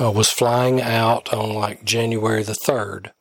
uh, 0.00 0.10
was 0.10 0.30
flying 0.30 0.80
out 0.80 1.32
on 1.32 1.54
like 1.54 1.84
January 1.84 2.42
the 2.42 2.54
third. 2.54 3.12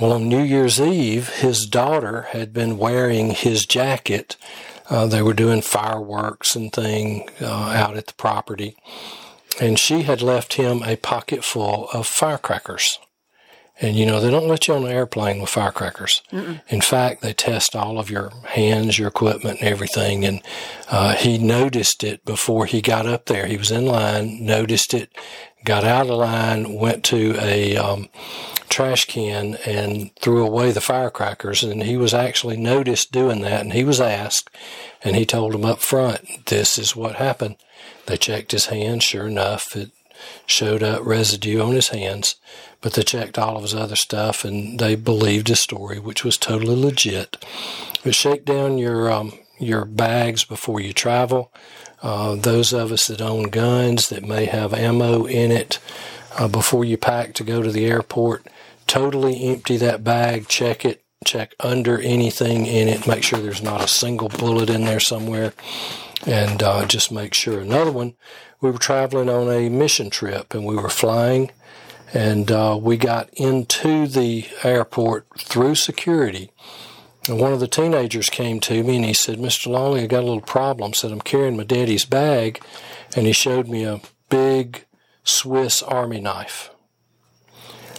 Well, 0.00 0.12
on 0.12 0.28
New 0.28 0.42
Year's 0.42 0.80
Eve, 0.80 1.28
his 1.28 1.66
daughter 1.66 2.22
had 2.30 2.52
been 2.52 2.78
wearing 2.78 3.30
his 3.30 3.66
jacket. 3.66 4.36
Uh, 4.88 5.06
they 5.06 5.22
were 5.22 5.34
doing 5.34 5.60
fireworks 5.60 6.54
and 6.56 6.72
thing 6.72 7.28
uh, 7.40 7.72
out 7.74 7.96
at 7.96 8.06
the 8.06 8.14
property, 8.14 8.76
and 9.60 9.78
she 9.78 10.02
had 10.02 10.22
left 10.22 10.54
him 10.54 10.82
a 10.82 10.96
pocket 10.96 11.44
full 11.44 11.88
of 11.92 12.06
firecrackers. 12.06 12.98
And 13.80 13.96
you 13.96 14.06
know, 14.06 14.20
they 14.20 14.30
don't 14.30 14.48
let 14.48 14.66
you 14.66 14.74
on 14.74 14.82
the 14.82 14.90
airplane 14.90 15.40
with 15.40 15.50
firecrackers. 15.50 16.22
Mm-mm. 16.32 16.60
In 16.68 16.80
fact, 16.80 17.22
they 17.22 17.32
test 17.32 17.76
all 17.76 17.98
of 17.98 18.10
your 18.10 18.32
hands, 18.46 18.98
your 18.98 19.08
equipment, 19.08 19.60
and 19.60 19.68
everything. 19.68 20.24
And 20.24 20.42
uh, 20.90 21.14
he 21.14 21.38
noticed 21.38 22.02
it 22.02 22.24
before 22.24 22.66
he 22.66 22.80
got 22.80 23.06
up 23.06 23.26
there. 23.26 23.46
He 23.46 23.56
was 23.56 23.70
in 23.70 23.86
line, 23.86 24.44
noticed 24.44 24.94
it, 24.94 25.16
got 25.64 25.84
out 25.84 26.08
of 26.08 26.16
line, 26.16 26.74
went 26.74 27.04
to 27.04 27.36
a 27.40 27.76
um, 27.76 28.08
trash 28.68 29.04
can 29.04 29.54
and 29.64 30.10
threw 30.16 30.44
away 30.44 30.72
the 30.72 30.80
firecrackers. 30.80 31.62
And 31.62 31.84
he 31.84 31.96
was 31.96 32.12
actually 32.12 32.56
noticed 32.56 33.12
doing 33.12 33.42
that. 33.42 33.60
And 33.60 33.72
he 33.72 33.84
was 33.84 34.00
asked, 34.00 34.50
and 35.04 35.14
he 35.14 35.24
told 35.24 35.52
them 35.52 35.64
up 35.64 35.78
front, 35.78 36.46
this 36.46 36.78
is 36.78 36.96
what 36.96 37.14
happened. 37.14 37.54
They 38.06 38.16
checked 38.16 38.50
his 38.50 38.66
hands. 38.66 39.04
Sure 39.04 39.28
enough, 39.28 39.76
it 39.76 39.92
showed 40.46 40.82
up 40.82 41.04
residue 41.04 41.60
on 41.60 41.74
his 41.74 41.88
hands 41.88 42.36
but 42.80 42.92
they 42.92 43.02
checked 43.02 43.38
all 43.38 43.56
of 43.56 43.62
his 43.62 43.74
other 43.74 43.96
stuff 43.96 44.44
and 44.44 44.78
they 44.78 44.94
believed 44.94 45.48
his 45.48 45.60
story, 45.60 45.98
which 45.98 46.24
was 46.24 46.36
totally 46.36 46.76
legit. 46.76 47.44
But 48.04 48.14
shake 48.14 48.44
down 48.44 48.78
your 48.78 49.10
um, 49.10 49.32
your 49.58 49.84
bags 49.84 50.44
before 50.44 50.80
you 50.80 50.92
travel. 50.92 51.52
Uh, 52.00 52.36
those 52.36 52.72
of 52.72 52.92
us 52.92 53.08
that 53.08 53.20
own 53.20 53.44
guns 53.44 54.08
that 54.08 54.22
may 54.22 54.44
have 54.44 54.72
ammo 54.72 55.24
in 55.24 55.50
it, 55.50 55.80
uh, 56.38 56.46
before 56.46 56.84
you 56.84 56.96
pack 56.96 57.34
to 57.34 57.44
go 57.44 57.60
to 57.60 57.72
the 57.72 57.86
airport. 57.86 58.46
Totally 58.86 59.42
empty 59.44 59.76
that 59.78 60.04
bag, 60.04 60.46
check 60.46 60.84
it, 60.84 61.02
check 61.24 61.54
under 61.58 61.98
anything 61.98 62.66
in 62.66 62.86
it, 62.88 63.06
make 63.06 63.24
sure 63.24 63.40
there's 63.40 63.62
not 63.62 63.82
a 63.82 63.88
single 63.88 64.28
bullet 64.28 64.70
in 64.70 64.84
there 64.84 65.00
somewhere, 65.00 65.52
and 66.24 66.62
uh, 66.62 66.86
just 66.86 67.10
make 67.10 67.34
sure. 67.34 67.60
Another 67.60 67.90
one, 67.90 68.14
we 68.60 68.70
were 68.70 68.78
traveling 68.78 69.28
on 69.28 69.50
a 69.50 69.68
mission 69.68 70.10
trip 70.10 70.54
and 70.54 70.64
we 70.64 70.76
were 70.76 70.88
flying, 70.88 71.50
and 72.12 72.50
uh, 72.50 72.78
we 72.80 72.96
got 72.96 73.28
into 73.34 74.06
the 74.06 74.46
airport 74.64 75.26
through 75.38 75.74
security. 75.74 76.50
And 77.28 77.38
one 77.38 77.52
of 77.52 77.60
the 77.60 77.68
teenagers 77.68 78.30
came 78.30 78.58
to 78.60 78.82
me 78.82 78.96
and 78.96 79.04
he 79.04 79.12
said, 79.12 79.38
Mr. 79.38 79.66
Lawley, 79.66 80.02
I 80.02 80.06
got 80.06 80.22
a 80.22 80.26
little 80.26 80.40
problem. 80.40 80.94
said, 80.94 81.12
I'm 81.12 81.20
carrying 81.20 81.58
my 81.58 81.64
daddy's 81.64 82.06
bag. 82.06 82.62
And 83.14 83.26
he 83.26 83.32
showed 83.32 83.68
me 83.68 83.84
a 83.84 84.00
big 84.30 84.86
Swiss 85.24 85.82
Army 85.82 86.20
knife. 86.20 86.70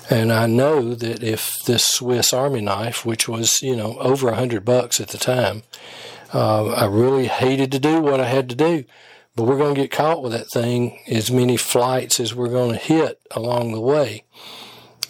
And 0.10 0.34
I 0.34 0.48
know 0.48 0.96
that 0.96 1.22
if 1.22 1.60
this 1.66 1.88
Swiss 1.88 2.34
Army 2.34 2.62
knife, 2.62 3.06
which 3.06 3.28
was, 3.28 3.62
you 3.62 3.76
know, 3.76 3.96
over 4.00 4.30
a 4.30 4.36
hundred 4.36 4.66
bucks 4.66 5.00
at 5.00 5.10
the 5.10 5.20
time, 5.20 5.62
uh, 6.34 6.70
I 6.70 6.86
really 6.86 7.28
hated 7.28 7.72
to 7.74 7.80
do 7.80 8.02
what 8.02 8.20
I 8.20 8.26
had 8.26 8.50
to 8.50 8.56
do. 8.56 8.86
But 9.40 9.46
we're 9.46 9.58
going 9.58 9.74
to 9.74 9.82
get 9.84 9.92
caught 9.92 10.22
with 10.22 10.34
that 10.34 10.52
thing 10.52 11.00
as 11.08 11.32
many 11.32 11.56
flights 11.56 12.20
as 12.20 12.36
we're 12.36 12.50
going 12.50 12.72
to 12.72 12.78
hit 12.78 13.22
along 13.32 13.72
the 13.72 13.80
way. 13.80 14.26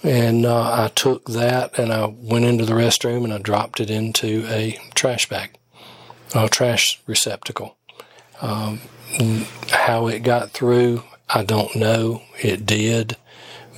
And 0.03 0.45
uh, 0.45 0.83
I 0.83 0.91
took 0.93 1.25
that 1.29 1.79
and 1.79 1.91
I 1.91 2.05
went 2.05 2.45
into 2.45 2.63
the 2.63 2.73
restroom 2.73 3.23
and 3.23 3.33
I 3.33 3.39
dropped 3.39 3.79
it 3.79 3.89
into 3.89 4.45
a 4.47 4.77
trash 4.93 5.27
bag, 5.27 5.57
a 6.35 6.47
trash 6.47 7.01
receptacle. 7.07 7.75
Um, 8.39 8.81
how 9.71 10.05
it 10.05 10.19
got 10.19 10.51
through, 10.51 11.01
I 11.27 11.43
don't 11.43 11.75
know. 11.75 12.21
It 12.39 12.67
did. 12.67 13.17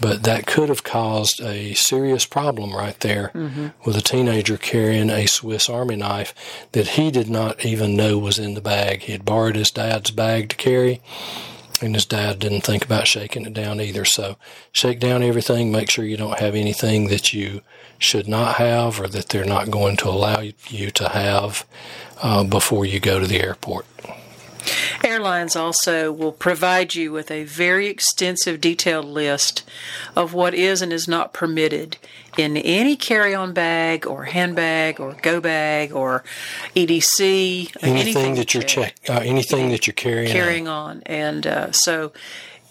But 0.02 0.24
that 0.24 0.48
could 0.48 0.70
have 0.70 0.84
caused 0.84 1.40
a 1.42 1.76
serious 1.76 2.26
problem 2.26 2.76
right 2.76 3.00
there 3.02 3.32
mm-hmm. 3.36 3.68
with 3.86 3.96
a 3.96 4.02
teenager 4.02 4.58
carrying 4.58 5.12
a 5.12 5.28
Swiss 5.28 5.70
Army 5.70 5.96
knife 5.96 6.34
that 6.72 6.90
he 6.90 7.12
did 7.12 7.30
not 7.30 7.64
even 7.64 7.96
know 7.96 8.18
was 8.18 8.40
in 8.40 8.56
the 8.56 8.62
bag. 8.62 9.02
He 9.02 9.12
had 9.12 9.24
borrowed 9.24 9.56
his 9.56 9.70
dad's 9.70 10.10
bag 10.10 10.50
to 10.50 10.56
carry, 10.56 11.02
and 11.82 11.94
his 11.94 12.06
dad 12.06 12.40
didn't 12.40 12.62
think 12.62 12.84
about 12.84 13.08
shaking 13.08 13.46
it 13.46 13.54
down 13.54 13.80
either. 13.80 14.04
So 14.04 14.38
shake 14.72 15.00
down 15.00 15.22
everything, 15.22 15.72
make 15.72 15.90
sure 15.92 16.04
you 16.04 16.18
don't 16.18 16.40
have 16.40 16.56
anything 16.56 17.08
that 17.10 17.32
you 17.32 17.62
should 18.00 18.28
not 18.28 18.56
have 18.56 19.00
or 19.00 19.08
that 19.08 19.30
they're 19.30 19.46
not 19.46 19.70
going 19.70 19.98
to 19.98 20.10
allow 20.10 20.42
you 20.68 20.90
to 20.90 21.10
have 21.10 21.66
uh, 22.24 22.44
before 22.44 22.86
you 22.86 23.00
go 23.00 23.20
to 23.20 23.28
the 23.28 23.40
airport. 23.40 23.86
Airlines 25.04 25.56
also 25.56 26.12
will 26.12 26.32
provide 26.32 26.96
you 26.96 27.12
with 27.12 27.32
a 27.32 27.44
very 27.44 27.88
extensive 27.88 28.62
detailed 28.62 29.06
list 29.06 29.64
of 30.16 30.34
what 30.34 30.54
is 30.54 30.82
and 30.82 30.94
is 30.94 31.08
not 31.08 31.34
permitted 31.34 31.98
in 32.38 32.58
any 32.58 32.96
carry-on 32.96 33.54
bag 33.54 34.06
or 34.06 34.26
handbag 34.26 35.00
or 35.00 35.16
go 35.22 35.42
bag 35.42 35.92
or 35.92 36.24
EDC. 36.76 37.76
Anything, 37.82 37.98
anything 37.98 38.36
that 38.36 38.54
you're 38.54 38.64
check, 38.64 38.96
uh, 39.10 39.14
anything 39.24 39.70
that 39.72 39.88
you're 39.88 39.94
carrying 39.94 40.32
carrying 40.32 40.68
on, 40.68 40.98
on. 40.98 41.04
and 41.06 41.48
uh, 41.48 41.72
so 41.72 42.12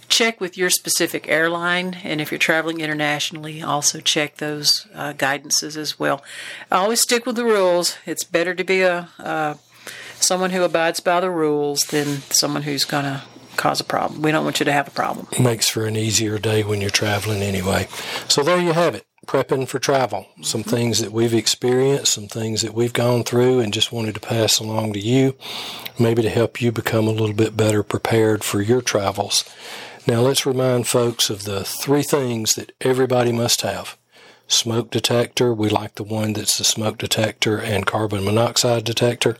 check 0.08 0.40
with 0.40 0.58
your 0.58 0.68
specific 0.70 1.28
airline 1.28 1.96
and 2.02 2.20
if 2.20 2.32
you're 2.32 2.38
traveling 2.38 2.80
internationally 2.80 3.62
also 3.62 4.00
check 4.00 4.36
those 4.38 4.88
uh, 4.92 5.12
guidances 5.12 5.76
as 5.76 6.00
well 6.00 6.22
always 6.70 7.00
stick 7.00 7.24
with 7.24 7.36
the 7.36 7.44
rules 7.44 7.96
it's 8.04 8.24
better 8.24 8.52
to 8.52 8.64
be 8.64 8.82
a, 8.82 9.08
a 9.20 9.56
someone 10.20 10.50
who 10.50 10.62
abides 10.62 11.00
by 11.00 11.20
the 11.20 11.30
rules 11.30 11.80
than 11.90 12.22
someone 12.30 12.62
who's 12.62 12.84
going 12.84 13.04
to 13.04 13.22
cause 13.56 13.80
a 13.80 13.84
problem. 13.84 14.22
We 14.22 14.32
don't 14.32 14.44
want 14.44 14.60
you 14.60 14.64
to 14.64 14.72
have 14.72 14.88
a 14.88 14.92
problem. 14.92 15.26
Makes 15.38 15.68
for 15.68 15.86
an 15.86 15.96
easier 15.96 16.38
day 16.38 16.62
when 16.62 16.80
you're 16.80 16.90
traveling 16.90 17.42
anyway. 17.42 17.88
So 18.28 18.42
there 18.42 18.60
you 18.60 18.72
have 18.72 18.94
it. 18.94 19.04
Prepping 19.26 19.68
for 19.68 19.78
travel. 19.78 20.26
Some 20.40 20.62
mm-hmm. 20.62 20.70
things 20.70 20.98
that 21.00 21.12
we've 21.12 21.34
experienced, 21.34 22.14
some 22.14 22.26
things 22.26 22.62
that 22.62 22.74
we've 22.74 22.92
gone 22.92 23.22
through, 23.22 23.60
and 23.60 23.72
just 23.72 23.92
wanted 23.92 24.14
to 24.14 24.20
pass 24.20 24.58
along 24.58 24.94
to 24.94 25.00
you, 25.00 25.36
maybe 25.98 26.22
to 26.22 26.30
help 26.30 26.60
you 26.60 26.72
become 26.72 27.06
a 27.06 27.12
little 27.12 27.34
bit 27.34 27.56
better 27.56 27.82
prepared 27.82 28.42
for 28.42 28.62
your 28.62 28.80
travels. 28.80 29.44
Now, 30.06 30.20
let's 30.20 30.46
remind 30.46 30.86
folks 30.86 31.28
of 31.28 31.44
the 31.44 31.62
three 31.62 32.02
things 32.02 32.54
that 32.54 32.72
everybody 32.80 33.30
must 33.30 33.60
have 33.60 33.96
smoke 34.52 34.90
detector. 34.90 35.54
We 35.54 35.68
like 35.68 35.94
the 35.94 36.04
one 36.04 36.32
that's 36.32 36.58
the 36.58 36.64
smoke 36.64 36.98
detector 36.98 37.58
and 37.58 37.86
carbon 37.86 38.24
monoxide 38.24 38.84
detector, 38.84 39.38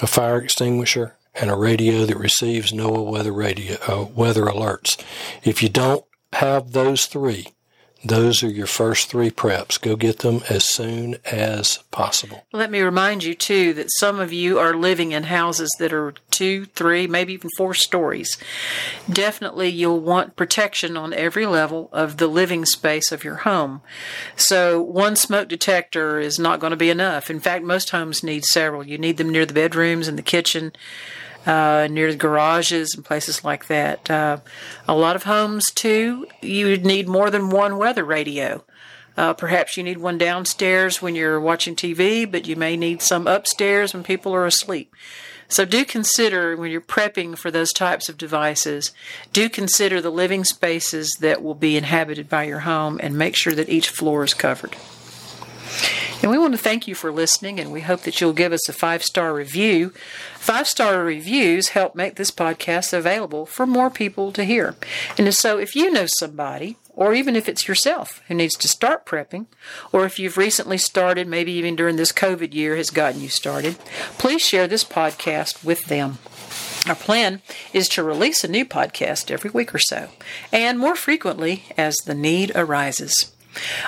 a 0.00 0.06
fire 0.06 0.38
extinguisher, 0.38 1.16
and 1.34 1.50
a 1.50 1.56
radio 1.56 2.04
that 2.06 2.16
receives 2.16 2.72
NOAA 2.72 3.10
weather 3.10 3.32
radio 3.32 3.76
uh, 3.86 4.04
weather 4.04 4.44
alerts. 4.44 5.00
If 5.44 5.62
you 5.62 5.68
don't 5.68 6.04
have 6.32 6.72
those 6.72 7.06
three, 7.06 7.48
those 8.04 8.44
are 8.44 8.48
your 8.48 8.66
first 8.66 9.08
three 9.08 9.30
preps. 9.30 9.80
Go 9.80 9.96
get 9.96 10.20
them 10.20 10.42
as 10.48 10.64
soon 10.64 11.16
as 11.24 11.78
possible. 11.90 12.46
Let 12.52 12.70
me 12.70 12.80
remind 12.80 13.24
you, 13.24 13.34
too, 13.34 13.74
that 13.74 13.90
some 13.98 14.20
of 14.20 14.32
you 14.32 14.58
are 14.58 14.74
living 14.74 15.12
in 15.12 15.24
houses 15.24 15.74
that 15.80 15.92
are 15.92 16.14
two, 16.30 16.66
three, 16.66 17.08
maybe 17.08 17.32
even 17.32 17.50
four 17.56 17.74
stories. 17.74 18.38
Definitely, 19.10 19.70
you'll 19.70 20.00
want 20.00 20.36
protection 20.36 20.96
on 20.96 21.12
every 21.12 21.46
level 21.46 21.88
of 21.92 22.18
the 22.18 22.28
living 22.28 22.64
space 22.64 23.10
of 23.10 23.24
your 23.24 23.36
home. 23.36 23.80
So, 24.36 24.80
one 24.80 25.16
smoke 25.16 25.48
detector 25.48 26.20
is 26.20 26.38
not 26.38 26.60
going 26.60 26.70
to 26.70 26.76
be 26.76 26.90
enough. 26.90 27.30
In 27.30 27.40
fact, 27.40 27.64
most 27.64 27.90
homes 27.90 28.22
need 28.22 28.44
several. 28.44 28.86
You 28.86 28.98
need 28.98 29.16
them 29.16 29.30
near 29.30 29.44
the 29.44 29.54
bedrooms 29.54 30.06
and 30.06 30.16
the 30.16 30.22
kitchen 30.22 30.72
uh, 31.48 31.88
near 31.90 32.12
the 32.12 32.18
garages 32.18 32.94
and 32.94 33.04
places 33.04 33.42
like 33.42 33.66
that. 33.68 34.10
Uh, 34.10 34.36
a 34.86 34.94
lot 34.94 35.16
of 35.16 35.22
homes, 35.22 35.70
too, 35.70 36.26
you 36.42 36.76
need 36.76 37.08
more 37.08 37.30
than 37.30 37.48
one 37.48 37.78
weather 37.78 38.04
radio. 38.04 38.62
Uh, 39.16 39.32
perhaps 39.32 39.76
you 39.76 39.82
need 39.82 39.98
one 39.98 40.18
downstairs 40.18 41.00
when 41.00 41.14
you're 41.14 41.40
watching 41.40 41.74
TV, 41.74 42.30
but 42.30 42.46
you 42.46 42.54
may 42.54 42.76
need 42.76 43.00
some 43.00 43.26
upstairs 43.26 43.94
when 43.94 44.04
people 44.04 44.32
are 44.34 44.46
asleep. 44.46 44.94
So 45.48 45.64
do 45.64 45.86
consider 45.86 46.54
when 46.54 46.70
you're 46.70 46.82
prepping 46.82 47.38
for 47.38 47.50
those 47.50 47.72
types 47.72 48.10
of 48.10 48.18
devices, 48.18 48.92
do 49.32 49.48
consider 49.48 50.02
the 50.02 50.12
living 50.12 50.44
spaces 50.44 51.16
that 51.20 51.42
will 51.42 51.54
be 51.54 51.78
inhabited 51.78 52.28
by 52.28 52.44
your 52.44 52.60
home 52.60 53.00
and 53.02 53.16
make 53.16 53.34
sure 53.34 53.54
that 53.54 53.70
each 53.70 53.88
floor 53.88 54.22
is 54.22 54.34
covered. 54.34 54.76
And 56.20 56.32
we 56.32 56.38
want 56.38 56.52
to 56.52 56.58
thank 56.58 56.88
you 56.88 56.96
for 56.96 57.12
listening, 57.12 57.60
and 57.60 57.70
we 57.70 57.82
hope 57.82 58.00
that 58.00 58.20
you'll 58.20 58.32
give 58.32 58.52
us 58.52 58.68
a 58.68 58.72
five 58.72 59.04
star 59.04 59.32
review. 59.32 59.90
Five 60.34 60.66
star 60.66 61.04
reviews 61.04 61.68
help 61.68 61.94
make 61.94 62.16
this 62.16 62.32
podcast 62.32 62.92
available 62.92 63.46
for 63.46 63.66
more 63.66 63.88
people 63.88 64.32
to 64.32 64.44
hear. 64.44 64.74
And 65.16 65.32
so, 65.32 65.58
if 65.58 65.76
you 65.76 65.92
know 65.92 66.06
somebody, 66.18 66.76
or 66.94 67.14
even 67.14 67.36
if 67.36 67.48
it's 67.48 67.68
yourself 67.68 68.20
who 68.26 68.34
needs 68.34 68.56
to 68.56 68.66
start 68.66 69.06
prepping, 69.06 69.46
or 69.92 70.04
if 70.04 70.18
you've 70.18 70.36
recently 70.36 70.76
started, 70.76 71.28
maybe 71.28 71.52
even 71.52 71.76
during 71.76 71.94
this 71.94 72.10
COVID 72.10 72.52
year 72.52 72.74
has 72.74 72.90
gotten 72.90 73.20
you 73.20 73.28
started, 73.28 73.78
please 74.18 74.42
share 74.42 74.66
this 74.66 74.82
podcast 74.82 75.64
with 75.64 75.84
them. 75.84 76.18
Our 76.88 76.96
plan 76.96 77.42
is 77.72 77.88
to 77.90 78.02
release 78.02 78.42
a 78.42 78.48
new 78.48 78.64
podcast 78.64 79.30
every 79.30 79.50
week 79.50 79.72
or 79.72 79.78
so, 79.78 80.08
and 80.52 80.80
more 80.80 80.96
frequently 80.96 81.66
as 81.76 81.94
the 81.98 82.14
need 82.14 82.50
arises. 82.56 83.30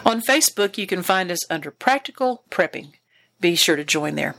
On 0.05 0.21
Facebook, 0.21 0.77
you 0.79 0.87
can 0.87 1.03
find 1.03 1.31
us 1.31 1.51
under 1.51 1.71
Practical 1.71 2.43
Prepping. 2.51 2.93
Be 3.41 3.55
sure 3.55 3.77
to 3.77 3.85
join 3.85 4.17
there. 4.17 4.35